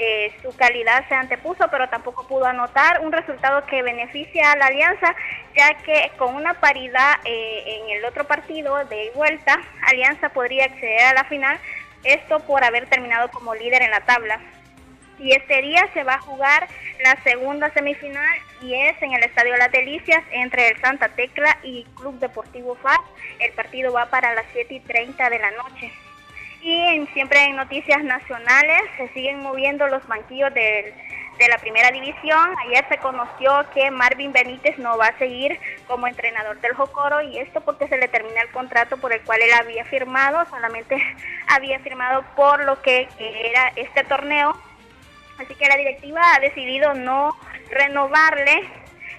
[0.00, 4.66] Eh, su calidad se antepuso, pero tampoco pudo anotar un resultado que beneficia a la
[4.66, 5.12] alianza,
[5.56, 11.00] ya que con una paridad eh, en el otro partido de vuelta, Alianza podría acceder
[11.00, 11.58] a la final,
[12.04, 14.40] esto por haber terminado como líder en la tabla.
[15.18, 16.68] Y este día se va a jugar
[17.02, 21.84] la segunda semifinal y es en el Estadio Las Delicias entre el Santa Tecla y
[21.96, 23.00] Club Deportivo FAS.
[23.40, 25.92] El partido va para las 7 y 30 de la noche.
[26.60, 30.92] Y siempre en noticias nacionales se siguen moviendo los banquillos del,
[31.38, 32.54] de la primera división.
[32.66, 37.38] Ayer se conoció que Marvin Benítez no va a seguir como entrenador del Jocoro y
[37.38, 41.00] esto porque se le termina el contrato por el cual él había firmado, solamente
[41.48, 44.56] había firmado por lo que era este torneo.
[45.38, 47.36] Así que la directiva ha decidido no
[47.70, 48.68] renovarle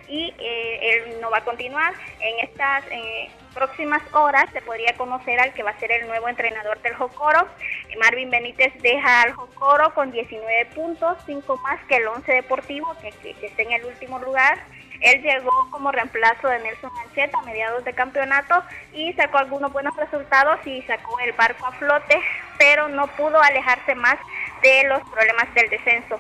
[0.10, 1.94] y eh, él no va a continuar.
[2.20, 6.28] En estas eh, próximas horas se podría conocer al que va a ser el nuevo
[6.28, 7.48] entrenador del Jocoro.
[7.90, 12.96] Eh, Marvin Benítez deja al Jocoro con 19 puntos, 5 más que el 11 Deportivo,
[13.02, 13.10] que,
[13.46, 14.60] está en el último lugar.
[15.02, 18.62] Él llegó como reemplazo de Nelson Mancheta a mediados de campeonato
[18.94, 22.22] y sacó algunos buenos resultados y sacó el barco a flote,
[22.58, 24.18] pero no pudo alejarse más
[24.62, 26.20] de los problemas del descenso.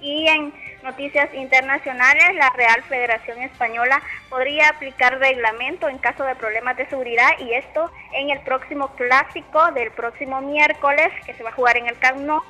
[0.00, 0.52] Y en
[0.82, 7.30] noticias internacionales, la Real Federación Española podría aplicar reglamento en caso de problemas de seguridad
[7.38, 11.86] y esto en el próximo clásico del próximo miércoles que se va a jugar en
[11.86, 12.42] el Camp.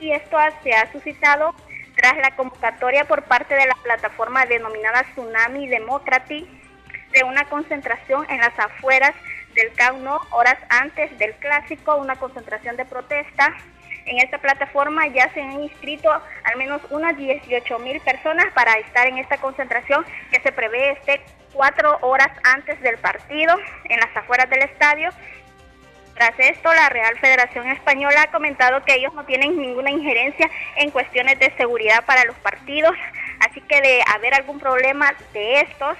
[0.00, 1.54] Y esto se ha suscitado
[1.96, 6.48] tras la convocatoria por parte de la plataforma denominada Tsunami Democracy
[7.12, 9.14] de una concentración en las afueras
[9.54, 13.54] del Camp Nou horas antes del clásico, una concentración de protesta
[14.06, 16.10] en esta plataforma ya se han inscrito
[16.44, 21.20] al menos unas 18 mil personas para estar en esta concentración que se prevé este
[21.52, 25.10] cuatro horas antes del partido en las afueras del estadio.
[26.14, 30.90] Tras esto, la Real Federación Española ha comentado que ellos no tienen ninguna injerencia en
[30.90, 32.94] cuestiones de seguridad para los partidos,
[33.40, 35.96] así que de haber algún problema de estos,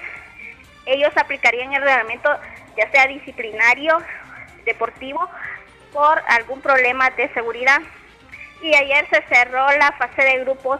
[0.85, 2.29] ellos aplicarían el reglamento
[2.77, 3.97] ya sea disciplinario,
[4.65, 5.27] deportivo
[5.93, 7.79] por algún problema de seguridad.
[8.61, 10.79] Y ayer se cerró la fase de grupos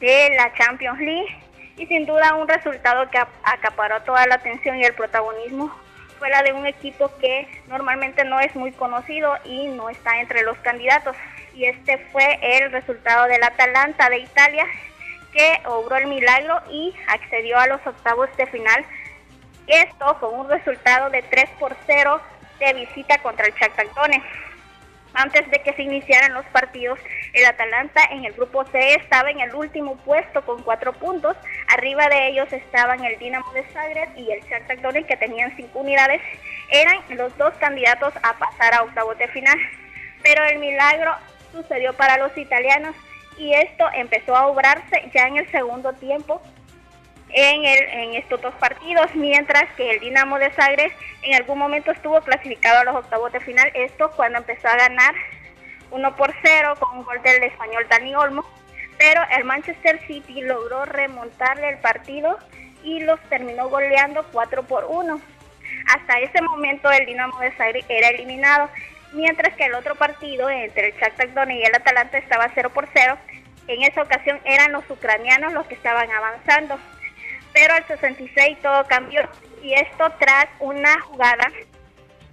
[0.00, 1.42] de la Champions League
[1.76, 5.74] y sin duda un resultado que acaparó toda la atención y el protagonismo
[6.18, 10.42] fue la de un equipo que normalmente no es muy conocido y no está entre
[10.42, 11.16] los candidatos.
[11.54, 14.66] Y este fue el resultado del Atalanta de Italia
[15.32, 18.84] que obró el milagro y accedió a los octavos de final.
[19.66, 22.20] Esto con un resultado de 3 por 0
[22.60, 23.86] de visita contra el Shakhtar
[25.14, 27.00] Antes de que se iniciaran los partidos,
[27.32, 31.36] el Atalanta en el grupo C estaba en el último puesto con cuatro puntos.
[31.68, 36.20] Arriba de ellos estaban el Dinamo de Zagreb y el Shakhtar que tenían cinco unidades.
[36.70, 39.58] Eran los dos candidatos a pasar a octavos de final.
[40.22, 41.14] Pero el milagro
[41.50, 42.94] sucedió para los italianos
[43.38, 46.42] y esto empezó a obrarse ya en el segundo tiempo
[47.32, 51.90] en, el, en estos dos partidos, mientras que el Dinamo de Zagreb en algún momento
[51.92, 55.14] estuvo clasificado a los octavos de final, esto cuando empezó a ganar
[55.90, 58.44] 1 por 0 con un gol del español Dani Olmo,
[58.98, 62.38] pero el Manchester City logró remontarle el partido
[62.82, 65.20] y los terminó goleando 4 por 1.
[65.94, 68.68] Hasta ese momento el Dinamo de Zagreb era eliminado,
[69.12, 72.88] mientras que el otro partido entre el Shakhtar Donetsk y el Atalanta estaba 0 por
[72.92, 73.16] 0.
[73.68, 76.78] En esa ocasión eran los ucranianos los que estaban avanzando
[77.52, 79.22] pero al 66 todo cambió
[79.62, 81.50] y esto tras una jugada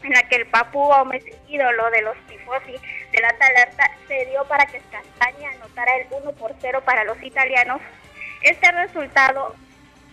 [0.03, 2.75] en la que el Papu Gómez, ídolo de los tifosi
[3.11, 7.81] del Atalanta, se dio para que Castaña anotara el 1 por 0 para los italianos.
[8.41, 9.55] Este resultado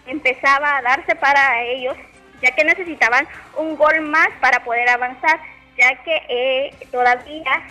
[0.07, 1.97] empezaba a darse para ellos,
[2.43, 5.39] ya que necesitaban un gol más para poder avanzar,
[5.77, 7.63] ya que eh, todavía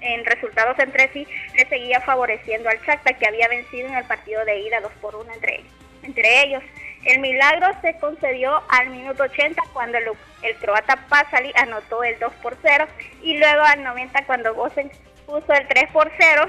[0.00, 4.44] en resultados entre sí le seguía favoreciendo al Shakhtar que había vencido en el partido
[4.44, 5.64] de ida 2 por 1 entre,
[6.02, 6.62] entre ellos.
[7.04, 12.56] El milagro se concedió al minuto 80 cuando el, croata Pasali anotó el 2 por
[12.62, 12.86] 0
[13.22, 14.90] y luego al 90 cuando Gosen
[15.26, 16.46] puso el 3 por 0,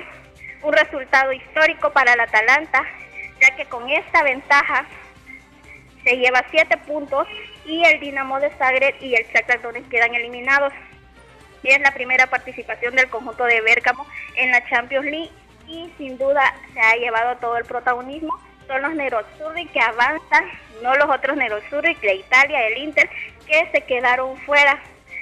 [0.61, 2.83] un resultado histórico para el Atalanta,
[3.41, 4.85] ya que con esta ventaja
[6.03, 7.27] se lleva 7 puntos
[7.65, 10.71] y el Dinamo de Zagreb y el Shakhtar Donetsk quedan eliminados.
[11.63, 15.31] Y es la primera participación del conjunto de Bérgamo en la Champions League
[15.67, 18.37] y sin duda se ha llevado todo el protagonismo
[18.67, 20.45] son los Nerazzurri que avanzan,
[20.81, 23.09] no los otros Nerazzurri de Italia, el Inter,
[23.47, 24.79] que se quedaron fuera.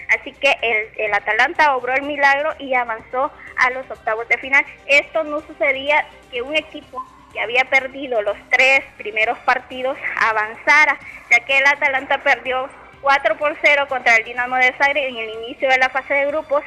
[0.09, 4.65] Así que el, el, Atalanta obró el milagro y avanzó a los octavos de final.
[4.85, 11.39] Esto no sucedía que un equipo que había perdido los tres primeros partidos avanzara, ya
[11.45, 12.69] que el Atalanta perdió
[13.01, 16.25] 4 por 0 contra el Dinamo de Zagreb en el inicio de la fase de
[16.27, 16.63] grupos.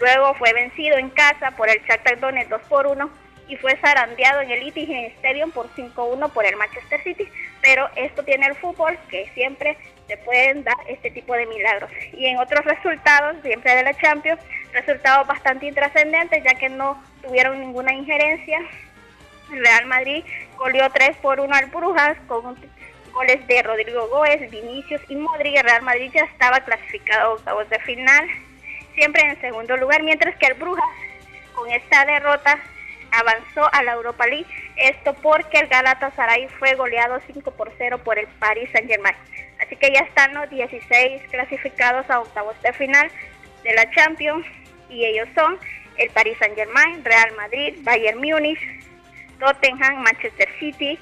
[0.00, 4.40] Luego fue vencido en casa por el Shakhtar Donetsk 2 por 1 y fue zarandeado
[4.40, 7.28] en el Etihad Stadium por 5-1 por el Manchester City,
[7.62, 9.76] pero esto tiene el fútbol que siempre
[10.06, 11.90] se pueden dar este tipo de milagros.
[12.12, 14.40] Y en otros resultados, siempre de la Champions,
[14.72, 18.58] resultados bastante intrascendentes ya que no tuvieron ninguna injerencia.
[19.52, 20.24] El Real Madrid
[20.56, 22.56] goleó 3 por 1 al Brujas con
[23.12, 25.62] goles de Rodrigo Góez, Vinicius y Modric.
[25.62, 28.28] Real Madrid ya estaba clasificado a octavos de final,
[28.94, 30.84] siempre en segundo lugar, mientras que el Brujas
[31.54, 32.60] con esta derrota
[33.12, 34.46] avanzó a la Europa League.
[34.76, 39.16] Esto porque el Galatasaray fue goleado 5 por 0 por el Paris Saint Germain.
[39.60, 43.10] Así que ya están los 16 clasificados a octavos de final
[43.64, 44.46] de la Champions
[44.88, 45.58] y ellos son
[45.96, 48.60] el Paris Saint Germain, Real Madrid, Bayern Múnich,
[49.38, 50.98] Tottenham, Manchester City,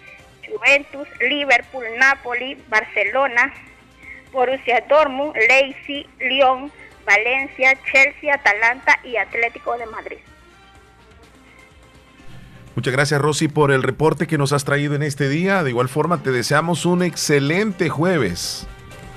[0.47, 3.53] Juventus, Liverpool, Napoli, Barcelona,
[4.33, 6.71] Borussia Dortmund, Leipzig, Lyon,
[7.05, 10.19] Valencia, Chelsea, Atalanta y Atlético de Madrid.
[12.75, 15.63] Muchas gracias Rosy por el reporte que nos has traído en este día.
[15.63, 18.67] De igual forma te deseamos un excelente jueves.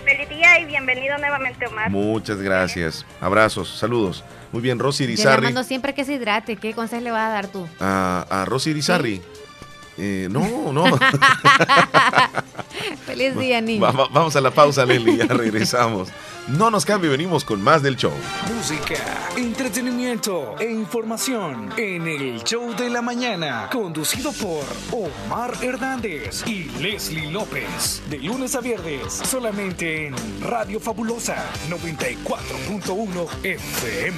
[0.06, 1.90] Feliz día y bienvenido nuevamente Omar.
[1.90, 3.06] Muchas gracias.
[3.20, 4.24] Abrazos, saludos.
[4.52, 6.56] Muy bien, Rosy Yo le mando siempre que se hidrate.
[6.56, 7.68] ¿Qué consejo le vas a dar tú?
[7.80, 9.22] A, a Rosy Irizarry.
[9.98, 10.86] Eh, no, no.
[13.06, 13.82] Feliz día, niño.
[13.82, 16.10] Va- va- vamos a la pausa, Leslie, ya regresamos.
[16.48, 18.14] No nos cambie, venimos con más del show.
[18.56, 18.96] Música,
[19.36, 27.30] entretenimiento e información en el show de la mañana, conducido por Omar Hernández y Leslie
[27.32, 28.02] López.
[28.10, 31.36] De lunes a viernes, solamente en Radio Fabulosa
[31.70, 34.18] 94.1 FM.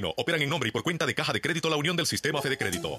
[0.09, 2.57] operan en nombre y por cuenta de Caja de Crédito La Unión del Sistema Fede
[2.57, 2.97] Crédito.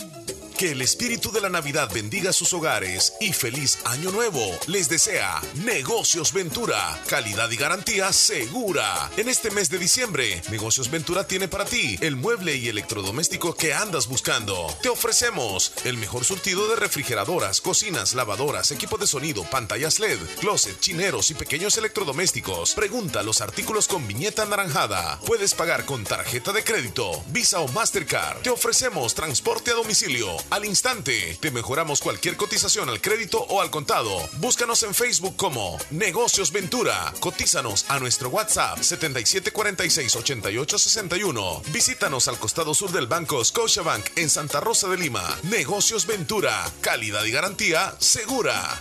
[0.59, 4.41] Que el espíritu de la Navidad bendiga sus hogares y feliz año nuevo.
[4.69, 9.11] Les desea Negocios Ventura, calidad y garantía segura.
[9.17, 13.75] En este mes de diciembre, Negocios Ventura tiene para ti el mueble y electrodoméstico que
[13.75, 14.67] andas buscando.
[14.83, 20.79] Te ofrecemos el mejor surtido de refrigeradoras, cocinas, lavadoras, equipo de sonido, pantallas LED, closet,
[20.79, 22.75] chineros y pequeños electrodomésticos.
[22.75, 25.19] Pregunta los artículos con viñeta anaranjada.
[25.27, 26.92] Puedes pagar con tarjeta de crédito,
[27.29, 28.43] Visa o Mastercard.
[28.43, 31.39] Te ofrecemos transporte a domicilio al instante.
[31.41, 34.11] Te mejoramos cualquier cotización al crédito o al contado.
[34.39, 37.15] Búscanos en Facebook como Negocios Ventura.
[37.21, 41.63] Cotízanos a nuestro WhatsApp 77468861.
[41.73, 45.39] Visítanos al costado sur del banco Scotiabank en Santa Rosa de Lima.
[45.45, 46.71] Negocios Ventura.
[46.83, 48.79] Calidad y garantía segura.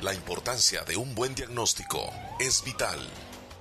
[0.00, 2.98] La importancia de un buen diagnóstico es vital.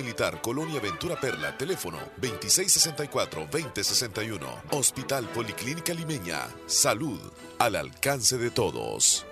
[0.00, 4.40] Militar, Colonia Ventura Perla, teléfono 2664-2061.
[4.70, 7.20] Hospital Policlínica Limeña, salud
[7.58, 9.26] al alcance de todos.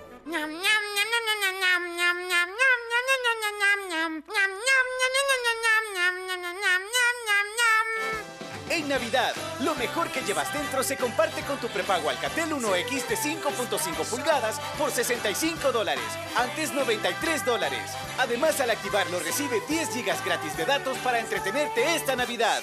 [8.87, 14.05] Navidad, lo mejor que llevas dentro se comparte con tu prepago Alcatel 1X de 5.5
[14.05, 16.03] pulgadas por 65 dólares,
[16.37, 17.91] antes 93 dólares.
[18.17, 22.61] Además, al activarlo recibe 10 gigas gratis de datos para entretenerte esta Navidad.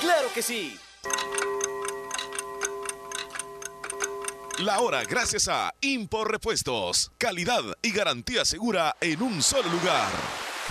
[0.00, 0.78] ¡Claro que sí!
[4.58, 7.12] La hora gracias a Impor Repuestos.
[7.16, 10.10] Calidad y garantía segura en un solo lugar.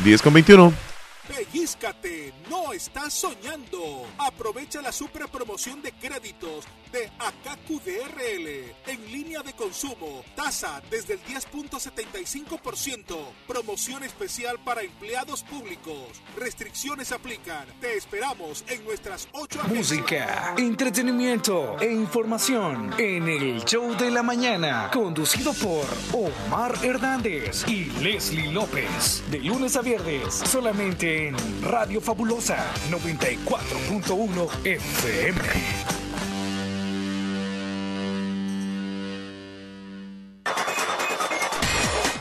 [0.03, 0.98] 10 con 21.
[1.29, 4.07] Pellízcate, no estás soñando.
[4.17, 8.47] Aprovecha la super promoción de créditos de AKQDRL
[8.87, 10.23] en línea de consumo.
[10.35, 13.15] Tasa desde el 10.75%.
[13.47, 16.19] Promoción especial para empleados públicos.
[16.35, 17.67] Restricciones aplican.
[17.79, 19.99] Te esperamos en nuestras ocho agencias.
[19.99, 27.85] Música, entretenimiento e información en el show de la mañana, conducido por Omar Hernández y
[28.01, 29.23] Leslie López.
[29.29, 32.55] De lunes a viernes, solamente en Radio Fabulosa
[32.89, 35.39] 94.1 FM.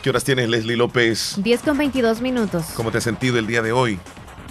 [0.03, 1.34] ¿Qué horas tienes, Leslie López?
[1.42, 2.66] 10 con 22 minutos.
[2.76, 3.99] ¿Cómo te has sentido el día de hoy?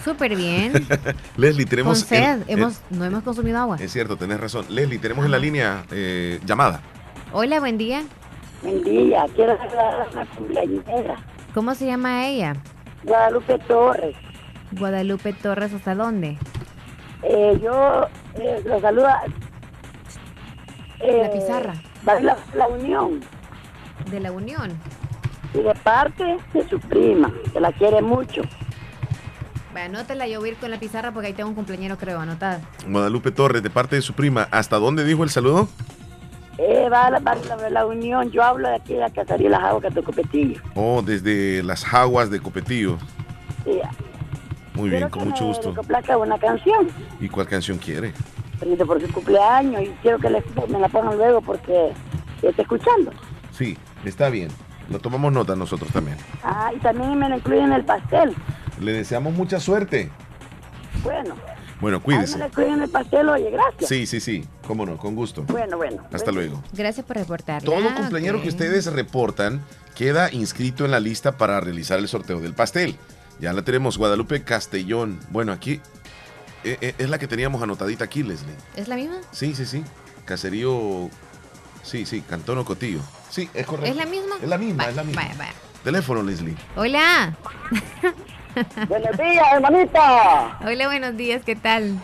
[0.03, 0.85] Súper bien.
[1.37, 1.99] Leslie, tenemos...
[1.99, 3.77] Con sed, en- hemos, no hemos consumido agua.
[3.79, 4.65] Es cierto, tenés razón.
[4.69, 6.81] Leslie, tenemos en la línea eh, llamada.
[7.33, 8.03] Hola, buen día.
[8.61, 11.15] Buen día, quiero saludar a la cumpleañera,
[11.53, 12.55] ¿Cómo se llama ella?
[13.03, 14.15] Guadalupe Torres.
[14.72, 16.38] Guadalupe Torres, ¿hasta dónde?
[17.24, 19.22] Eh, yo eh, lo saluda.
[20.99, 21.74] eh, La pizarra.
[22.07, 23.22] va La, la Unión,
[24.11, 24.72] De la Unión.
[25.53, 28.41] y de parte de su prima, que la quiere mucho.
[29.72, 32.20] Bueno, anótela, yo voy a ir con la pizarra porque ahí tengo un cumpleañero, creo,
[32.20, 32.61] anotada.
[32.88, 34.47] Guadalupe Torres, de parte de su prima.
[34.51, 35.68] ¿Hasta dónde dijo el saludo?
[36.57, 39.11] Eh, va a la, va a la, la Unión, yo hablo de aquí de la
[39.11, 40.59] Casaría Las Aguas, que Copetillo.
[40.74, 42.97] Oh, desde las jaguas de Copetillo.
[43.63, 43.80] Sí,
[44.78, 45.73] Muy bien, con mucho gusto.
[45.73, 46.88] placa una canción,
[47.19, 48.13] ¿Y cuál canción quiere?
[48.59, 51.91] permite por su cumpleaños, y quiero que le, me la pongan luego porque
[52.41, 53.11] está escuchando.
[53.51, 54.49] Sí, está bien.
[54.89, 56.17] Lo tomamos nota nosotros también.
[56.43, 58.34] Ah, y también me la incluyen en el pastel.
[58.80, 60.09] Le deseamos mucha suerte.
[61.03, 61.36] Bueno,
[61.82, 62.38] Bueno, ahí me cuídese.
[62.39, 63.89] la incluyen en el pastel, oye, gracias.
[63.89, 64.45] Sí, sí, sí.
[64.65, 65.43] Cómo no, con gusto.
[65.43, 66.03] Bueno, bueno.
[66.11, 66.63] Hasta luego.
[66.73, 67.61] Gracias por reportar.
[67.63, 69.61] Todo cumpleañero que ustedes reportan
[69.95, 72.95] queda inscrito en la lista para realizar el sorteo del pastel.
[73.39, 75.19] Ya la tenemos, Guadalupe Castellón.
[75.29, 75.79] Bueno, aquí
[76.63, 78.55] eh, eh, es la que teníamos anotadita aquí, Leslie.
[78.75, 79.17] ¿Es la misma?
[79.31, 79.83] Sí, sí, sí.
[80.25, 81.09] Caserío.
[81.83, 82.99] Sí, sí, Cantón Cotillo.
[83.29, 83.91] Sí, es correcto.
[83.91, 84.35] ¿Es la misma?
[84.41, 85.21] Es la misma, es la misma.
[85.21, 85.53] Vaya, vaya.
[85.83, 86.55] Teléfono, Leslie.
[86.75, 87.33] Hola.
[88.89, 90.57] Buenos días, hermanita.
[90.65, 91.95] Hola, buenos días, ¿qué tal?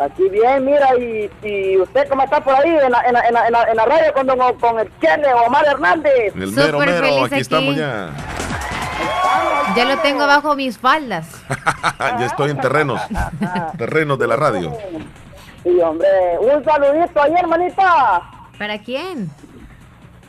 [0.00, 3.34] Aquí bien, mira, y, y usted cómo está por ahí en la, en la, en
[3.34, 6.32] la, en la, en la radio con, don- con el Chele Omar Hernández.
[6.36, 6.92] El mero, mero.
[7.04, 7.40] feliz Aquí aquí.
[7.40, 8.10] estamos ya.
[9.76, 11.28] Ya lo tengo bajo mis faldas.
[11.98, 13.00] ya estoy en terrenos.
[13.76, 14.72] terrenos de la radio.
[15.62, 16.08] Sí, hombre,
[16.40, 18.22] un saludito ahí, hermanita.
[18.58, 19.30] ¿Para quién?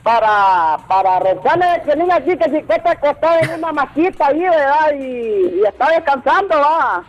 [0.03, 4.39] Para, para Rosana que niña aquí que si que está acostada en una maquita ahí,
[4.39, 4.91] ¿verdad?
[4.97, 7.03] Y, y está descansando, va.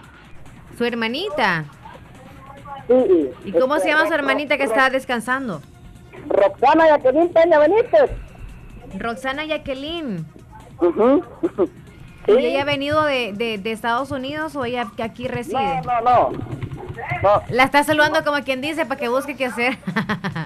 [0.76, 1.64] ¿Su hermanita?
[2.88, 3.30] Sí.
[3.44, 5.62] ¿Y cómo se Este, llama su Ro- hermanita que está descansando?
[6.28, 8.10] Roxana Jacqueline Peña Benítez.
[8.98, 10.26] Roxana Jacqueline.
[10.80, 11.22] Ujú.
[12.26, 15.80] ¿Y ella ha venido de, de- de Estados Unidos o ella que aquí reside?
[15.84, 16.30] No, no,
[17.22, 17.42] no.
[17.48, 19.78] La está saludando como quien dice para que busque qué hacer.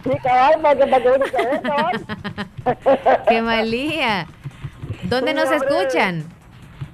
[0.05, 2.07] Sí, cabal, para que, para que cabal.
[3.29, 4.27] ¡Qué malía!
[5.05, 5.69] ¿Dónde Sí, nos hombre.
[5.79, 6.25] escuchan?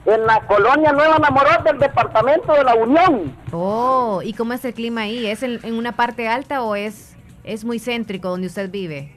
[0.07, 3.37] En la colonia Nueva Namorot del departamento de la Unión.
[3.53, 5.27] Oh, ¿y cómo es el clima ahí?
[5.27, 7.15] ¿Es en, en una parte alta o es,
[7.45, 9.13] es muy céntrico donde usted vive?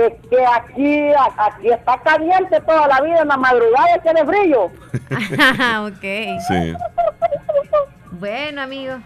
[0.00, 4.64] Que, que aquí, aquí está caliente toda la vida, en la madrugada tiene frío.
[5.86, 6.40] ok.
[6.48, 6.74] Sí.
[8.12, 8.98] Bueno, amigo.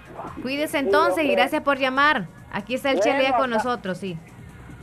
[0.42, 2.26] Cuídese entonces y gracias por llamar.
[2.52, 4.16] Aquí está el Bueno, con nosotros, sí.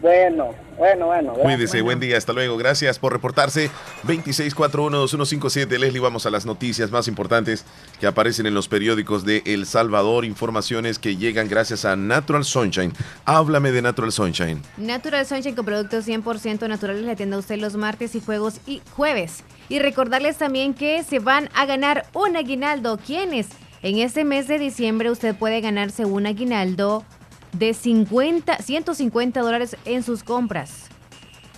[0.02, 1.34] Bueno, bueno, bueno.
[1.34, 2.58] Cuídese, buen día, hasta luego.
[2.58, 3.70] Gracias por reportarse.
[4.04, 5.78] 26412157.
[5.78, 7.66] Leslie, vamos a las noticias más importantes
[8.00, 10.26] que aparecen en los periódicos de El Salvador.
[10.26, 12.94] Informaciones que llegan gracias a Natural Sunshine.
[13.26, 14.64] Háblame de Natural Sunshine.
[14.78, 18.82] Natural Sunshine con productos 100% naturales le atiende a usted los martes y juegos y
[18.96, 19.44] jueves.
[19.70, 22.98] Y recordarles también que se van a ganar un aguinaldo.
[22.98, 23.50] ¿Quiénes?
[23.84, 27.06] En este mes de diciembre usted puede ganarse un aguinaldo
[27.54, 30.86] de 50, 150 dólares en sus compras.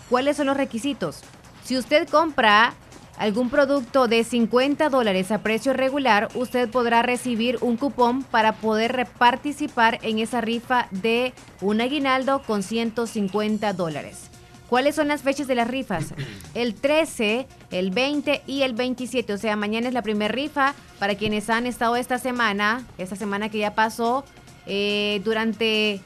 [0.09, 1.21] ¿Cuáles son los requisitos?
[1.63, 2.73] Si usted compra
[3.17, 9.07] algún producto de 50 dólares a precio regular, usted podrá recibir un cupón para poder
[9.17, 14.29] participar en esa rifa de un aguinaldo con 150 dólares.
[14.69, 16.13] ¿Cuáles son las fechas de las rifas?
[16.55, 19.33] El 13, el 20 y el 27.
[19.33, 23.49] O sea, mañana es la primera rifa para quienes han estado esta semana, esta semana
[23.49, 24.23] que ya pasó,
[24.65, 26.01] eh, durante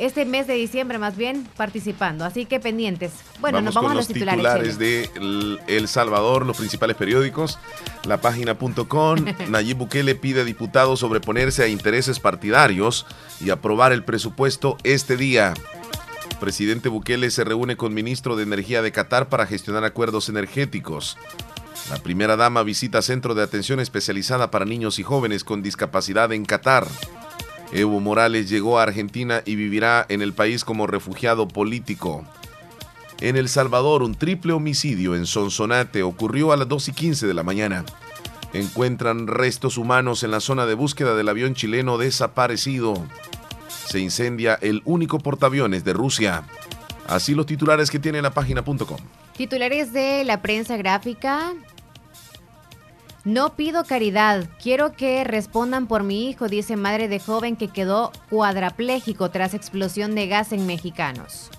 [0.00, 2.24] este mes de diciembre más bien participando.
[2.24, 3.12] Así que pendientes.
[3.40, 4.78] Bueno, nos vamos con a los los titulares.
[4.78, 7.58] de El, El Salvador, los principales periódicos,
[8.04, 9.24] la página.com.
[9.48, 13.06] Nayib Bukele pide a diputados sobreponerse a intereses partidarios
[13.40, 15.54] y aprobar el presupuesto este día.
[16.40, 21.18] Presidente Bukele se reúne con ministro de Energía de Qatar para gestionar acuerdos energéticos.
[21.90, 26.46] La primera dama visita centro de atención especializada para niños y jóvenes con discapacidad en
[26.46, 26.86] Qatar.
[27.72, 32.24] Evo Morales llegó a Argentina y vivirá en el país como refugiado político.
[33.20, 37.34] En El Salvador, un triple homicidio en Sonsonate ocurrió a las 2 y 15 de
[37.34, 37.84] la mañana.
[38.52, 42.94] Encuentran restos humanos en la zona de búsqueda del avión chileno desaparecido.
[43.68, 46.44] Se incendia el único portaaviones de Rusia.
[47.06, 48.98] Así los titulares que tiene la página.com.
[49.36, 51.54] Titulares de la prensa gráfica.
[53.24, 58.12] No pido caridad, quiero que respondan por mi hijo, dice madre de joven que quedó
[58.30, 61.50] cuadrapléjico tras explosión de gas en Mexicanos.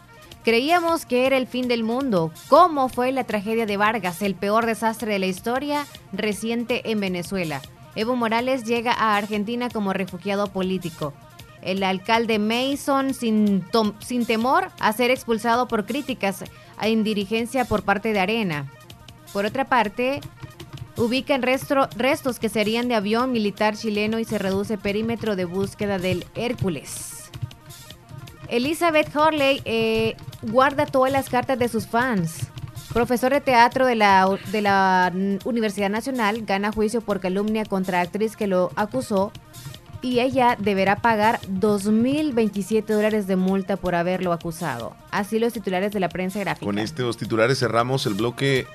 [0.44, 2.32] Creíamos que era el fin del mundo.
[2.48, 7.62] ¿Cómo fue la tragedia de Vargas, el peor desastre de la historia reciente en Venezuela?
[7.96, 11.14] Evo Morales llega a Argentina como refugiado político.
[11.62, 13.64] El alcalde Mason, sin,
[14.00, 16.44] sin temor a ser expulsado por críticas
[16.78, 18.72] a indirigencia por parte de Arena.
[19.32, 20.22] Por otra parte,
[21.02, 25.98] ubican restro- restos que serían de avión militar chileno y se reduce perímetro de búsqueda
[25.98, 27.30] del Hércules.
[28.48, 32.48] Elizabeth Hurley eh, guarda todas las cartas de sus fans.
[32.94, 35.14] Profesor de teatro de la, de la
[35.46, 39.32] Universidad Nacional gana juicio por calumnia contra actriz que lo acusó
[40.02, 44.96] y ella deberá pagar 2.027 dólares de multa por haberlo acusado.
[45.12, 46.66] Así los titulares de la prensa gráfica.
[46.66, 48.68] Con estos titulares cerramos el bloque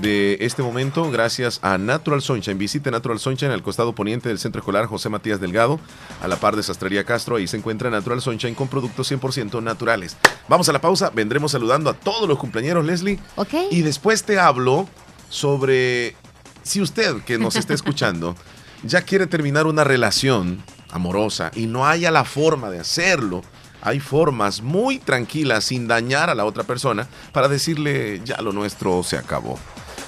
[0.00, 2.58] de este momento gracias a Natural Sunshine.
[2.58, 5.78] Visite Natural Sunshine al costado poniente del Centro Escolar José Matías Delgado,
[6.20, 7.36] a la par de Sastrería Castro.
[7.36, 10.16] Ahí se encuentra Natural Sunshine con productos 100% naturales.
[10.48, 13.18] Vamos a la pausa, vendremos saludando a todos los cumpleaños, Leslie.
[13.36, 13.54] Ok.
[13.70, 14.88] Y después te hablo
[15.28, 16.16] sobre
[16.62, 18.34] si usted que nos está escuchando
[18.82, 23.42] ya quiere terminar una relación amorosa y no haya la forma de hacerlo.
[23.80, 29.02] Hay formas muy tranquilas sin dañar a la otra persona para decirle ya lo nuestro
[29.02, 29.58] se acabó.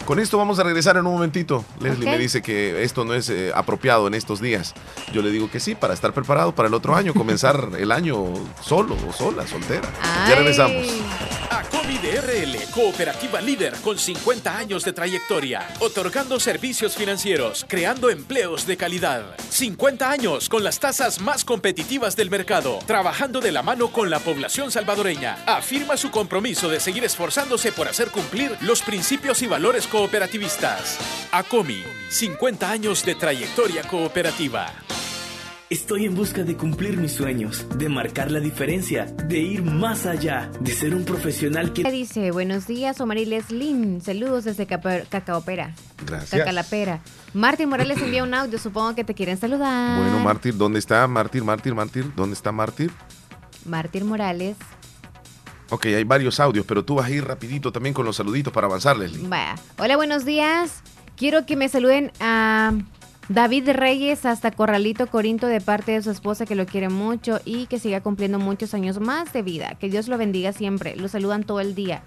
[0.07, 1.65] Con esto vamos a regresar en un momentito.
[1.81, 4.73] Leslie me dice que esto no es eh, apropiado en estos días.
[5.13, 8.33] Yo le digo que sí, para estar preparado para el otro año, comenzar el año
[8.63, 9.89] solo o sola, soltera.
[10.29, 10.87] Ya regresamos.
[11.51, 18.77] Acomi DRL, cooperativa líder con 50 años de trayectoria, otorgando servicios financieros, creando empleos de
[18.77, 19.35] calidad.
[19.49, 24.21] 50 años con las tasas más competitivas del mercado, trabajando de la mano con la
[24.21, 25.39] población salvadoreña.
[25.47, 30.99] Afirma su compromiso de seguir esforzándose por hacer cumplir los principios y valores cooperativistas.
[31.33, 34.67] Acomi, 50 años de trayectoria cooperativa.
[35.71, 40.51] Estoy en busca de cumplir mis sueños, de marcar la diferencia, de ir más allá,
[40.61, 41.83] de ser un profesional que...
[41.91, 44.03] Dice, buenos días, Omar y Leslin.
[44.03, 45.73] Saludos desde Capa- Cacaopera.
[46.05, 46.41] Gracias.
[46.41, 47.01] Cacalapera.
[47.33, 49.99] Martín Morales envía un audio, supongo que te quieren saludar.
[49.99, 52.13] Bueno, Mártir, ¿dónde está Mártir, Mártir, Mártir?
[52.15, 52.93] ¿Dónde está Mártir?
[53.65, 54.57] Martín Morales.
[55.71, 58.67] Ok, hay varios audios, pero tú vas a ir rapidito también con los saluditos para
[58.69, 59.27] avanzar, Leslie.
[59.27, 59.57] Vaya.
[59.79, 60.83] Hola, buenos días.
[61.17, 62.73] Quiero que me saluden a
[63.29, 67.67] David Reyes hasta Corralito Corinto de parte de su esposa que lo quiere mucho y
[67.67, 69.77] que siga cumpliendo muchos años más de vida.
[69.81, 70.95] Que Dios lo bendiga siempre.
[70.95, 72.03] Lo saludan todo el día.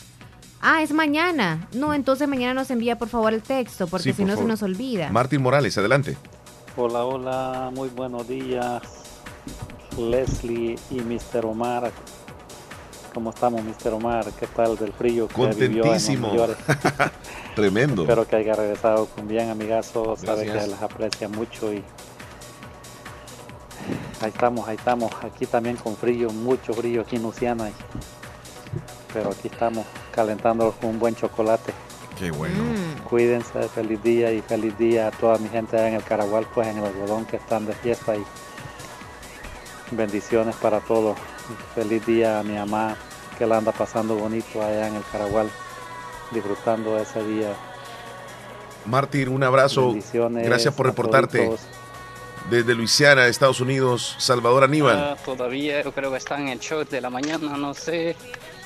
[0.61, 1.67] Ah, es mañana.
[1.73, 4.45] No, entonces mañana nos envía por favor el texto porque Sí, si por no se
[4.45, 5.09] nos olvida.
[5.09, 6.15] Martín Morales, adelante.
[6.77, 8.81] Hola, hola, muy buenos días.
[9.97, 11.45] Leslie y Mr.
[11.45, 11.91] Omar.
[13.13, 13.93] ¿Cómo estamos, Mr.
[13.93, 14.25] Omar?
[14.39, 16.27] ¿Qué tal del frío que vivió en Contentísimo.
[16.27, 16.59] Nueva York?
[17.55, 18.03] Tremendo.
[18.03, 20.15] Espero que haya regresado con bien, amigazo.
[20.15, 21.83] Sabe que las aprecia mucho y
[24.21, 25.11] ahí estamos, ahí estamos.
[25.23, 27.71] Aquí también con frío, mucho frío aquí en Luciana.
[29.13, 31.73] Pero aquí estamos calentando con un buen chocolate.
[32.17, 32.55] Qué bueno.
[33.09, 36.67] Cuídense, feliz día y feliz día a toda mi gente allá en el Caragual, pues
[36.67, 38.23] en el algodón que están de fiesta y
[39.91, 41.17] bendiciones para todos.
[41.75, 42.95] Feliz día a mi mamá
[43.37, 45.49] que la anda pasando bonito allá en el Caragual,
[46.31, 47.53] disfrutando de ese día.
[48.85, 49.87] Mártir, un abrazo.
[49.87, 51.49] Bendiciones Gracias por reportarte.
[52.49, 54.97] Desde Luisiana, Estados Unidos, Salvador Aníbal.
[54.97, 58.15] Ah, todavía yo creo que están en el show de la mañana, no sé.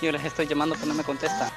[0.02, 1.50] Yo les estoy llamando pero no me contestan.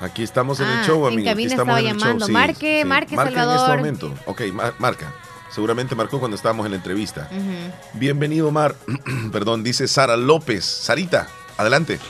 [0.00, 1.30] Aquí estamos en Ah, el show, en amigo.
[1.30, 2.26] Aquí cabina estamos estaba en el llamando.
[2.26, 2.32] show.
[2.32, 3.76] Marque, marque, Marca en este Salvador.
[3.78, 4.14] momento.
[4.26, 5.12] Ok, ma- marca.
[5.54, 7.28] Seguramente marcó cuando estábamos en la entrevista.
[7.30, 7.72] Ujú.
[7.92, 8.74] Bienvenido, Mar.
[9.32, 10.64] Perdón, dice Sara López.
[10.64, 12.00] Sarita, adelante.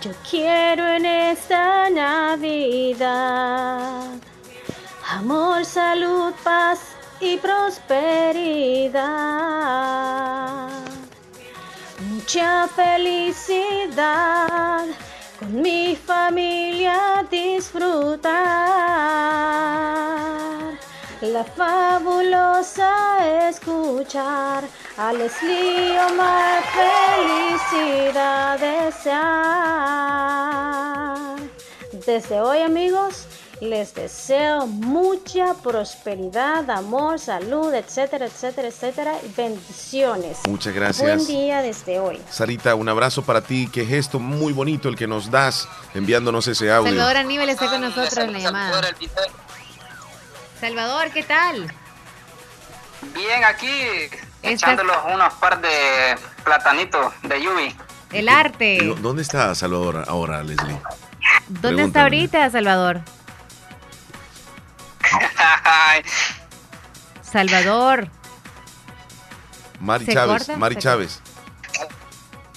[0.00, 3.04] Yo quiero en esta Navidad
[5.10, 6.80] amor, salud, paz
[7.20, 8.94] y prosperidad.
[12.08, 14.06] Mucha felicidad
[15.38, 18.43] con mi familia disfrutar.
[21.32, 24.62] La fabulosa escuchar
[24.98, 26.62] a Leslie Omar
[27.70, 29.14] felicidad desear.
[32.06, 33.24] Desde hoy amigos
[33.62, 39.14] les deseo mucha prosperidad, amor, salud, etcétera, etcétera, etcétera.
[39.24, 40.40] y Bendiciones.
[40.46, 41.06] Muchas gracias.
[41.06, 42.20] Buen día desde hoy.
[42.28, 43.66] Sarita, un abrazo para ti.
[43.72, 46.90] Qué gesto muy bonito el que nos das enviándonos ese audio.
[46.90, 48.82] Salvador Aníbal está con nosotros en la llamada.
[50.60, 51.72] Salvador, ¿qué tal?
[53.14, 53.70] Bien, aquí
[54.42, 57.76] echándolos unos par de platanitos de Yubi.
[58.12, 58.76] El arte.
[58.76, 60.80] ¿Y ¿Dónde está Salvador ahora, Leslie?
[61.48, 63.00] ¿Dónde está ahorita, Salvador?
[67.22, 68.08] Salvador.
[69.80, 70.56] Mari ¿Se Chávez, corta?
[70.56, 71.20] Mari ¿Se Chávez.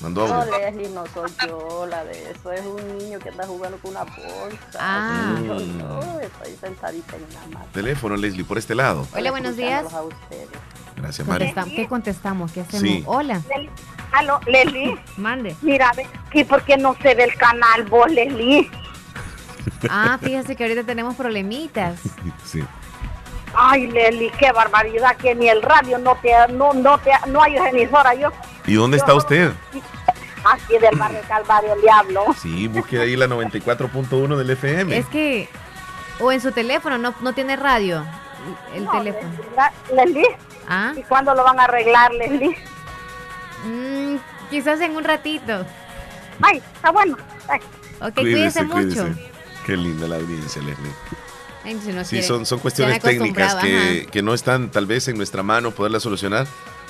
[0.02, 0.46] Mandó No.
[0.46, 2.52] Leslie, no soy yo la de eso.
[2.52, 4.78] Es un niño que anda jugando con una bolsa.
[4.80, 5.36] Ah.
[5.44, 5.78] Yo Mm.
[5.80, 7.72] no, estoy sentadita en una mata.
[7.72, 9.08] Teléfono, Leslie, por este lado.
[9.16, 9.92] Hola, buenos días.
[9.94, 10.50] a ustedes.
[10.96, 11.54] Gracias, Mari.
[11.76, 12.52] ¿Qué contestamos?
[12.52, 12.82] ¿Qué hacemos?
[12.82, 13.04] Sí.
[13.08, 13.42] Hola.
[14.12, 14.98] Aló, Leslie.
[15.18, 15.56] Mande.
[15.62, 18.70] Mira, ve, ¿y por qué no se ve el canal vos, Leslie?
[19.90, 22.00] Ah, fíjese que ahorita tenemos problemitas.
[22.46, 22.64] Sí.
[23.60, 27.58] Ay, Leslie, qué barbaridad, que ni el radio no te, no, no te, no hay
[27.58, 28.30] emisora yo.
[28.68, 29.52] ¿Y dónde está usted?
[30.46, 32.26] Aquí del barrio Calvario le hablo.
[32.40, 34.96] Sí, busque ahí la 94.1 del FM.
[34.96, 35.50] Es que,
[36.20, 38.06] o en su teléfono, no, no tiene radio.
[38.76, 39.30] El No, teléfono.
[39.94, 40.38] Leslie,
[40.70, 42.56] Ah, ¿y cuándo lo van a arreglar, Leslie?
[43.66, 44.16] mm,
[44.52, 45.66] quizás en un ratito.
[46.42, 47.18] Ay, está bueno.
[47.48, 47.60] Ay.
[48.02, 49.08] Ok, cuídese, mucho.
[49.66, 50.92] Qué linda la audiencia, Leslie.
[51.68, 52.26] Ay, si no Sí, quiere.
[52.28, 56.48] son, son cuestiones técnicas que, que no están tal vez en nuestra mano poderlas solucionar,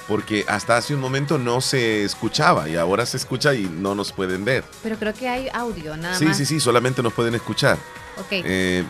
[0.07, 4.11] porque hasta hace un momento no se escuchaba y ahora se escucha y no nos
[4.11, 4.63] pueden ver.
[4.83, 6.37] Pero creo que hay audio, nada Sí, más.
[6.37, 7.77] sí, sí, solamente nos pueden escuchar.
[8.19, 8.27] Ok.
[8.31, 8.83] Eh,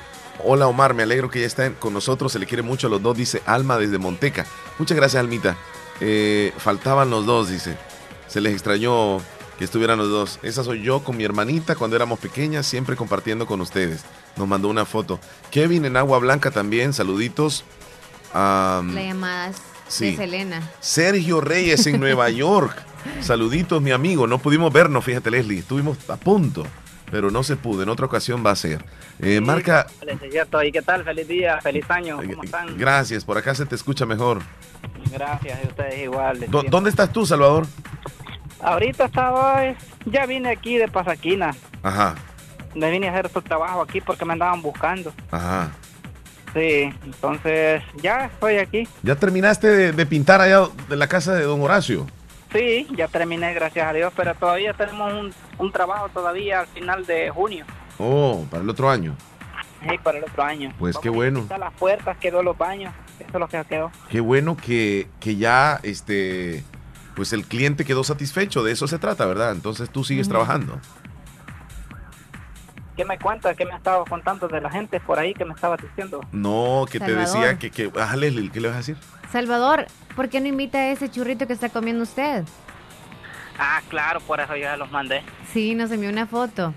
[0.44, 3.02] hola Omar, me alegro que ya estén con nosotros, se le quiere mucho a los
[3.02, 4.46] dos, dice Alma desde Monteca.
[4.78, 5.56] Muchas gracias, Almita.
[6.02, 7.78] Eh, faltaban los dos, dice.
[8.28, 9.20] Se les extrañó
[9.58, 10.40] que estuvieran los dos.
[10.44, 14.04] Esa soy yo con mi hermanita cuando éramos pequeñas, siempre compartiendo con ustedes.
[14.36, 15.20] Nos mandó una foto.
[15.52, 17.64] Kevin en Agua Blanca también, saluditos.
[18.34, 19.56] Am, La llamada es
[19.88, 20.12] sí.
[20.12, 20.72] de Selena.
[20.80, 22.76] Sergio Reyes en Nueva York.
[23.22, 24.28] Saluditos, mi amigo.
[24.28, 25.60] No pudimos vernos, fíjate, Leslie.
[25.60, 26.66] Estuvimos a punto,
[27.10, 27.84] pero no se pudo.
[27.84, 28.84] En otra ocasión va a ser.
[29.20, 31.04] Eh, marca, Es cierto, ¿y qué tal?
[31.04, 32.78] Feliz día, feliz año, ¿cómo están?
[32.78, 33.24] gracias.
[33.26, 34.42] Por acá se te escucha mejor.
[35.12, 36.46] Gracias, y ustedes igual.
[36.50, 37.66] ¿Dó- ¿Dónde estás tú, Salvador?
[38.62, 39.76] Ahorita estaba, eh,
[40.06, 42.16] ya vine aquí de Pasaquina, Ajá,
[42.76, 45.14] me vine a hacer su trabajo aquí porque me andaban buscando.
[45.32, 45.72] ajá.
[46.54, 48.88] Sí, entonces ya estoy aquí.
[49.04, 52.08] ¿Ya terminaste de, de pintar allá de la casa de don Horacio?
[52.52, 57.06] Sí, ya terminé, gracias a Dios, pero todavía tenemos un, un trabajo todavía al final
[57.06, 57.66] de junio,
[58.00, 59.16] Oh, para el otro año.
[59.88, 60.74] sí, para el otro año.
[60.80, 61.42] Pues qué bueno.
[61.42, 63.92] Quitar las puertas, quedó los baños, eso es lo que quedó.
[64.10, 66.64] Qué bueno que, que ya este
[67.18, 69.52] pues el cliente quedó satisfecho, de eso se trata, ¿verdad?
[69.52, 70.80] Entonces tú sigues trabajando.
[72.96, 73.58] ¿Qué me cuentas?
[73.58, 76.22] ¿Qué me estaba contando de la gente por ahí que me estaba diciendo?
[76.32, 78.98] No, que te decía que, que ah, Leslie, ¿qué le vas a decir?
[79.32, 82.44] Salvador, ¿por qué no invita a ese churrito que está comiendo usted?
[83.58, 85.24] Ah, claro, por eso ya los mandé.
[85.52, 86.76] Sí, nos envió una foto.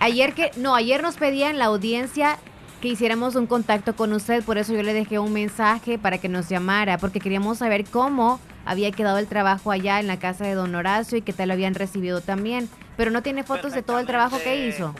[0.00, 2.36] Ayer que, no, ayer nos pedían la audiencia
[2.80, 6.28] que hiciéramos un contacto con usted, por eso yo le dejé un mensaje para que
[6.28, 10.54] nos llamara, porque queríamos saber cómo había quedado el trabajo allá en la casa de
[10.54, 12.68] don Horacio y qué tal lo habían recibido también.
[12.96, 14.94] Pero no tiene fotos de todo el trabajo que hizo.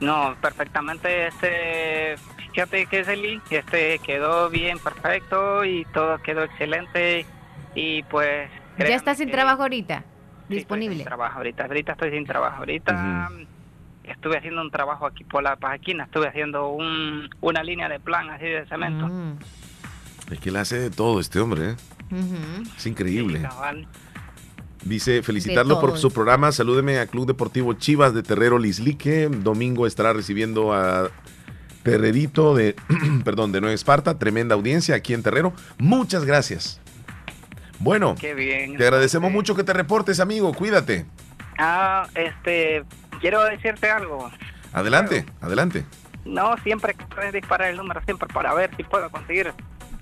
[0.00, 2.16] No, perfectamente, este,
[2.52, 7.24] fíjate que Celi, este quedó bien, perfecto y todo quedó excelente
[7.74, 8.50] y pues...
[8.50, 10.04] Ya créanme está sin que- trabajo ahorita, sí,
[10.42, 10.96] estoy disponible.
[10.96, 13.30] sin trabajo ahorita, ahorita estoy sin trabajo, ahorita
[14.02, 18.28] estuve haciendo un trabajo aquí por la Pajaquina, estuve haciendo un, una línea de plan
[18.30, 19.06] así de cemento.
[19.06, 19.38] Mm.
[20.32, 21.76] Es que él hace de todo este hombre, ¿eh?
[22.76, 23.42] Es increíble.
[23.42, 23.86] Cabal.
[24.84, 26.50] Dice, felicitarlo por su programa.
[26.50, 29.28] Salúdeme a Club Deportivo Chivas de Terrero Lislique.
[29.28, 31.10] Domingo estará recibiendo a
[31.84, 32.74] Terrerito de,
[33.24, 34.18] perdón, de Nueva Esparta.
[34.18, 35.52] Tremenda audiencia aquí en Terrero.
[35.78, 36.80] Muchas gracias.
[37.78, 38.76] Bueno, Qué bien.
[38.76, 40.52] te agradecemos mucho que te reportes, amigo.
[40.52, 41.06] Cuídate.
[41.58, 42.84] Ah, este,
[43.20, 44.30] quiero decirte algo.
[44.72, 45.84] Adelante, adelante.
[46.24, 46.94] No, siempre
[47.32, 49.52] disparar el número, siempre para ver si puedo conseguir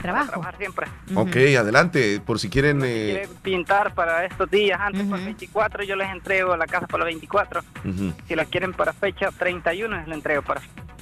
[0.00, 0.30] trabajo.
[0.30, 0.86] trabajar siempre.
[1.14, 2.20] Ok, adelante.
[2.24, 2.80] Por si quieren...
[2.84, 7.04] eh, Quiere pintar para estos días antes por 24, yo les entrego la casa para
[7.04, 7.60] los 24.
[7.84, 8.12] ujú.
[8.28, 10.60] Si la quieren para fecha 31, les la entrego para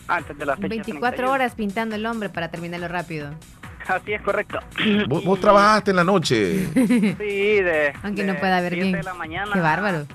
[0.08, 1.30] antes de la fecha 24 31.
[1.32, 3.30] horas pintando el hombre para terminarlo rápido.
[3.86, 4.58] Así es correcto.
[5.08, 6.68] ¿Vos, vos trabajaste en la noche.
[6.74, 7.14] Sí,
[7.62, 8.96] de, Aunque de no pueda ver 7 bien.
[8.98, 10.06] de la mañana Qué bárbaro.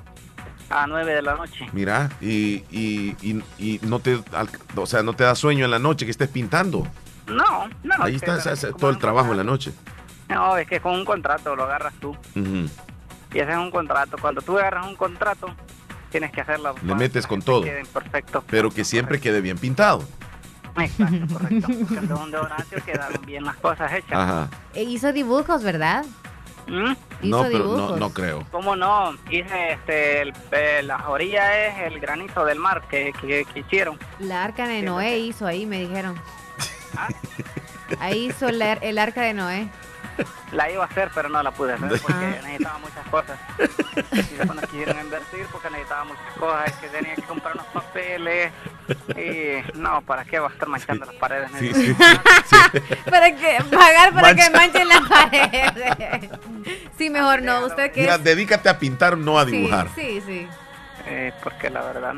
[0.70, 1.66] a 9 de la noche.
[1.74, 5.72] Mira, y, y, y, y no te al- o sea, no te da sueño en
[5.72, 6.88] la noche que estés pintando.
[7.28, 7.96] No, no.
[8.00, 9.74] Ahí es que está, se hace todo el trabajo en la noche.
[10.30, 12.10] No, es que con un contrato lo agarras tú.
[12.36, 12.70] Ujú.
[13.34, 14.18] Y ese es un contrato.
[14.20, 15.48] Cuando tú agarras un contrato,
[16.12, 16.76] tienes que hacerlo.
[16.84, 17.62] Le metes con que todo.
[17.64, 18.44] queden perfectos.
[18.50, 20.04] Pero que siempre quede bien pintado.
[20.78, 21.68] Exacto, correcto.
[21.88, 24.14] Porque donde Horacio quedaron bien las cosas hechas.
[24.14, 24.50] Ajá.
[24.74, 26.06] E hizo dibujos, ¿verdad?
[26.68, 26.92] ¿Mm?
[26.92, 28.46] Hizo No, pero no, no creo.
[28.52, 29.14] ¿Cómo no?
[29.30, 34.00] Hice este, el, eh, la orilla es el granito del mar que, que, que hicieron.
[34.20, 36.16] La arca de Noé hizo ahí, me dijeron.
[36.98, 37.08] ¿Ah?
[38.00, 39.68] Ahí hizo la- el arca de Noé.
[40.52, 42.14] La iba a hacer, pero no la pude hacer porque
[42.44, 43.40] necesitaba muchas cosas.
[44.12, 46.68] Y después no quisieron invertir porque necesitaba muchas cosas.
[46.68, 48.52] Es que tenía que comprar unos papeles.
[49.18, 51.50] Y no, ¿para qué va a estar manchando las paredes?
[51.58, 51.96] Sí, sí.
[53.10, 54.58] para que pagar para que Mancha.
[54.58, 56.32] manchen la pared.
[57.00, 57.66] Sí, mejor no.
[57.66, 59.88] Usted que Mira, es- dedícate a pintar, no a dibujar.
[59.96, 60.48] Sí, sí, sí.
[61.08, 62.14] Eh, porque la verdad.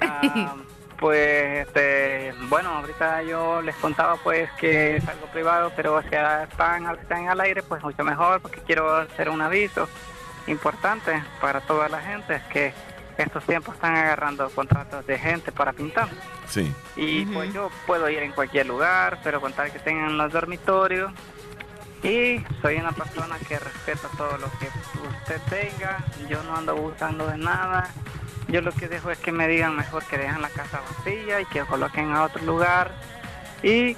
[0.00, 0.54] ah,
[0.98, 6.86] pues, este, bueno, ahorita yo les contaba pues que es algo privado, pero si están,
[6.96, 9.88] están al aire, pues mucho mejor, porque quiero hacer un aviso
[10.46, 12.72] importante para toda la gente, es que
[13.18, 16.08] estos tiempos están agarrando contratos de gente para pintar.
[16.48, 16.72] Sí.
[16.96, 21.12] Y pues yo puedo ir en cualquier lugar, pero contar que tengan los dormitorios.
[22.02, 24.68] Y soy una persona que respeta todo lo que
[25.18, 25.98] usted tenga.
[26.28, 27.90] Yo no ando buscando de nada.
[28.48, 31.44] Yo lo que dejo es que me digan mejor que dejan la casa vacía y
[31.46, 32.90] que coloquen a otro lugar.
[33.62, 33.96] Y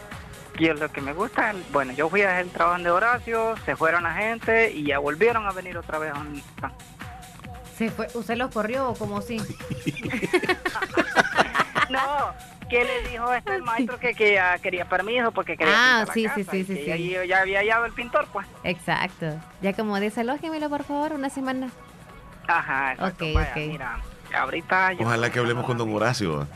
[0.58, 3.76] yo lo que me gusta, bueno, yo fui a hacer el trabajo de Horacio, se
[3.76, 6.72] fueron la gente y ya volvieron a venir otra vez a donde están.
[7.78, 9.38] Se fue, ¿Usted los corrió o como sí?
[11.88, 12.32] No,
[12.68, 16.06] ¿qué le dijo este el maestro que, que ya quería permiso porque quería Ah, pintar
[16.08, 17.10] la sí, casa sí, sí, sí, sí.
[17.10, 18.46] Ya, ya había hallado el pintor, pues.
[18.62, 19.26] Exacto.
[19.60, 21.68] Ya como desalójemelo, por favor, una semana.
[22.46, 23.24] Ajá, exacto.
[23.26, 23.56] Ok, Vaya, ok.
[23.56, 23.98] mira,
[24.34, 25.06] ahorita yo...
[25.06, 26.46] Ojalá que hablemos con don Horacio.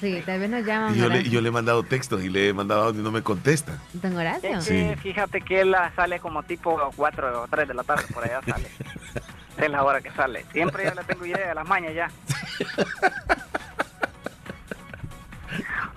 [0.00, 0.94] Sí, tal vez nos llaman.
[0.94, 3.22] Y yo, le, yo he mandado textos y le he mandado audio y no me
[3.22, 3.78] contesta.
[3.92, 4.60] Don Horacio.
[4.60, 4.94] Sí.
[5.00, 8.68] fíjate que él sale como tipo 4 o 3 de la tarde, por allá sale.
[9.58, 10.44] es la hora que sale.
[10.52, 12.10] Siempre yo le tengo idea de las mañas ya.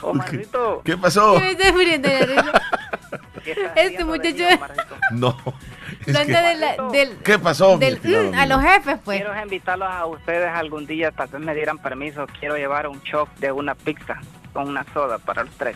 [0.01, 1.37] Omarcito, ¿Qué pasó?
[1.39, 2.51] Me muriendo de la risa.
[3.55, 4.43] ¿qué estás Este muchacho?
[5.11, 5.35] No.
[6.05, 7.77] es ¿Dónde que- de la- del, ¿Qué pasó?
[7.77, 9.19] del- mm, a los jefes, pues.
[9.21, 12.27] Quiero invitarlos a ustedes algún día, tal vez me dieran permiso.
[12.39, 14.19] Quiero llevar un shop de una pizza
[14.53, 15.75] con una soda para los tres.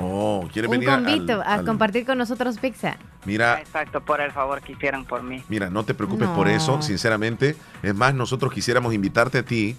[0.00, 1.06] Oh, ¿quiere Un venir al-
[1.42, 2.96] a al- compartir con nosotros pizza.
[3.24, 5.42] Mira, Exacto, por el favor que hicieran por mí.
[5.48, 7.56] mira, no te preocupes por eso, sinceramente.
[7.82, 9.76] Es más, nosotros quisiéramos invitarte a ti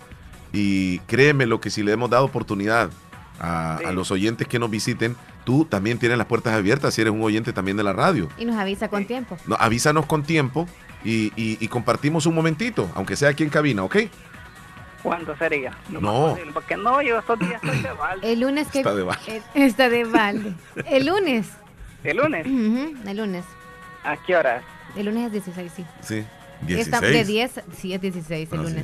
[0.52, 2.90] y créeme lo que si le hemos dado oportunidad
[3.40, 7.14] a, a los oyentes que nos visiten, tú también tienes las puertas abiertas si eres
[7.14, 8.30] un oyente también de la radio.
[8.38, 9.38] Y nos avisa con tiempo.
[9.48, 10.68] No, avísanos con tiempo
[11.04, 13.96] y, y- y compartimos un momentito, aunque sea aquí en cabina, ¿ok?
[15.04, 15.78] ¿Cuándo sería?
[15.90, 16.38] No.
[16.54, 18.34] Porque no, yo estos días estoy de balde.
[18.34, 18.80] El lunes que.
[18.80, 19.42] Está de balde.
[19.56, 20.54] el- está de balde.
[20.86, 21.48] El lunes.
[22.04, 22.46] ¿El lunes?
[22.46, 23.46] El lunes.
[24.04, 24.62] ¿A qué horas?
[24.98, 25.86] El lunes es 16, sí.
[26.02, 26.26] Sí.
[26.68, 27.02] Está 16.
[27.14, 28.76] de 10, sí, es 16 el Ah, sí.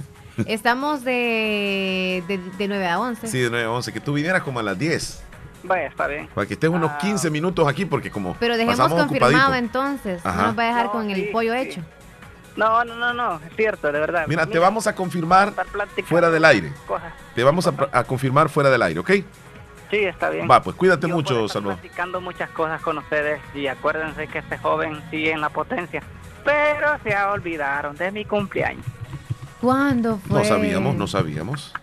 [0.47, 3.27] Estamos de, de, de 9 a 11.
[3.27, 5.23] Sí, de 9 a 11, que tú vinieras como a las 10,
[5.63, 6.27] Vaya, está bien.
[6.33, 9.57] para que estés unos 15 minutos aquí, porque como Pero dejemos pasamos confirmado ocupaditos.
[9.57, 10.25] entonces.
[10.25, 10.41] Ajá.
[10.41, 11.59] No nos va a dejar No, con el sí, pollo sí.
[11.59, 11.81] hecho.
[12.55, 14.25] No, no, no, no, es cierto, de verdad.
[14.27, 15.53] Mira, Pues te vamos a confirmar
[16.05, 16.71] fuera del aire.
[16.87, 17.11] Cosas.
[17.33, 19.11] Te vamos a, a confirmar fuera del aire, ¿ok?
[19.91, 20.47] Sí, está bien.
[20.49, 21.79] Va, pues cuídate Yo mucho, Salvador.
[21.79, 26.01] platicando muchas cosas con ustedes y acuérdense que este joven sigue en la potencia.
[26.43, 28.85] Pero se olvidaron de mi cumpleaños.
[29.65, 30.39] ¿Cuándo fue?
[30.39, 31.73] No sabíamos, no sabíamos.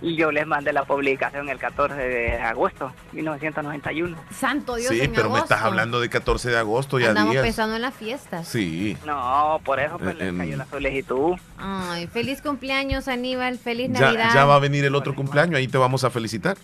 [0.00, 4.16] Y yo les mandé la publicación el 14 de agosto de 1991.
[4.34, 7.44] Santo Dios, Sí, en pero me estás hablando de 14 de agosto ya Andamos días.
[7.44, 8.48] pensando en las fiestas.
[8.48, 8.96] Sí.
[9.06, 11.34] No, por eso pues, les En- cayó la solicitud.
[11.58, 13.58] Ay, feliz cumpleaños, Aníbal.
[13.58, 14.30] Feliz Ya, Navidad.
[14.34, 16.56] ya va a venir el otro cumpleaños, ahí te vamos a felicitar.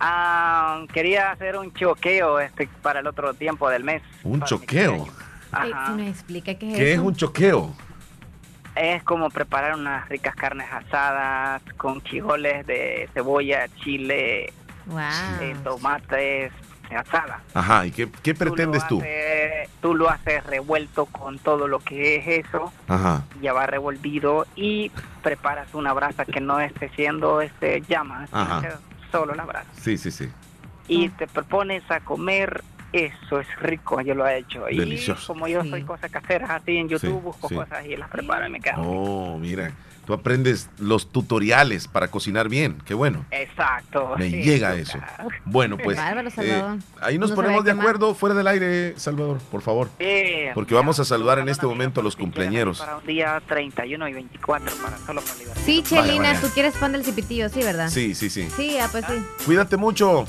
[0.00, 4.02] Ah, quería hacer un choqueo este para el otro tiempo del mes.
[4.24, 5.06] Un choqueo.
[5.52, 5.88] Ajá.
[5.88, 7.74] si me explica qué es ¿Qué es un choqueo?
[8.74, 14.52] Es como preparar unas ricas carnes asadas con chijoles de cebolla, chile,
[14.86, 14.98] Wow.
[15.40, 16.52] eh, tomates,
[16.90, 17.40] asada.
[17.54, 19.00] Ajá, ¿y qué, qué pretendes tú?
[19.00, 23.22] haces- tú lo haces revuelto con todo lo que es eso, Ajá.
[23.40, 24.90] ya va revolvido y
[25.22, 28.78] preparas una brasa que no esté siendo este llama, sino Ajá.
[29.10, 29.68] solo la brasa.
[29.80, 30.30] Sí, sí, sí.
[30.88, 32.62] Y te propones a comer,
[32.92, 34.64] eso es rico, yo lo he hecho.
[34.66, 35.22] Delicioso.
[35.22, 37.54] Y como yo soy cosas caseras así en YouTube, Sí, busco sí.
[37.54, 38.76] cosas y las preparo y me quedo.
[38.78, 39.72] Oh, mira.
[40.04, 42.76] Tú aprendes los tutoriales para cocinar bien.
[42.84, 43.24] Qué bueno.
[43.30, 44.16] Exacto.
[44.18, 44.98] Me sí, llega eso.
[44.98, 45.30] claro.
[45.44, 46.78] Bueno, pues Bárbaro, eh, Salvador.
[47.00, 49.90] ahí nos No ponemos de acuerdo fuera del aire, Salvador, por favor.
[50.00, 52.80] Sí, Porque vamos a saludar en este momento a los cumpleañeros.
[52.80, 55.58] para un día 31 y 24 para solo para liberar.
[55.64, 57.88] Sí, Chelina, tú quieres pan del cipitillo, sí, ¿verdad?
[57.88, 58.48] Sí, sí, sí.
[58.56, 59.14] Sí, ah, pues sí.
[59.46, 60.24] Cuídate mucho.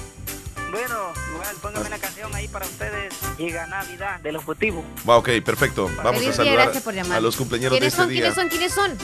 [0.73, 3.13] Bueno, igual póngame una canción ahí para ustedes.
[3.37, 4.83] Llega Navidad de los motivos.
[5.07, 5.87] Va, ok, perfecto.
[5.97, 6.71] Vamos Feliz a saludar
[7.11, 8.09] a los cumpleaños de ¿Quiénes este son?
[8.09, 8.33] día.
[8.33, 8.49] ¿Quiénes son?
[8.49, 8.97] ¿Quiénes son?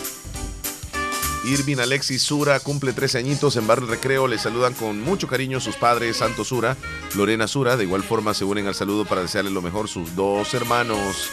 [1.46, 4.28] Irving Alexis Sura cumple 13 añitos en Barrio Recreo.
[4.28, 6.76] Le saludan con mucho cariño sus padres, Santo Sura,
[7.16, 7.78] Lorena Sura.
[7.78, 11.30] De igual forma se unen al saludo para desearle lo mejor sus dos hermanos.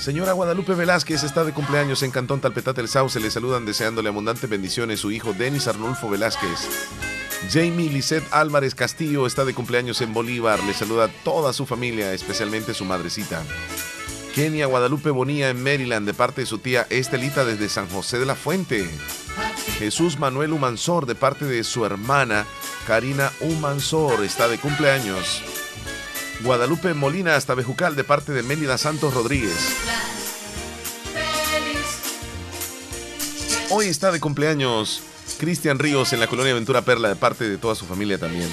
[0.00, 3.20] Señora Guadalupe Velázquez está de cumpleaños en Cantón Talpetate el Sauce.
[3.20, 6.88] Le saludan deseándole abundantes bendiciones su hijo Denis Arnulfo Velázquez.
[7.50, 10.62] Jamie Lisette Álvarez Castillo está de cumpleaños en Bolívar.
[10.64, 13.42] Le saluda a toda su familia, especialmente su madrecita.
[14.34, 18.26] Kenia Guadalupe Bonilla en Maryland de parte de su tía Estelita desde San José de
[18.26, 18.88] la Fuente.
[19.78, 22.46] Jesús Manuel Humansor de parte de su hermana
[22.86, 25.42] Karina Humansor está de cumpleaños.
[26.42, 29.58] Guadalupe Molina hasta Bejucal de parte de Mélida Santos Rodríguez.
[33.70, 35.02] Hoy está de cumpleaños
[35.42, 38.48] Cristian Ríos en la colonia Ventura Perla de parte de toda su familia también.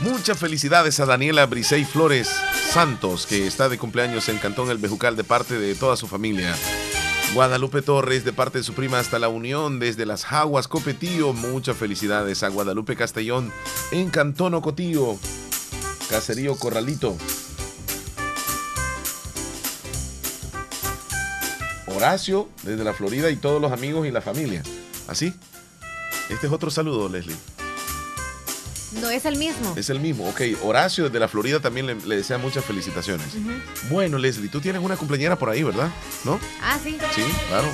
[0.00, 2.28] Muchas felicidades a Daniela Brisey Flores
[2.70, 6.54] Santos, que está de cumpleaños en Cantón El Bejucal de parte de toda su familia.
[7.32, 11.32] Guadalupe Torres de parte de su prima hasta la Unión desde las Jaguas Copetío.
[11.32, 13.50] Muchas felicidades a Guadalupe Castellón
[13.92, 15.16] en Cantón Ocotío.
[16.10, 17.16] Caserío Corralito.
[22.02, 24.60] Horacio desde la Florida y todos los amigos y la familia.
[25.06, 25.32] ¿Así?
[26.28, 27.36] Este es otro saludo, Leslie.
[29.00, 29.72] No es el mismo.
[29.76, 30.40] Es el mismo, ok.
[30.64, 33.28] Horacio desde la Florida también le, le desea muchas felicitaciones.
[33.88, 35.90] Bueno, Leslie, tú tienes una cumpleañera por ahí, ¿verdad?
[36.24, 36.40] ¿No?
[36.60, 36.98] Ah, sí.
[37.14, 37.68] Sí, claro.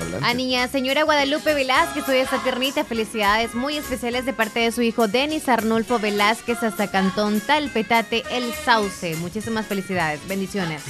[0.00, 0.26] Adelante.
[0.26, 4.80] A niña señora Guadalupe Velázquez, hoy esta tiernita, felicidades muy especiales de parte de su
[4.80, 9.14] hijo Denis Arnulfo Velázquez hasta Cantón Talpetate, El Sauce.
[9.16, 10.80] Muchísimas felicidades, bendiciones.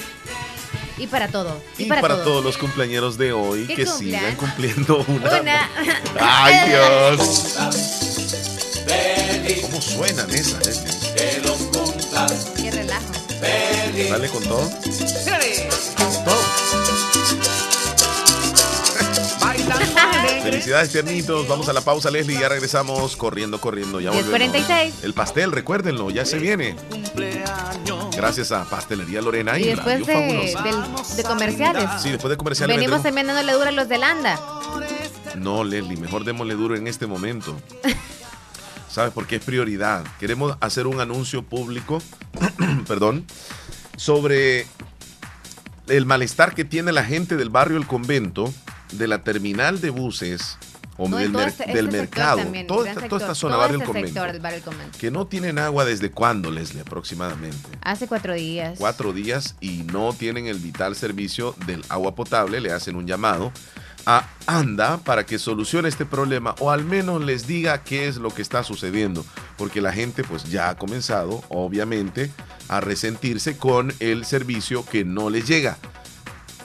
[0.96, 1.60] Y para todo.
[1.78, 2.24] Y, Y para, para, todo.
[2.24, 3.98] todos los cumpleañeros de hoy ¿Qué que cumplan?
[3.98, 5.40] sigan cumpliendo una.
[5.40, 5.70] Una.
[6.20, 7.56] ¡Ay, Dios!
[9.62, 10.94] ¿Cómo suenan esas, Leslie?
[12.56, 13.12] Qué relajo.
[14.10, 14.70] Dale con todo.
[20.42, 21.48] Felicidades, tiernitos.
[21.48, 22.36] Vamos a la pausa, Leslie.
[22.36, 24.00] y Ya regresamos corriendo, corriendo.
[24.00, 24.38] Ya volvemos.
[24.38, 24.92] 10:46.
[25.02, 26.76] El pastel, recuérdenlo, ya se viene.
[28.16, 30.14] Gracias a Pastelería Lorena y, Y después de,
[30.52, 30.62] Fabulosa.
[30.62, 31.90] del- de comerciales.
[32.02, 32.76] Sí, después de comerciales.
[32.76, 34.40] Venimos también dándole duro a los de Landa.
[35.36, 37.56] No, Leslie, mejor démosle duro en este momento.
[38.88, 39.12] ¿Sabes?
[39.12, 40.04] Porque es prioridad.
[40.20, 42.00] Queremos hacer un anuncio público,
[42.86, 43.26] perdón,
[43.96, 44.66] sobre
[45.88, 48.52] el malestar que tiene la gente del barrio El Convento,
[48.92, 50.58] de la terminal de buses
[50.96, 52.38] o No, del, mer- este- del este mercado.
[52.38, 54.08] también, toda, esta, toda esta sector, zona, todo barrio este Convento.
[54.08, 54.98] sector del barrio El Convento.
[54.98, 57.68] Que no tienen agua desde cuándo, Leslie, aproximadamente.
[57.82, 58.78] Hace cuatro días.
[58.78, 62.60] Cuatro días y no tienen el vital servicio del agua potable.
[62.60, 63.52] Le hacen un llamado
[64.06, 68.30] a ANDA para que solucione este problema o al menos les diga qué es lo
[68.30, 69.24] que está sucediendo.
[69.56, 72.30] Porque la gente pues ya ha comenzado, obviamente,
[72.68, 75.78] a resentirse con el servicio que no les llega.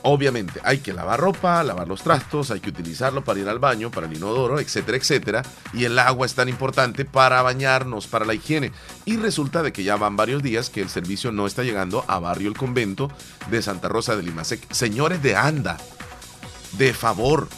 [0.02, 3.92] Obviamente, hay que lavar ropa, lavar los trastos, hay que utilizarlo para ir al baño,
[3.92, 5.44] para el inodoro, etcétera, etcétera.
[5.74, 8.72] Y el agua es tan importante para bañarnos, para la higiene.
[9.06, 12.18] Y resulta de que ya van varios días que el servicio no está llegando a
[12.20, 13.12] Barrio El Convento
[13.52, 14.44] de Santa Rosa de Lima.
[14.46, 15.78] Se- Señores de ANDA,
[16.78, 17.50] de favor,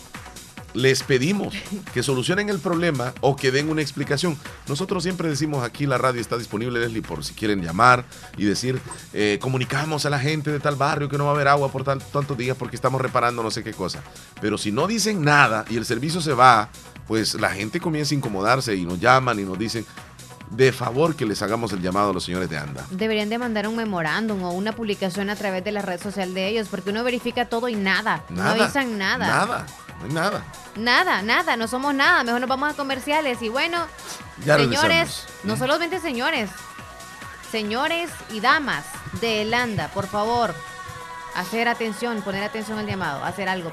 [0.74, 1.54] les pedimos
[1.94, 4.38] que solucionen el problema o que den una explicación.
[4.68, 8.06] Nosotros siempre decimos aquí la radio está disponible, Leslie, por si quieren llamar
[8.38, 8.80] y decir,
[9.14, 11.84] eh, comunicamos a la gente de tal barrio que no va a haber agua por
[11.84, 14.02] tan- tantos días porque estamos reparando no sé qué cosa.
[14.40, 16.70] Pero si no dicen nada y el servicio se va,
[17.08, 19.86] pues la gente comienza a incomodarse y nos llaman y nos dicen,
[20.52, 22.86] de favor que les hagamos el llamado a los señores de ANDA.
[22.92, 26.48] Deberían de mandar un memorándum o una publicación a través de la red social de
[26.50, 28.24] ellos, porque uno verifica todo y nada.
[28.30, 28.56] Nada.
[28.58, 29.28] No avisan nada.
[29.28, 29.66] Nada,
[30.10, 30.44] nada.
[30.76, 32.24] Nada, nada, no somos nada.
[32.24, 33.42] Mejor nos vamos a comerciales.
[33.42, 33.86] Y bueno,
[34.46, 36.50] Ya señores, no solamente señores,
[37.52, 38.86] señores y damas
[39.20, 40.54] de Elanda, por favor,
[41.36, 43.72] hacer atención, poner atención al llamado, hacer algo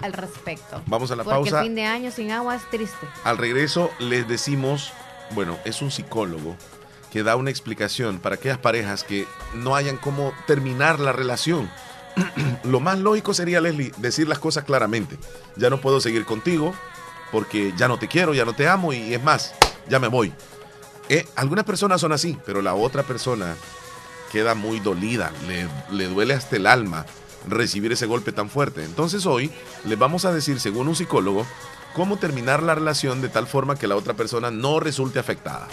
[0.00, 0.80] al respecto.
[0.86, 1.58] Vamos a la Porque pausa.
[1.60, 3.06] el fin de año sin agua es triste.
[3.24, 4.92] Al regreso les decimos,
[5.32, 6.56] bueno, es un psicólogo
[7.12, 11.70] que da una explicación para aquellas parejas que no hayan cómo terminar la relación.
[12.64, 15.18] Lo más lógico sería, Leslie, decir las cosas claramente.
[15.56, 16.74] Ya no puedo seguir contigo
[17.32, 19.54] porque ya no te quiero, ya no te amo y es más,
[19.88, 20.32] ya me voy.
[21.08, 23.56] Eh, algunas personas son así, pero la otra persona
[24.30, 27.06] queda muy dolida, le, le duele hasta el alma
[27.46, 28.84] recibir ese golpe tan fuerte.
[28.84, 29.50] Entonces hoy
[29.84, 31.46] les vamos a decir, según un psicólogo,
[31.94, 35.68] cómo terminar la relación de tal forma que la otra persona no resulte afectada.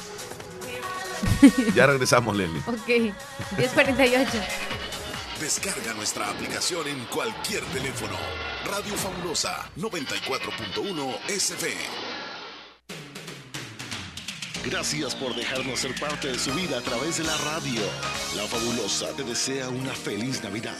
[1.73, 2.61] Ya regresamos, Leslie.
[2.67, 3.13] Ok,
[3.57, 4.31] 1048.
[5.39, 8.15] Descarga nuestra aplicación en cualquier teléfono.
[8.65, 11.65] Radio Fabulosa 94.1 SF.
[14.65, 17.81] Gracias por dejarnos ser parte de su vida a través de la radio.
[18.37, 20.73] La fabulosa te desea una feliz Navidad.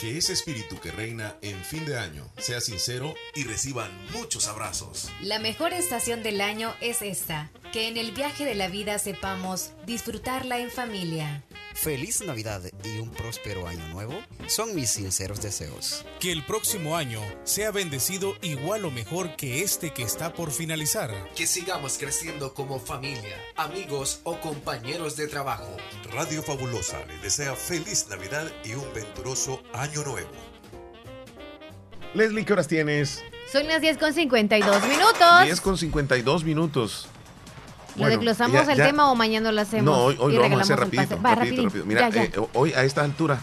[0.00, 5.10] Que ese espíritu que reina en fin de año sea sincero y reciban muchos abrazos.
[5.20, 9.72] La mejor estación del año es esta, que en el viaje de la vida sepamos
[9.86, 11.44] disfrutarla en familia.
[11.74, 14.12] Feliz Navidad y un próspero año nuevo
[14.48, 16.04] son mis sinceros deseos.
[16.18, 21.10] Que el próximo año sea bendecido igual o mejor que este que está por finalizar.
[21.34, 25.76] Que sigamos creciendo como familia, amigos o compañeros de trabajo.
[26.12, 30.30] Radio Fabulosa le desea feliz Navidad y un venturoso año nuevo.
[32.14, 33.22] Leslie, ¿qué horas tienes?
[33.50, 35.44] Son las 10 con 52 minutos.
[35.44, 37.08] 10 con 52 minutos.
[37.96, 39.84] ¿Lo Bueno, desglosamos ya- el ya- tema o mañana lo hacemos?
[39.84, 41.22] No, hoy, lo vamos a hacer rapidito, pase?
[41.22, 41.84] Va, rapidito, rapidito.
[41.84, 41.86] rapidito.
[41.86, 43.40] Mira, Ya, eh, hoy a esta altura,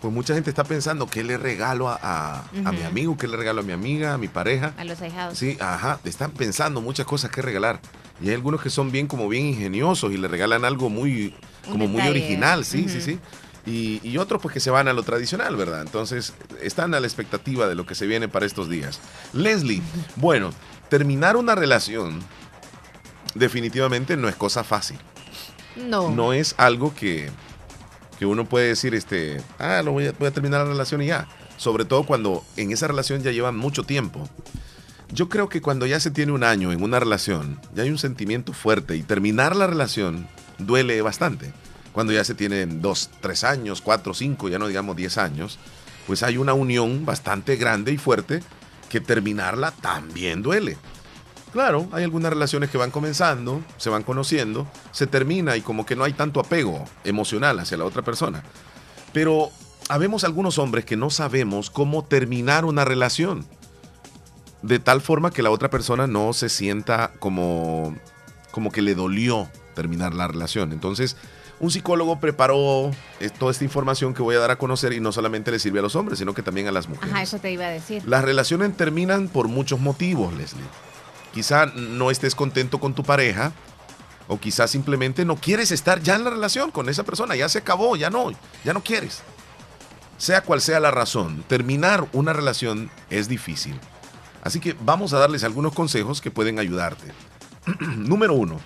[0.00, 3.36] pues mucha gente está pensando qué le regalo a, a- a mi amigo, qué le
[3.36, 4.72] regalo a mi amiga, a mi pareja.
[4.78, 5.36] A los ahijados.
[5.36, 7.80] Sí, ajá, están pensando muchas cosas que regalar.
[8.22, 11.34] Y hay algunos que son bien como bien ingeniosos y le regalan algo muy
[11.66, 13.18] Un como muy original, sí, sí, sí.
[13.66, 15.82] Y, y otros pues que se van a lo tradicional, ¿verdad?
[15.82, 19.00] Entonces están a la expectativa de lo que se viene para estos días.
[19.34, 19.82] Leslie,
[20.16, 20.50] bueno,
[20.88, 22.20] terminar una relación
[23.34, 24.98] definitivamente no es cosa fácil.
[25.76, 26.10] No.
[26.10, 27.30] No es algo que,
[28.18, 31.06] que uno puede decir, este, ah, lo voy a, voy a terminar la relación y
[31.06, 31.28] ya.
[31.56, 34.28] Sobre todo cuando en esa relación ya llevan mucho tiempo.
[35.12, 37.98] Yo creo que cuando ya se tiene un año en una relación, ya hay un
[37.98, 40.28] sentimiento fuerte y terminar la relación
[40.58, 41.52] duele bastante.
[41.92, 45.58] Cuando ya se tienen dos, tres años, cuatro, cinco, ya no digamos diez años,
[46.06, 48.42] pues hay una unión bastante grande y fuerte
[48.88, 50.76] que terminarla también duele.
[51.52, 55.96] Claro, hay algunas relaciones que van comenzando, se van conociendo, se termina y como que
[55.96, 58.42] no hay tanto apego emocional hacia la otra persona.
[59.12, 59.50] Pero
[59.88, 63.44] habemos algunos hombres que no sabemos cómo terminar una relación
[64.62, 67.96] de tal forma que la otra persona no se sienta como,
[68.52, 70.72] como que le dolió terminar la relación.
[70.72, 71.16] Entonces,
[71.58, 72.90] un psicólogo preparó
[73.20, 75.78] eh, toda esta información que voy a dar a conocer y no solamente le sirve
[75.78, 77.12] a los hombres, sino que también a las mujeres.
[77.12, 78.02] Ajá, eso te iba a decir.
[78.06, 80.64] Las relaciones terminan por muchos motivos, Leslie.
[81.32, 83.52] Quizá no estés contento con tu pareja
[84.26, 87.58] o quizá simplemente no quieres estar ya en la relación con esa persona, ya se
[87.58, 88.30] acabó, ya no,
[88.64, 89.22] ya no quieres.
[90.18, 93.78] Sea cual sea la razón, terminar una relación es difícil.
[94.42, 97.12] Así que vamos a darles algunos consejos que pueden ayudarte.
[97.96, 98.60] Número uno,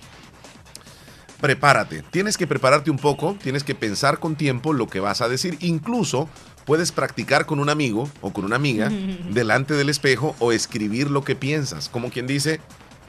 [1.41, 2.03] prepárate.
[2.11, 5.57] Tienes que prepararte un poco, tienes que pensar con tiempo lo que vas a decir.
[5.61, 6.29] Incluso
[6.65, 8.89] puedes practicar con un amigo o con una amiga
[9.31, 11.89] delante del espejo o escribir lo que piensas.
[11.89, 12.61] Como quien dice,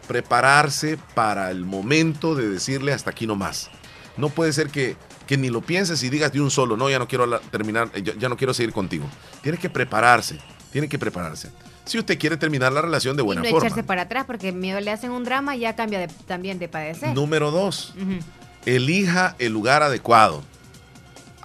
[0.08, 3.70] prepararse para el momento de decirle hasta aquí no más.
[4.18, 4.96] No puede ser que,
[5.28, 8.02] que ni lo pienses y digas de un solo, no, ya no quiero terminar, eh,
[8.02, 9.06] ya, ya no quiero seguir contigo.
[9.42, 10.38] Tiene que prepararse,
[10.72, 11.52] tiene que prepararse.
[11.84, 13.68] Si usted quiere terminar la relación de Y buena no forma.
[13.68, 16.68] echarse para atrás porque miedo le hacen un drama y ya cambia de- también de
[16.68, 17.14] padecer.
[17.14, 17.94] Número dos,
[18.66, 20.44] elija el lugar adecuado.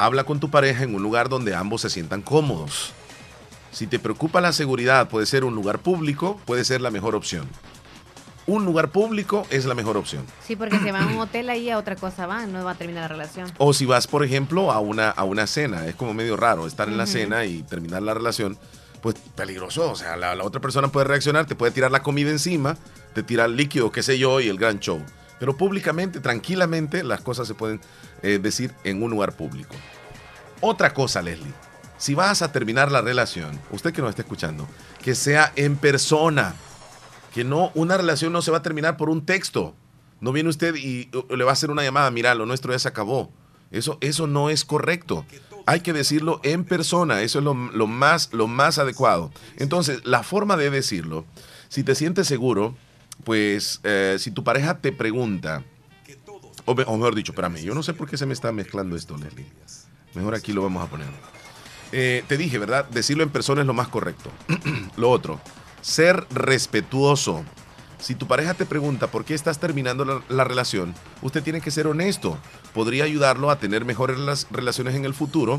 [0.01, 2.95] Habla con tu pareja en un lugar donde ambos se sientan cómodos.
[3.71, 7.47] Si te preocupa la seguridad, puede ser un lugar público, puede ser la mejor opción.
[8.47, 10.25] Un lugar público es la mejor opción.
[10.43, 12.75] Sí, porque se van a un hotel ahí a otra cosa van, no va a
[12.77, 13.53] terminar la relación.
[13.59, 16.89] O si vas, por ejemplo, a una, a una cena, es como medio raro estar
[16.89, 18.57] en la cena y terminar la relación,
[19.03, 19.91] pues peligroso.
[19.91, 22.79] O sea, la, la otra persona puede reaccionar, te puede tirar la comida encima,
[23.13, 25.05] te tira el líquido, qué sé yo, y el gran show.
[25.41, 27.81] Pero públicamente, tranquilamente, las cosas se pueden
[28.23, 29.75] eh, decir en un lugar público.
[30.61, 31.53] Otra cosa, Leslie,
[31.97, 34.69] si vas a terminar la relación, usted que nos está escuchando,
[35.03, 36.55] que sea en persona.
[37.35, 39.75] Que no, una relación no se va a terminar por un texto.
[40.21, 42.89] No viene usted y le va a hacer una llamada, mira, lo nuestro ya se
[42.89, 43.33] acabó.
[43.71, 45.25] Eso, eso no es correcto.
[45.65, 49.31] Hay que decirlo en persona, eso es lo más, lo más adecuado.
[49.57, 51.25] Entonces, la forma de decirlo,
[51.69, 52.75] si te sientes seguro,
[53.25, 55.63] pues eh, si tu pareja te pregunta,
[56.65, 58.97] o, me- o mejor dicho, espérame, yo no sé por qué se me está mezclando
[58.97, 59.47] esto, Leslie.
[60.15, 61.09] Mejor aquí lo vamos a poner.
[61.93, 62.89] Eh, te dije, ¿verdad?
[62.89, 64.31] Decirlo en persona es lo más correcto.
[64.97, 65.41] lo otro,
[65.81, 67.45] ser respetuoso.
[67.99, 71.71] Si tu pareja te pregunta por qué estás terminando la, la relación, usted tiene que
[71.71, 72.39] ser honesto.
[72.73, 75.59] Podría ayudarlo a tener mejores las relaciones en el futuro.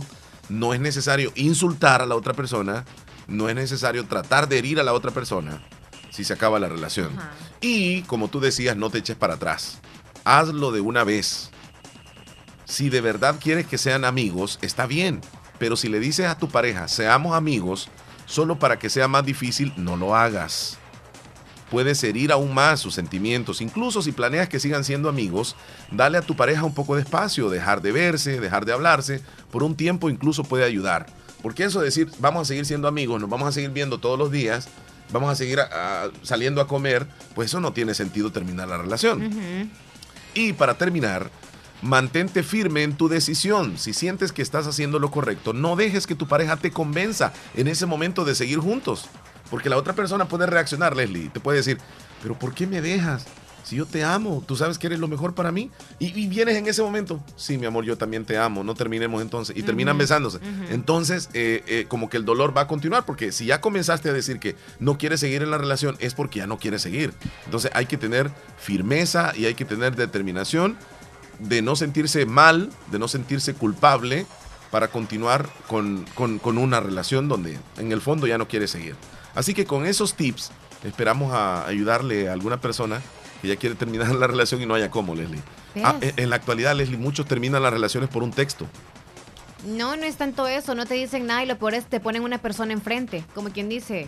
[0.50, 2.84] No es necesario insultar a la otra persona.
[3.28, 5.62] No es necesario tratar de herir a la otra persona
[6.12, 7.12] si se acaba la relación.
[7.62, 9.80] Y, como tú decías, no te eches para atrás.
[10.24, 11.50] Hazlo de una vez.
[12.66, 15.22] Si de verdad quieres que sean amigos, está bien.
[15.58, 17.90] Pero si le dices a tu pareja, seamos amigos,
[18.26, 20.78] solo para que sea más difícil, no lo hagas.
[21.70, 23.62] Puedes herir aún más sus sentimientos.
[23.62, 25.56] Incluso si planeas que sigan siendo amigos,
[25.90, 29.22] dale a tu pareja un poco de espacio, dejar de verse, dejar de hablarse.
[29.52, 31.06] Por un tiempo incluso puede ayudar.
[31.42, 34.20] Porque eso de decir, vamos a seguir siendo amigos, nos vamos a seguir viendo todos
[34.20, 34.68] los días,
[35.12, 38.78] vamos a seguir a- a- saliendo a comer, pues eso no tiene sentido terminar la
[38.78, 39.22] relación.
[40.34, 41.30] Y para terminar,
[41.84, 43.80] Mantente firme en tu decisión.
[43.80, 47.68] Si sientes que estás haciendo lo correcto, no dejes que tu pareja te convenza en
[47.68, 49.06] ese momento de seguir juntos.
[49.50, 51.30] Porque la otra persona puede reaccionar, Leslie.
[51.30, 51.80] Te puede decir,
[52.22, 53.26] pero ¿por qué me dejas?
[53.64, 55.70] Si yo te amo, tú sabes que eres lo mejor para mí.
[56.00, 57.24] Y, y vienes en ese momento.
[57.36, 58.64] Sí, mi amor, yo también te amo.
[58.64, 59.56] No terminemos entonces.
[59.56, 60.40] Y terminan besándose.
[60.72, 63.06] Entonces, eh, eh, como que el dolor va a continuar.
[63.06, 66.40] Porque si ya comenzaste a decir que no quieres seguir en la relación, es porque
[66.40, 67.14] ya no quieres seguir.
[67.46, 70.78] Entonces hay que tener firmeza y hay que tener determinación
[71.40, 74.26] de no sentirse mal, de no sentirse culpable
[74.70, 78.96] para continuar con, con- con una relación donde en el fondo ya no quiere seguir.
[79.36, 80.52] Así que con esos tips
[80.84, 83.02] esperamos a ayudarle a alguna persona
[83.42, 85.42] que ya quiere terminar la relación y no haya cómo, Leslie.
[85.84, 88.68] Ah, en la actualidad, Leslie, muchos terminan las relaciones por un texto.
[89.66, 92.24] No, no es tanto eso, no te dicen nada y lo peor es te ponen
[92.24, 94.08] una persona enfrente, como quien dice,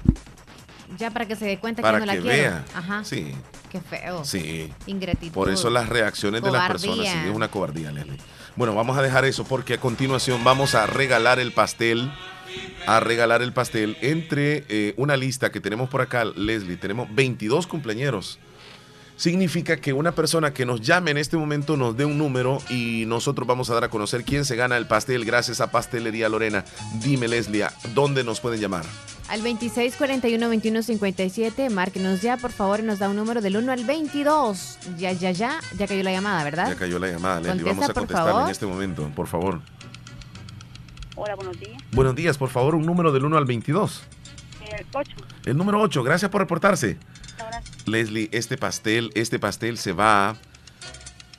[0.98, 2.38] ya para que se dé cuenta Para que no la que quiero.
[2.38, 2.66] vea.
[2.76, 3.04] Ajá.
[3.04, 3.34] Sí,
[3.72, 4.24] Qué feo.
[4.26, 4.72] sí.
[4.88, 5.34] Ingratitud.
[5.34, 8.18] Por eso las reacciones de las personas sí, es una cobardía, Leslie.
[8.56, 12.12] Bueno, vamos a dejar eso porque a continuación vamos a regalar el pastel.
[12.86, 16.78] A regalar el pastel entre eh, una lista que tenemos por acá, Leslie.
[16.78, 18.38] Tenemos 22 cumpleañeros.
[19.16, 23.06] Significa que una persona que nos llame en este momento nos dé un número y
[23.08, 26.66] nosotros vamos a dar a conocer quién se gana el pastel gracias a Pastelería Lorena.
[27.02, 28.84] Dime, Leslie, ¿a ¿dónde nos pueden llamar?
[29.30, 34.80] Al 2641-2157, márquenos ya, por favor, y nos da un número del 1 al 22.
[34.98, 36.70] Ya, ya, ya, ya cayó la llamada, ¿verdad?
[36.70, 37.64] Ya cayó la llamada, Leslie.
[37.64, 39.62] Contesta, Vamos a contestar en este momento, por favor.
[41.16, 41.78] Hola, buenos días.
[41.92, 44.04] Buenos días, por favor, un número del 1 al 22.
[44.78, 45.12] El 8.
[45.46, 46.98] El número 8, gracias por reportarse.
[47.88, 50.36] Leslie, este pastel, este pastel se va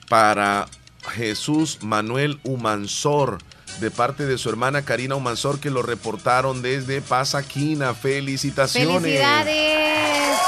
[0.08, 0.66] para
[1.12, 3.38] Jesús Manuel Humansor,
[3.80, 7.94] de parte de su hermana Karina Humansor, que lo reportaron desde Pasaquina.
[7.94, 9.02] Felicitaciones.
[9.02, 10.38] ¡Felicidades!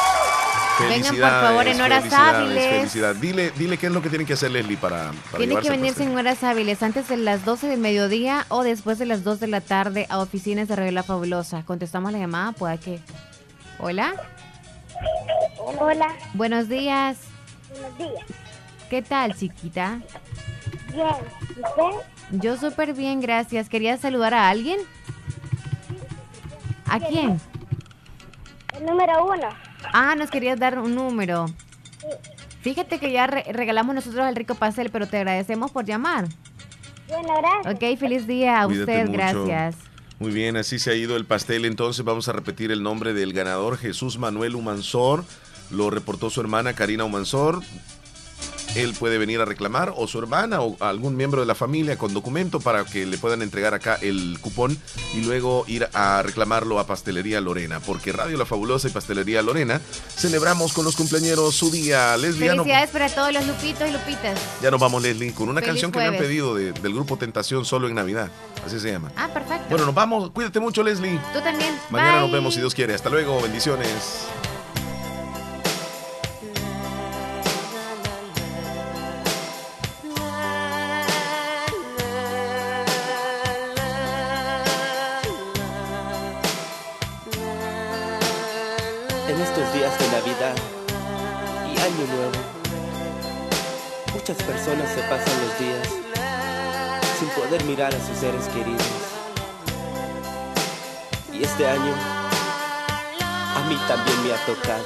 [0.79, 2.69] Vengan, por favor, en horas felicidades, hábiles.
[2.69, 3.21] felicidades.
[3.21, 5.77] Dile, dile qué es lo que tienen que hacer, Leslie, para, para Tiene llevarse que
[5.77, 9.41] venirse en horas hábiles, antes de las 12 del mediodía o después de las 2
[9.41, 11.63] de la tarde a oficinas de Radio La Fabulosa.
[11.65, 13.01] Contestamos la llamada, pueda que.
[13.79, 14.15] Hola.
[15.79, 16.09] Hola.
[16.35, 17.19] Buenos días.
[17.71, 18.27] Buenos días.
[18.91, 20.01] ¿Qué tal, chiquita?
[20.93, 21.09] Bien.
[21.51, 22.01] ¿Usted?
[22.31, 23.69] Yo súper bien, gracias.
[23.69, 24.79] ¿Querías saludar a alguien?
[26.87, 27.41] ¿A quién?
[28.79, 29.49] El número uno.
[29.93, 31.47] Ah, nos querías dar un número.
[32.61, 36.27] Fíjate que ya re- regalamos nosotros el rico pastel, pero te agradecemos por llamar.
[37.09, 37.75] Bueno, gracias.
[37.75, 39.45] Ok, feliz día a Cuídate usted, mucho.
[39.47, 39.77] gracias.
[40.19, 41.65] Muy bien, así se ha ido el pastel.
[41.65, 45.25] Entonces vamos a repetir el nombre del ganador, Jesús Manuel Humansor.
[45.71, 47.61] Lo reportó su hermana Karina Humansor.
[48.77, 52.13] Él puede venir a reclamar o su hermana o algún miembro de la familia con
[52.13, 54.77] documento para que le puedan entregar acá el cupón
[55.15, 57.81] y luego ir a reclamarlo a Pastelería Lorena.
[57.81, 59.81] Porque Radio La Fabulosa y Pastelería Lorena
[60.15, 62.17] celebramos con los cumpleaños su día.
[62.17, 64.39] Leslie, no- Felicidades para todos los lupitos y lupitas.
[64.63, 67.17] ya nos vamos, Leslie, con una Feliz canción que me han pedido de- del grupo
[67.17, 68.31] Tentación solo en Navidad.
[68.67, 69.11] Así se llama.
[69.17, 69.65] Ah, perfecto.
[69.71, 70.31] Bueno, nos vamos.
[70.33, 71.19] Cuídate mucho, Leslie.
[71.33, 71.75] Tú también.
[71.91, 72.21] Mañana Bye.
[72.23, 72.95] nos vemos si Dios quiere.
[72.95, 73.41] Hasta luego.
[73.41, 74.27] Bendiciones.
[94.29, 95.89] Muchas personas se pasan los días
[97.17, 98.83] sin poder mirar a sus seres queridos.
[101.33, 101.95] Y este año
[103.21, 104.85] a mí también me ha tocado.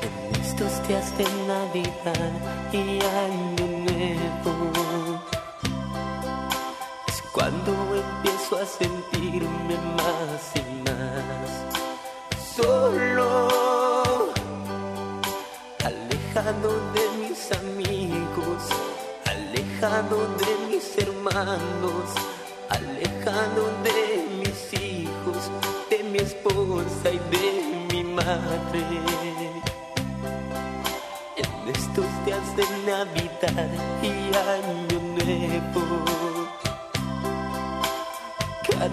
[0.00, 2.30] En estos días de Navidad
[2.70, 5.24] y Año Nuevo
[7.08, 7.72] es cuando
[8.56, 11.48] a sentirme más y más
[12.54, 13.48] solo,
[15.82, 18.62] alejado de mis amigos,
[19.24, 22.04] alejado de mis hermanos,
[22.68, 25.50] alejado de mis hijos,
[25.88, 28.84] de mi esposa y de mi madre.
[31.36, 33.70] En estos días de Navidad
[34.02, 36.21] y Año Nuevo,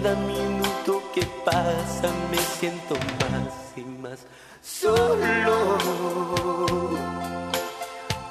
[0.02, 4.26] cada minuto que pasa me siento más y más
[4.62, 5.78] solo.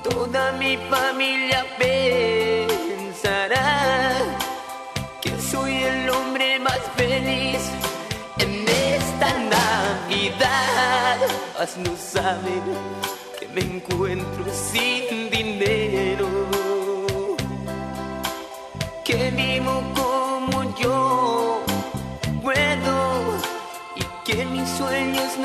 [0.03, 3.67] Toda mi familia pensará
[5.21, 7.61] que soy el hombre más feliz
[8.39, 11.17] en esta Navidad.
[11.57, 12.63] Mas no saben
[13.39, 15.58] que me encuentro sin dinero,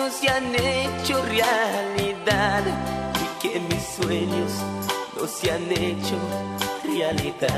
[0.05, 2.63] sueños se han hecho realidad
[3.15, 4.53] y que mis sueños
[5.17, 6.17] no se han hecho
[6.85, 7.49] realidad.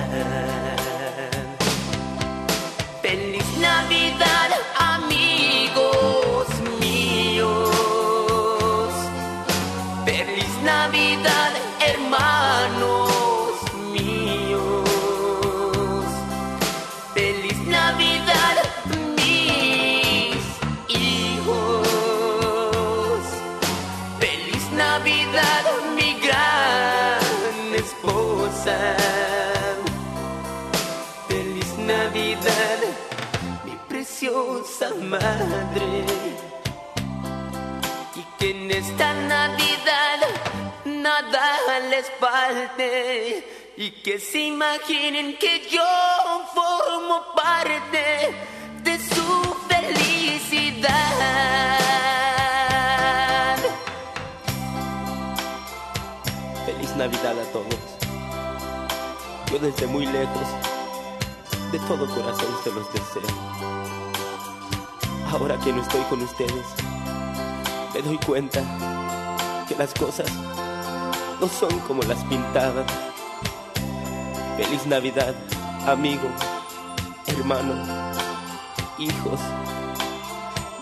[3.03, 6.47] Feliz Navidad, amigos
[6.81, 7.71] míos.
[10.05, 11.53] Feliz Navidad,
[38.15, 40.21] Y que en esta Navidad
[40.85, 43.73] nada les falte.
[43.79, 45.83] Y que se imaginen que yo
[46.55, 48.35] formo parte
[48.83, 50.89] de su felicidad.
[56.65, 57.77] Feliz Navidad a todos.
[59.51, 60.49] Yo desde muy lejos,
[61.73, 63.86] de todo corazón se los deseo.
[65.33, 66.67] Ahora que no estoy con ustedes,
[67.93, 68.63] me doy cuenta
[69.69, 70.31] que las cosas
[71.41, 72.85] no son como las pintaban.
[74.57, 75.35] Feliz Navidad,
[75.87, 76.29] amigo,
[77.27, 77.75] hermano,
[78.99, 79.41] hijos,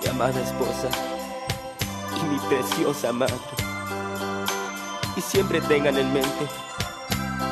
[0.02, 0.88] mi amada esposa
[2.20, 3.34] y mi preciosa madre.
[5.16, 6.46] Y siempre tengan en mente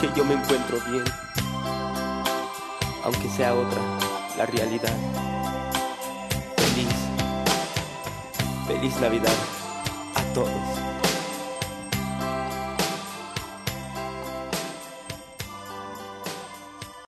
[0.00, 1.04] que yo me encuentro bien,
[3.04, 3.80] aunque sea otra
[4.36, 5.41] la realidad.
[8.72, 9.32] Feliz Navidad
[10.14, 10.81] a todos.